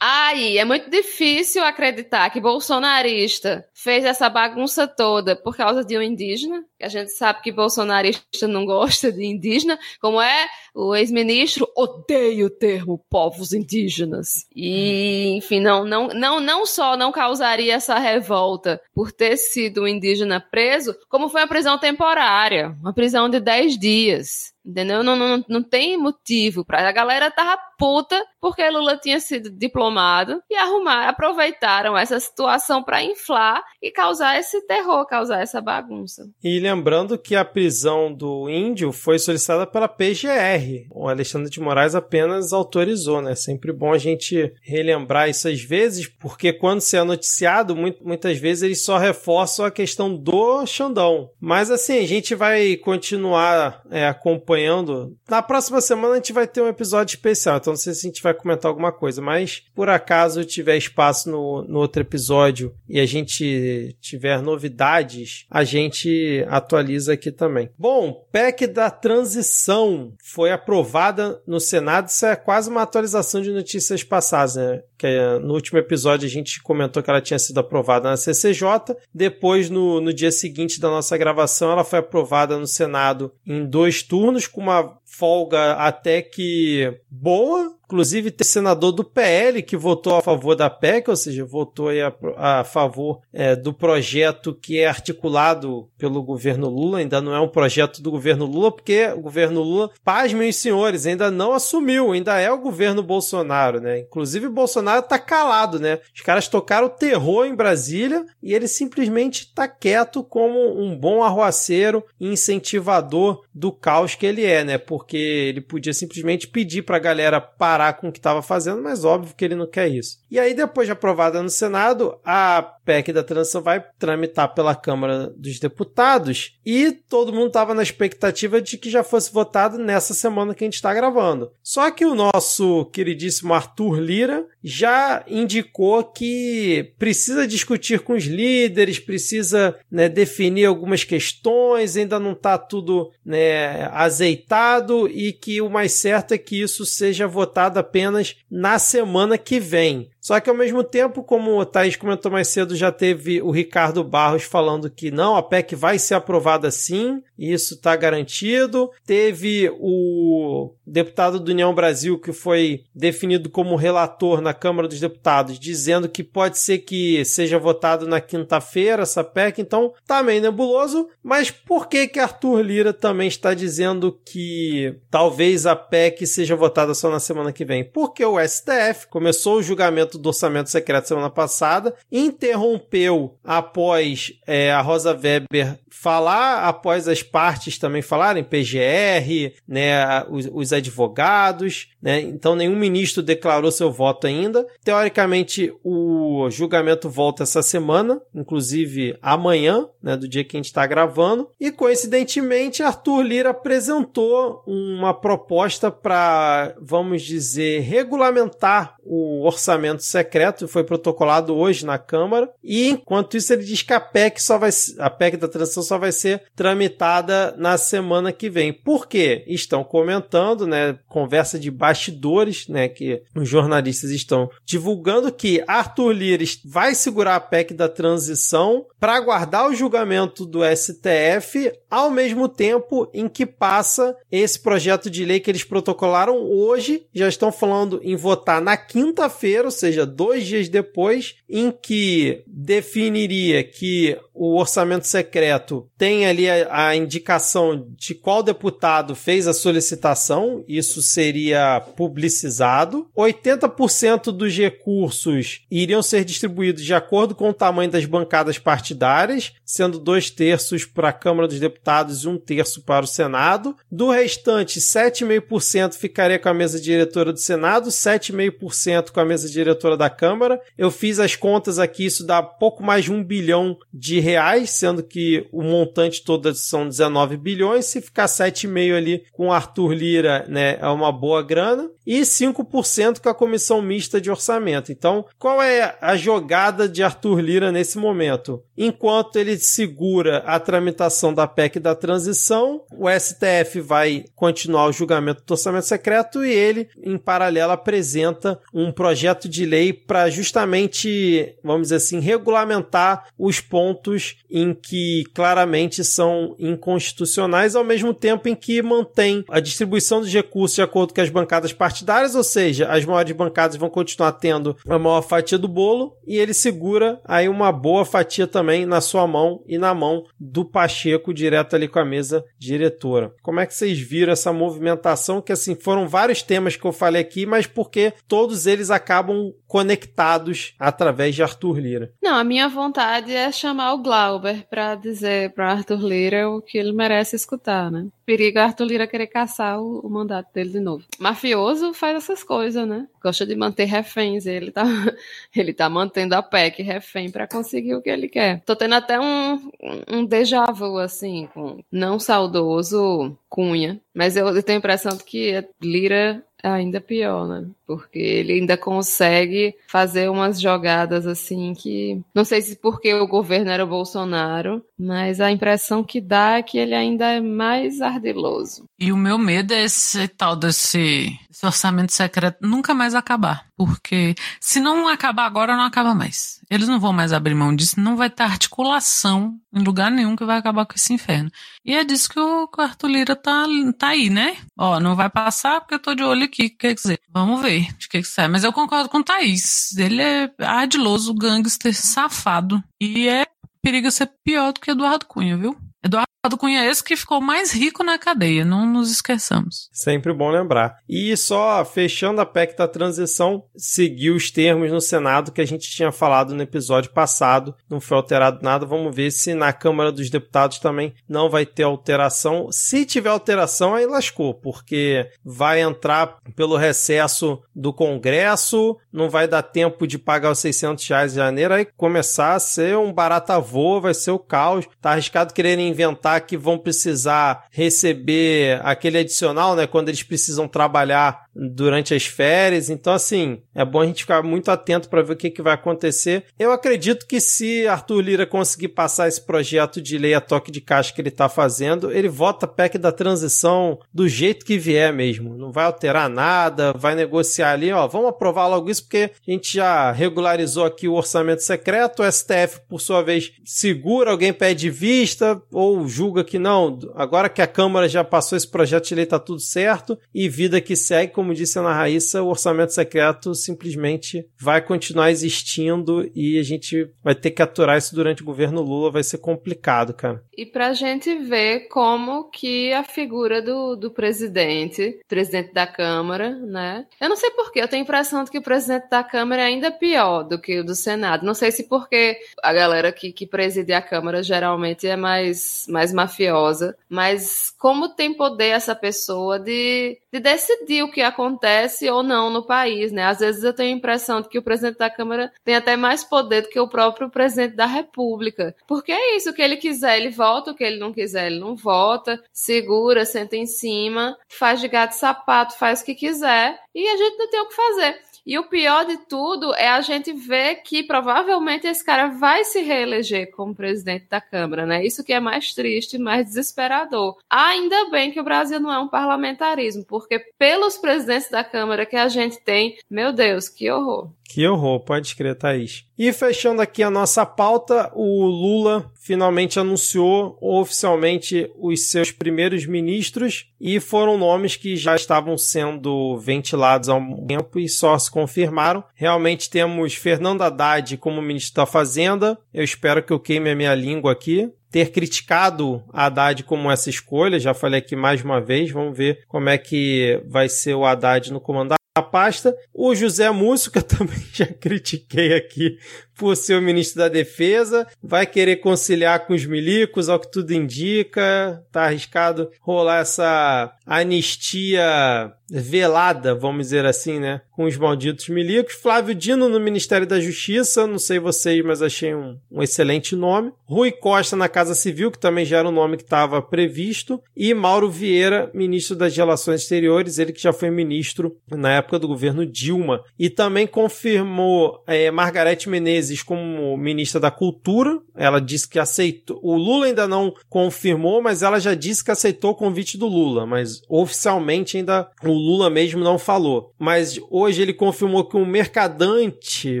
[0.00, 6.02] Aí, é muito difícil acreditar que bolsonarista fez essa bagunça toda por causa de um
[6.02, 6.64] indígena.
[6.80, 12.50] A gente sabe que bolsonarista não gosta de indígena, como é o ex-ministro odeia o
[12.50, 14.35] termo povos indígenas.
[14.54, 19.88] E, enfim, não, não, não, não só não causaria essa revolta por ter sido um
[19.88, 24.55] indígena preso, como foi uma prisão temporária, uma prisão de 10 dias.
[24.66, 25.04] Entendeu?
[25.04, 30.40] Não, não, não tem motivo para A galera tava puta porque Lula tinha sido diplomado
[30.50, 36.28] e arrumar, aproveitaram essa situação para inflar e causar esse terror, causar essa bagunça.
[36.42, 40.86] E lembrando que a prisão do índio foi solicitada pela PGR.
[40.90, 43.34] O Alexandre de Moraes apenas autorizou, né?
[43.34, 48.62] Sempre bom a gente relembrar isso às vezes, porque quando se é noticiado, muitas vezes
[48.62, 51.30] eles só reforçam a questão do Xandão.
[51.40, 55.16] Mas assim, a gente vai continuar é, acompanhando acompanhando.
[55.28, 58.10] Na próxima semana a gente vai ter um episódio especial, então não sei se a
[58.10, 62.98] gente vai comentar alguma coisa, mas por acaso tiver espaço no, no outro episódio e
[62.98, 67.70] a gente tiver novidades, a gente atualiza aqui também.
[67.78, 74.02] Bom, PEC da transição foi aprovada no Senado, isso é quase uma atualização de notícias
[74.02, 74.82] passadas, né?
[74.96, 78.96] Que é, no último episódio a gente comentou que ela tinha sido aprovada na CCJ,
[79.14, 84.02] depois no, no dia seguinte da nossa gravação ela foi aprovada no Senado em dois
[84.02, 87.75] turnos com uma folga até que boa.
[87.86, 92.60] Inclusive, tem senador do PL que votou a favor da PEC, ou seja, votou a,
[92.60, 96.98] a, favor é, do projeto que é articulado pelo governo Lula.
[96.98, 101.06] Ainda não é um projeto do governo Lula, porque o governo Lula, paz, meus senhores,
[101.06, 104.00] ainda não assumiu, ainda é o governo Bolsonaro, né?
[104.00, 106.00] Inclusive, Bolsonaro tá calado, né?
[106.12, 112.04] Os caras tocaram terror em Brasília e ele simplesmente tá quieto como um bom arruaceiro
[112.18, 114.76] e incentivador do caos que ele é, né?
[114.76, 119.04] Porque ele podia simplesmente pedir para a galera parar com o que estava fazendo, mas
[119.04, 120.18] óbvio que ele não quer isso.
[120.30, 125.32] E aí, depois de aprovada no Senado, a PEC da transição vai tramitar pela Câmara
[125.36, 130.54] dos Deputados e todo mundo estava na expectativa de que já fosse votado nessa semana
[130.54, 131.50] que a gente está gravando.
[131.62, 138.98] Só que o nosso queridíssimo Arthur Lira já indicou que precisa discutir com os líderes,
[138.98, 145.92] precisa né, definir algumas questões, ainda não está tudo né, azeitado e que o mais
[145.92, 150.10] certo é que isso seja votado apenas na semana que vem.
[150.26, 154.02] Só que ao mesmo tempo, como o Thaís comentou mais cedo, já teve o Ricardo
[154.02, 158.90] Barros falando que não, a PEC vai ser aprovada sim, isso está garantido.
[159.06, 165.60] Teve o deputado do União Brasil, que foi definido como relator na Câmara dos Deputados,
[165.60, 171.08] dizendo que pode ser que seja votado na quinta-feira essa PEC, então tá meio nebuloso.
[171.22, 176.94] Mas por que que Arthur Lira também está dizendo que talvez a PEC seja votada
[176.94, 177.84] só na semana que vem?
[177.84, 184.80] Porque o STF começou o julgamento do orçamento secreto semana passada, interrompeu após é, a
[184.80, 192.54] Rosa Weber falar, após as partes também falarem, PGR, né, os, os advogados, né, então
[192.54, 194.66] nenhum ministro declarou seu voto ainda.
[194.84, 200.86] Teoricamente, o julgamento volta essa semana, inclusive amanhã, né, do dia que a gente está
[200.86, 210.68] gravando, e coincidentemente Arthur Lira apresentou uma proposta para, vamos dizer, regulamentar o orçamento secreto,
[210.68, 214.70] foi protocolado hoje na Câmara, e enquanto isso ele diz que a PEC só vai
[214.98, 218.72] a PEC da transição só vai ser tramitada na semana que vem.
[218.72, 219.44] Por quê?
[219.46, 226.44] Estão comentando, né, conversa de bastidores, né, que os jornalistas estão divulgando que Arthur Lira
[226.64, 233.08] vai segurar a PEC da transição para aguardar o julgamento do STF, ao mesmo tempo
[233.14, 238.16] em que passa esse projeto de lei que eles protocolaram hoje, já estão falando em
[238.16, 245.06] votar na quinta-feira, ou seja, seja, dois dias depois, em que definiria que o orçamento
[245.06, 253.08] secreto tem ali a, a, indicação de qual deputado fez a solicitação, isso seria publicizado.
[253.16, 259.98] 80% dos recursos iriam ser distribuídos de acordo com o tamanho das bancadas partidárias, sendo
[259.98, 263.74] dois terços para a Câmara dos Deputados e um terço para o Senado.
[263.90, 269.75] Do restante, 7,5% ficaria com a mesa diretora do Senado, 7,5% com a mesa diretora
[269.96, 270.60] da Câmara.
[270.76, 275.02] Eu fiz as contas aqui, isso dá pouco mais de um bilhão de reais, sendo
[275.02, 277.86] que o montante todo são 19 bilhões.
[277.86, 281.90] Se ficar 7,5 ali com Arthur Lira, né, é uma boa grana.
[282.06, 284.92] E 5% com a comissão mista de orçamento.
[284.92, 288.62] Então, qual é a jogada de Arthur Lira nesse momento?
[288.78, 295.42] Enquanto ele segura a tramitação da PEC da transição, o STF vai continuar o julgamento
[295.44, 301.88] do orçamento secreto e ele, em paralelo, apresenta um projeto de lei para justamente, vamos
[301.88, 308.80] dizer assim, regulamentar os pontos em que claramente são inconstitucionais, ao mesmo tempo em que
[308.80, 313.32] mantém a distribuição dos recursos de acordo com as bancadas partidárias, ou seja, as maiores
[313.32, 318.04] bancadas vão continuar tendo a maior fatia do bolo e ele segura aí uma boa
[318.04, 322.44] fatia também na sua mão e na mão do Pacheco direto ali com a mesa
[322.58, 323.32] diretora.
[323.42, 327.22] Como é que vocês viram essa movimentação que assim foram vários temas que eu falei
[327.22, 332.12] aqui, mas porque todos eles acabam conectados através de Arthur Lira.
[332.22, 336.78] Não, a minha vontade é chamar o Glauber para dizer para Arthur Lira o que
[336.78, 338.06] ele merece escutar, né?
[338.26, 341.04] Perigo Arthur Lira querer caçar o, o, mandato dele de novo.
[341.16, 343.06] Mafioso faz essas coisas, né?
[343.22, 344.46] Gosta de manter reféns.
[344.46, 344.82] Ele tá,
[345.54, 348.62] ele tá mantendo a PEC refém para conseguir o que ele quer.
[348.66, 349.70] Tô tendo até um,
[350.10, 354.00] um déjà vu, assim, com não saudoso Cunha.
[354.12, 357.66] Mas eu, eu tenho a impressão de que Lira ainda pior, né?
[357.86, 362.20] Porque ele ainda consegue fazer umas jogadas assim que.
[362.34, 366.62] Não sei se porque o governo era o Bolsonaro, mas a impressão que dá é
[366.62, 368.84] que ele ainda é mais ardiloso.
[368.98, 373.64] E o meu medo é esse tal desse esse orçamento secreto nunca mais acabar.
[373.76, 376.60] Porque se não acabar agora, não acaba mais.
[376.70, 380.44] Eles não vão mais abrir mão disso, não vai ter articulação em lugar nenhum que
[380.44, 381.50] vai acabar com esse inferno.
[381.82, 383.64] E é disso que o Arthur Lira tá,
[383.98, 384.58] tá aí, né?
[384.78, 386.68] Ó, não vai passar porque eu tô de olho aqui.
[386.68, 388.48] Quer dizer, vamos ver de que que sai.
[388.48, 389.96] Mas eu concordo com o Thaís.
[389.96, 392.84] Ele é ardiloso, gangster, safado.
[393.00, 393.46] E é
[393.82, 395.74] perigo ser pior do que Eduardo Cunha, viu?
[396.04, 399.88] Eduardo Cunha é esse que ficou mais rico na cadeia, não nos esqueçamos.
[399.90, 400.98] Sempre bom lembrar.
[401.08, 405.90] E só fechando a PEC da transição, seguiu os termos no Senado que a gente
[405.90, 408.84] tinha falado no episódio passado, não foi alterado nada.
[408.84, 412.68] Vamos ver se na Câmara dos Deputados também não vai ter alteração.
[412.70, 419.62] Se tiver alteração, aí lascou, porque vai entrar pelo recesso do Congresso, não vai dar
[419.62, 424.00] tempo de pagar os 600 reais em janeiro, aí começar a ser um barata voa,
[424.00, 424.86] vai ser o caos.
[425.00, 429.86] Tá arriscado quererem inventar que vão precisar receber aquele adicional, né?
[429.86, 432.90] Quando eles precisam trabalhar durante as férias.
[432.90, 435.74] Então, assim, é bom a gente ficar muito atento para ver o que, que vai
[435.74, 436.44] acontecer.
[436.58, 440.80] Eu acredito que se Arthur Lira conseguir passar esse projeto de lei a toque de
[440.80, 445.56] caixa que ele está fazendo, ele vota PEC da transição do jeito que vier mesmo.
[445.56, 449.74] Não vai alterar nada, vai negociar ali, ó, vamos aprovar logo isso porque a gente
[449.74, 455.60] já regularizou aqui o orçamento secreto, o STF, por sua vez, segura, alguém pede vista
[455.72, 459.38] ou julga que não, agora que a Câmara já passou esse projeto de lei, tá
[459.38, 463.54] tudo certo e vida que segue, como como disse a Ana Raíssa, o orçamento secreto
[463.54, 468.82] simplesmente vai continuar existindo e a gente vai ter que aturar isso durante o governo
[468.82, 470.42] Lula, vai ser complicado, cara.
[470.58, 477.06] E pra gente ver como que a figura do, do presidente, presidente da Câmara, né?
[477.20, 479.66] Eu não sei porquê, eu tenho a impressão de que o presidente da Câmara é
[479.66, 481.46] ainda pior do que o do Senado.
[481.46, 486.12] Não sei se porque a galera que, que preside a Câmara geralmente é mais, mais
[486.12, 492.50] mafiosa, mas como tem poder essa pessoa de, de decidir o que acontece ou não
[492.50, 493.24] no país, né?
[493.24, 496.22] Às vezes eu tenho a impressão de que o presidente da Câmara tem até mais
[496.22, 498.74] poder do que o próprio presidente da República.
[498.86, 501.58] Porque é isso, o que ele quiser, ele vota, o que ele não quiser, ele
[501.58, 507.06] não vota, segura, senta em cima, faz de gato sapato, faz o que quiser, e
[507.06, 508.20] a gente não tem o que fazer.
[508.46, 512.80] E o pior de tudo é a gente ver que provavelmente esse cara vai se
[512.80, 515.04] reeleger como presidente da Câmara, né?
[515.04, 517.36] Isso que é mais triste, mais desesperador.
[517.50, 522.14] Ainda bem que o Brasil não é um parlamentarismo, porque pelos presidentes da Câmara que
[522.14, 524.30] a gente tem, meu Deus, que horror.
[524.48, 526.05] Que horror, pode escrever, Thaís.
[526.18, 533.70] E fechando aqui a nossa pauta, o Lula finalmente anunciou oficialmente os seus primeiros ministros
[533.78, 539.04] e foram nomes que já estavam sendo ventilados há um tempo e só se confirmaram.
[539.14, 542.56] Realmente temos Fernando Haddad como ministro da Fazenda.
[542.72, 547.10] Eu espero que eu queime a minha língua aqui ter criticado a Haddad como essa
[547.10, 551.04] escolha, já falei aqui mais uma vez, vamos ver como é que vai ser o
[551.04, 552.74] Haddad no comando a pasta.
[552.94, 553.50] O José
[553.98, 555.98] eu também já critiquei aqui
[556.36, 560.72] por ser o ministro da Defesa, vai querer conciliar com os milicos, ao que tudo
[560.72, 561.82] indica.
[561.90, 567.60] Tá arriscado rolar essa anistia velada, vamos dizer assim, né?
[567.72, 568.94] Com os malditos milicos.
[568.94, 573.72] Flávio Dino no Ministério da Justiça, não sei vocês, mas achei um, um excelente nome.
[573.84, 577.42] Rui Costa na Casa Civil, que também já era o nome que estava previsto.
[577.56, 582.28] E Mauro Vieira, ministro das Relações Exteriores, ele que já foi ministro na época do
[582.28, 583.22] governo Dilma.
[583.38, 588.18] E também confirmou é, Margarete Menezes como ministra da Cultura.
[588.34, 589.58] Ela disse que aceitou.
[589.62, 593.66] O Lula ainda não confirmou, mas ela já disse que aceitou o convite do Lula.
[593.66, 596.92] Mas oficialmente ainda o Lula mesmo não falou.
[596.98, 600.00] Mas hoje ele confirmou que o Mercadante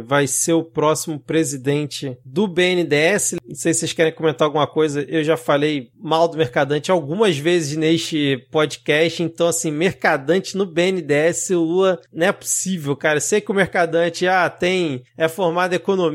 [0.00, 3.36] vai ser o próximo presidente do BNDES.
[3.46, 5.02] Não sei se vocês querem comentar alguma coisa.
[5.02, 9.22] Eu já falei mal do Mercadante algumas vezes neste podcast.
[9.22, 13.20] Então, assim, Mercadante no BNDES, o Lula não é possível, cara.
[13.20, 16.13] Sei que o Mercadante ah, tem, é formado em economia,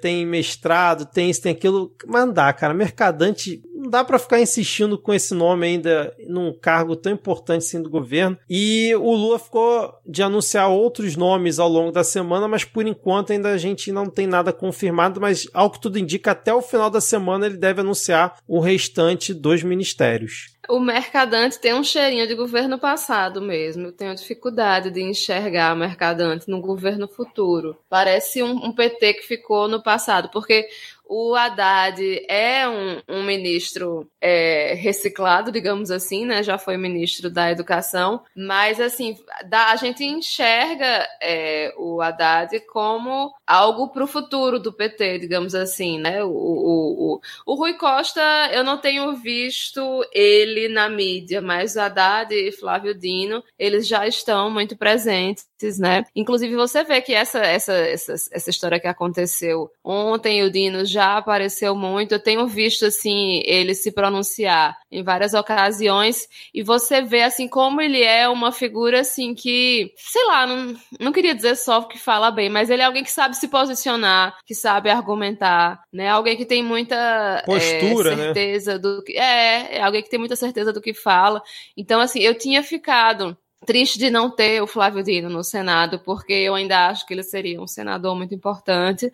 [0.00, 1.94] tem mestrado, tem isso, tem aquilo.
[2.06, 2.74] Mas dá, cara.
[2.74, 7.82] Mercadante não dá para ficar insistindo com esse nome ainda num cargo tão importante assim
[7.82, 8.38] do governo.
[8.48, 13.32] E o Lula ficou de anunciar outros nomes ao longo da semana, mas por enquanto
[13.32, 16.90] ainda a gente não tem nada confirmado, mas ao que tudo indica, até o final
[16.90, 20.50] da semana ele deve anunciar o restante dos ministérios.
[20.68, 23.86] O Mercadante tem um cheirinho de governo passado mesmo.
[23.86, 27.76] Eu tenho dificuldade de enxergar o Mercadante no governo futuro.
[27.88, 30.68] Parece um, um PT que ficou no passado, porque
[31.12, 36.40] o Haddad é um, um ministro é, reciclado, digamos assim, né?
[36.40, 39.18] Já foi ministro da Educação, mas assim,
[39.50, 45.98] a gente enxerga é, o Haddad como algo para o futuro do PT, digamos assim,
[45.98, 46.22] né?
[46.22, 48.22] O, o, o, o Rui Costa,
[48.52, 54.06] eu não tenho visto ele na mídia, mas o Haddad e Flávio Dino, eles já
[54.06, 56.04] estão muito presentes, né?
[56.14, 61.16] Inclusive, você vê que essa, essa, essa, essa história que aconteceu ontem, o Dino já
[61.16, 62.12] apareceu muito.
[62.12, 67.80] Eu tenho visto assim ele se pronunciar em várias ocasiões e você vê assim como
[67.80, 72.30] ele é uma figura assim que, sei lá, não, não queria dizer só que fala
[72.30, 76.08] bem, mas ele é alguém que sabe se posicionar, que sabe argumentar, né?
[76.08, 78.78] Alguém que tem muita é, postura, é, certeza né?
[78.78, 81.42] do que é, é alguém que tem muita certeza do que fala.
[81.76, 86.32] Então assim, eu tinha ficado triste de não ter o Flávio Dino no Senado, porque
[86.32, 89.12] eu ainda acho que ele seria um senador muito importante.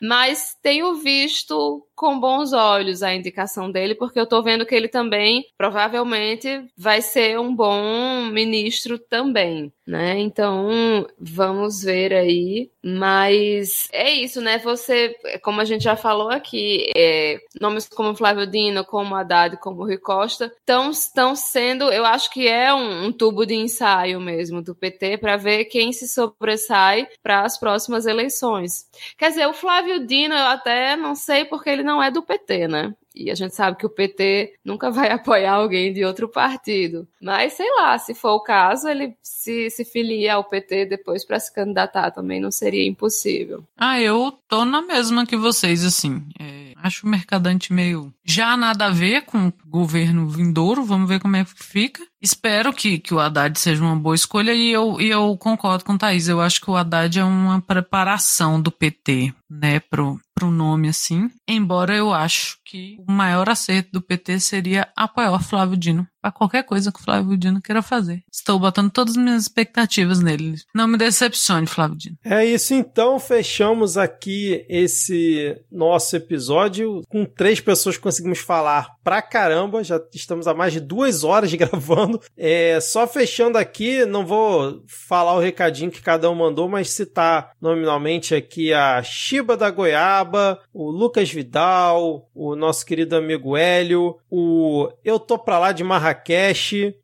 [0.00, 4.86] Mas tenho visto com bons olhos a indicação dele, porque eu estou vendo que ele
[4.86, 10.18] também provavelmente vai ser um bom ministro também, né?
[10.18, 12.70] Então vamos ver aí.
[12.88, 14.58] Mas é isso, né?
[14.58, 19.82] Você, como a gente já falou aqui, é, nomes como Flávio Dino, como Haddad, como
[19.84, 24.72] Rui Costa, estão sendo, eu acho que é um, um tubo de ensaio mesmo do
[24.72, 28.86] PT para ver quem se sobressai para as próximas eleições.
[29.18, 32.68] Quer dizer, o Flávio Dino, eu até não sei porque ele não é do PT,
[32.68, 32.94] né?
[33.14, 37.08] E a gente sabe que o PT nunca vai apoiar alguém de outro partido.
[37.22, 41.40] Mas sei lá, se for o caso, ele se, se filia ao PT depois para
[41.40, 43.64] se candidatar também não seria impossível.
[43.76, 46.22] Ah, eu tô na mesma que vocês, assim.
[46.38, 51.36] É, acho o Mercadante meio já nada a ver com governo vindouro, vamos ver como
[51.36, 52.02] é que fica.
[52.20, 55.92] Espero que, que o Haddad seja uma boa escolha e eu, e eu concordo com
[55.92, 56.28] o Thaís.
[56.28, 61.30] Eu acho que o Haddad é uma preparação do PT, né, pro, pro nome assim.
[61.46, 66.64] Embora eu acho que o maior acerto do PT seria apoiar Flávio Dino para qualquer
[66.64, 68.24] coisa que o Flávio Dino queira fazer.
[68.32, 70.56] Estou botando todas as minhas expectativas nele.
[70.74, 72.18] Não me decepcione, Flávio Dino.
[72.24, 77.02] É isso então, fechamos aqui esse nosso episódio.
[77.08, 82.20] Com três pessoas conseguimos falar pra caramba, já estamos há mais de duas horas gravando.
[82.36, 87.52] É, só fechando aqui, não vou falar o recadinho que cada um mandou, mas citar
[87.60, 94.88] nominalmente aqui a Shiba da Goiaba, o Lucas Vidal, o nosso querido amigo Hélio, o
[95.04, 96.15] Eu Tô Pra Lá de Marrakech,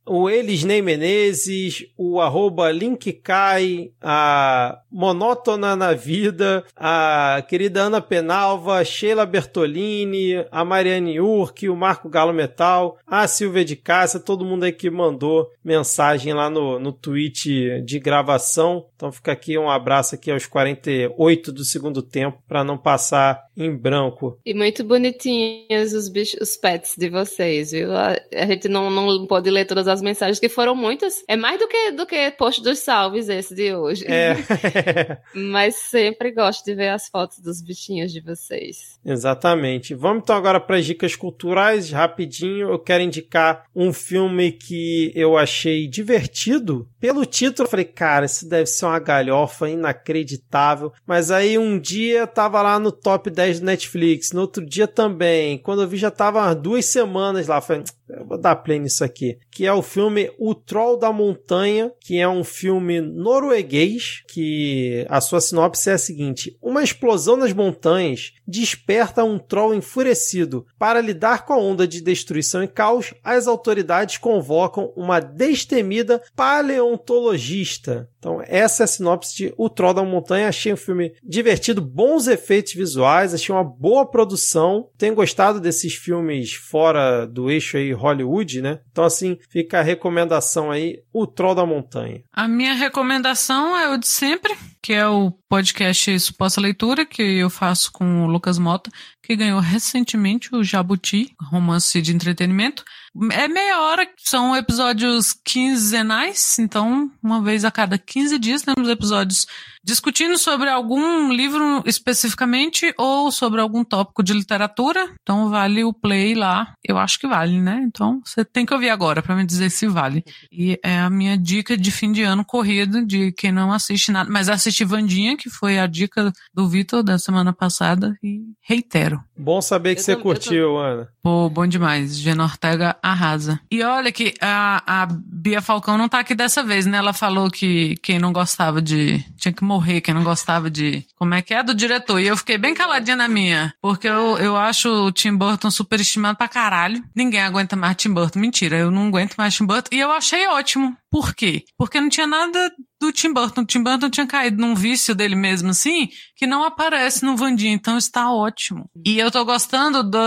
[0.06, 9.24] o Elisnei Menezes, o arroba Linkkai, a Monótona na Vida, a querida Ana Penalva, Sheila
[9.24, 14.72] Bertolini, a Mariane Urk, o Marco Galo Metal, a Silvia de Cássia, todo mundo aí
[14.72, 18.86] que mandou mensagem lá no, no tweet de gravação.
[18.96, 23.74] Então fica aqui um abraço aqui aos 48 do segundo tempo para não passar em
[23.74, 24.38] branco.
[24.44, 27.92] E muito bonitinhos os bichos, os pets de vocês, viu?
[27.92, 31.22] A, a gente não, não pode ler todas as mensagens, que foram muitas.
[31.28, 34.04] É mais do que, do que post dos salves esse de hoje.
[34.06, 34.36] É.
[35.34, 38.98] Mas sempre gosto de ver as fotos dos bichinhos de vocês.
[39.04, 39.94] Exatamente.
[39.94, 42.70] Vamos então agora para as dicas culturais, rapidinho.
[42.70, 46.88] Eu quero indicar um filme que eu achei divertido.
[47.00, 50.92] Pelo título, eu falei, cara, isso deve ser uma galhofa inacreditável.
[51.06, 55.58] Mas aí um dia tava lá no top 10 do Netflix, no outro dia também.
[55.58, 57.60] Quando eu vi já tava duas semanas lá.
[57.60, 57.84] Falei,
[58.16, 59.38] eu vou dar play nisso aqui.
[59.50, 65.20] Que é o filme O Troll da Montanha, que é um filme norueguês, que a
[65.20, 70.66] sua sinopse é a seguinte: uma explosão nas montanhas desperta um troll enfurecido.
[70.78, 78.08] Para lidar com a onda de destruição e caos, as autoridades convocam uma destemida paleontologista.
[78.18, 80.48] Então, essa é a sinopse de O Troll da Montanha.
[80.48, 84.88] Achei um filme divertido, bons efeitos visuais, achei uma boa produção.
[84.96, 88.80] Tenho gostado desses filmes fora do eixo aí Hollywood, né?
[88.90, 92.22] Então, assim, fica a recomendação aí, O Troll da Montanha.
[92.32, 97.48] A minha recomendação é o de sempre, que é o podcast Suposta Leitura, que eu
[97.48, 98.90] faço com o Lucas Mota,
[99.22, 102.84] que ganhou recentemente o Jabuti, romance de entretenimento.
[103.32, 109.46] É meia hora, são episódios quinzenais, então uma vez a cada 15 dias temos episódios
[109.84, 115.12] discutindo sobre algum livro especificamente ou sobre algum tópico de literatura.
[115.22, 116.74] Então vale o play lá.
[116.84, 117.82] Eu acho que vale, né?
[117.84, 120.24] Então você tem que ouvir agora para me dizer se vale.
[120.50, 124.30] E é a minha dica de fim de ano corrido de quem não assiste nada,
[124.30, 129.22] mas assiste Vandinha, que foi a dica do Vitor da semana passada e reitero.
[129.36, 130.78] Bom saber que eu você tô, curtiu, tô...
[130.78, 131.08] Ana.
[131.22, 132.16] Pô, bom demais.
[132.16, 133.60] Gena Ortega arrasa.
[133.70, 136.98] E olha que a, a Bia Falcão não tá aqui dessa vez, né?
[136.98, 139.24] Ela falou que quem não gostava de.
[139.36, 141.04] tinha que morrer, quem não gostava de.
[141.16, 141.62] Como é que é?
[141.62, 142.20] Do diretor.
[142.20, 143.74] E eu fiquei bem caladinha na minha.
[143.82, 147.02] Porque eu, eu acho o Tim Burton superestimado pra caralho.
[147.14, 148.38] Ninguém aguenta mais Tim Burton.
[148.38, 149.88] Mentira, eu não aguento mais Tim Burton.
[149.92, 150.96] E eu achei ótimo.
[151.12, 151.62] Por quê?
[151.76, 153.60] Porque não tinha nada do Tim Burton.
[153.60, 157.74] O Tim Burton tinha caído num vício dele mesmo, assim, que não aparece no Vandinha,
[157.74, 158.88] então está ótimo.
[159.04, 160.18] E eu tô gostando do,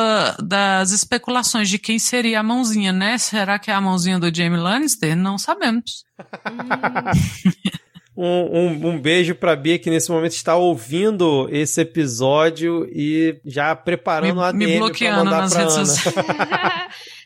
[0.44, 3.18] das especulações de quem seria a mãozinha, né?
[3.18, 5.18] Será que é a mãozinha do Jamie Lannister?
[5.18, 6.06] Não sabemos.
[8.18, 13.76] Um, um, um, beijo pra Bia que nesse momento está ouvindo esse episódio e já
[13.76, 16.16] preparando me, a ADM me bloqueando nas redes sociais.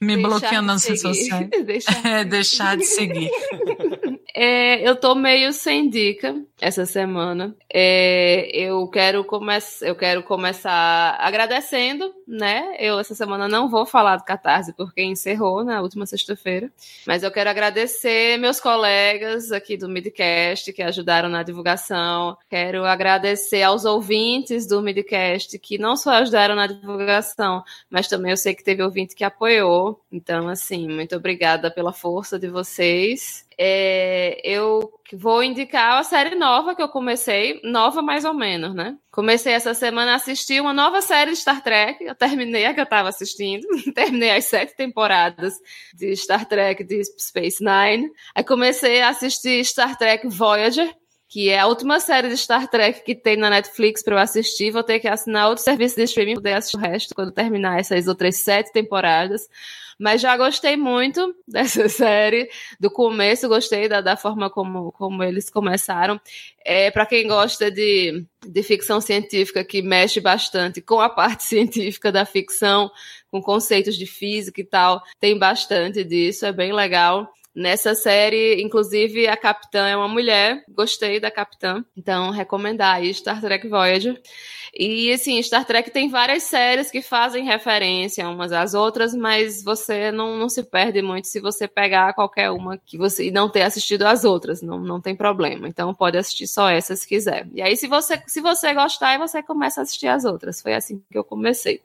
[0.02, 1.48] me bloqueando nas redes sociais.
[1.64, 3.30] Deixar, é, deixar de seguir.
[4.34, 7.56] É, eu tô meio sem dica essa semana.
[7.72, 12.76] É, eu quero começar, eu quero começar agradecendo, né?
[12.80, 16.72] Eu essa semana não vou falar do Catarse porque encerrou na última sexta-feira,
[17.08, 22.38] mas eu quero agradecer meus colegas aqui do Midcast que ajudaram na divulgação.
[22.50, 28.38] Quero agradecer aos ouvintes do Midcast que não só ajudaram na divulgação, mas também eu
[28.38, 30.00] sei que teve ouvinte que apoiou.
[30.12, 33.49] Então, assim, muito obrigada pela força de vocês.
[33.62, 38.98] É, eu vou indicar a série nova que eu comecei, nova mais ou menos, né?
[39.12, 42.02] Comecei essa semana a assistir uma nova série de Star Trek.
[42.02, 45.56] Eu terminei a que eu estava assistindo, terminei as sete temporadas
[45.94, 48.10] de Star Trek de Space Nine.
[48.34, 50.90] Aí comecei a assistir Star Trek Voyager,
[51.30, 54.72] que é a última série de Star Trek que tem na Netflix para eu assistir.
[54.72, 57.80] Vou ter que assinar outro serviço de streaming para poder assistir o resto quando terminar
[57.80, 59.48] essas outras sete temporadas.
[60.00, 62.50] Mas já gostei muito dessa série.
[62.80, 66.20] Do começo, gostei da, da forma como, como eles começaram.
[66.66, 72.12] É, para quem gosta de, de ficção científica, que mexe bastante com a parte científica
[72.12, 72.90] da ficção,
[73.30, 77.32] com conceitos de física e tal, tem bastante disso, é bem legal.
[77.60, 80.64] Nessa série, inclusive, a capitã é uma mulher.
[80.70, 81.84] Gostei da capitã.
[81.98, 84.18] Então, recomendar aí Star Trek Voyager.
[84.74, 90.10] E, assim, Star Trek tem várias séries que fazem referência umas às outras, mas você
[90.10, 93.64] não, não se perde muito se você pegar qualquer uma que você e não ter
[93.64, 94.62] assistido as outras.
[94.62, 95.68] Não, não tem problema.
[95.68, 97.46] Então, pode assistir só essa se quiser.
[97.54, 100.62] E aí, se você, se você gostar, você começa a assistir as outras.
[100.62, 101.82] Foi assim que eu comecei.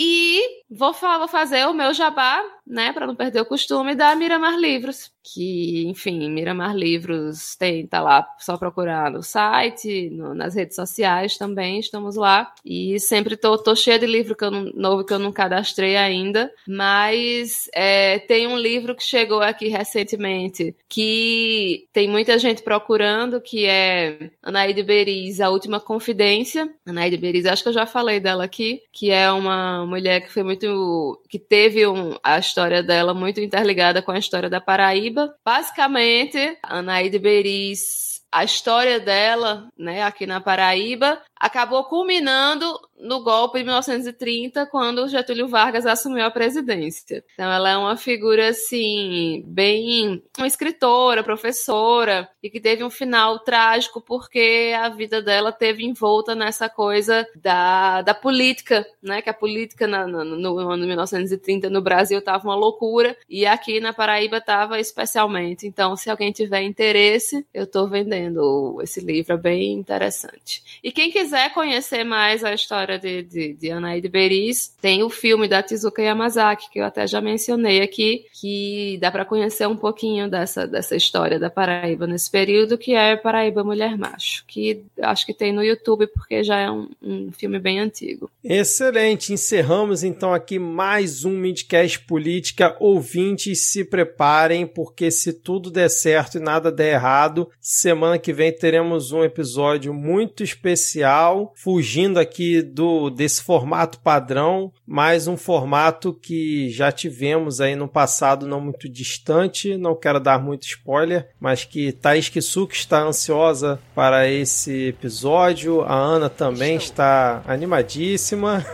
[0.00, 4.56] E vou, vou fazer o meu jabá, né, para não perder o costume, da Miramar
[4.58, 5.10] Livros.
[5.22, 11.36] Que, enfim, Miramar Livros tem, tá lá só procurar no site, no, nas redes sociais
[11.36, 12.52] também, estamos lá.
[12.64, 15.96] E sempre tô, tô cheia de livro que eu não, novo que eu não cadastrei
[15.96, 16.50] ainda.
[16.66, 23.66] Mas é, tem um livro que chegou aqui recentemente que tem muita gente procurando, que
[23.66, 26.68] é Anaíde Beriz, A Última Confidência.
[26.86, 30.42] Anaíde Beriz, acho que eu já falei dela aqui, que é uma mulher que foi
[30.42, 31.22] muito.
[31.28, 35.34] que teve um, a história dela muito interligada com a história da Paraíba.
[35.44, 42.66] Basicamente, Anaíde Beris a história dela, né, aqui na Paraíba, acabou culminando
[43.00, 47.24] no golpe de 1930, quando Getúlio Vargas assumiu a presidência.
[47.34, 50.22] Então, ela é uma figura, assim, bem.
[50.36, 56.34] uma escritora, professora, e que teve um final trágico porque a vida dela teve envolta
[56.34, 59.22] nessa coisa da, da política, né?
[59.22, 63.80] Que a política na, no, no ano 1930 no Brasil estava uma loucura, e aqui
[63.80, 65.66] na Paraíba estava especialmente.
[65.66, 70.62] Então, se alguém tiver interesse, eu estou vendendo esse livro, é bem interessante.
[70.82, 71.27] E quem quiser
[71.58, 74.72] conhecer mais a história de, de, de Anaíde Beris.
[74.80, 79.24] Tem o filme da Tizuka Yamazaki, que eu até já mencionei aqui, que dá para
[79.24, 84.44] conhecer um pouquinho dessa, dessa história da Paraíba nesse período, que é Paraíba Mulher Macho,
[84.46, 88.30] que acho que tem no YouTube, porque já é um, um filme bem antigo.
[88.44, 89.32] Excelente!
[89.32, 92.76] Encerramos então aqui mais um Midcast Política.
[92.78, 98.52] Ouvintes, se preparem, porque se tudo der certo e nada der errado, semana que vem
[98.52, 101.17] teremos um episódio muito especial,
[101.54, 108.46] fugindo aqui do desse formato padrão, mais um formato que já tivemos aí no passado
[108.46, 114.28] não muito distante, não quero dar muito spoiler, mas que Thaís Kisuke está ansiosa para
[114.28, 118.64] esse episódio, a Ana também está animadíssima,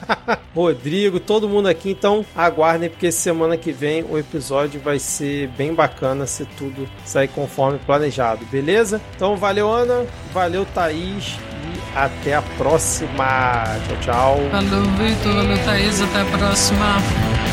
[0.54, 5.74] Rodrigo, todo mundo aqui, então aguardem porque semana que vem o episódio vai ser bem
[5.74, 9.00] bacana se tudo sair conforme planejado, beleza?
[9.16, 11.36] Então valeu Ana, valeu Thaís
[11.94, 13.64] até a próxima.
[13.86, 14.40] Tchau, tchau.
[14.50, 15.34] Valeu, Vitor.
[15.34, 16.00] Valeu, Thaís.
[16.00, 17.43] Até a próxima.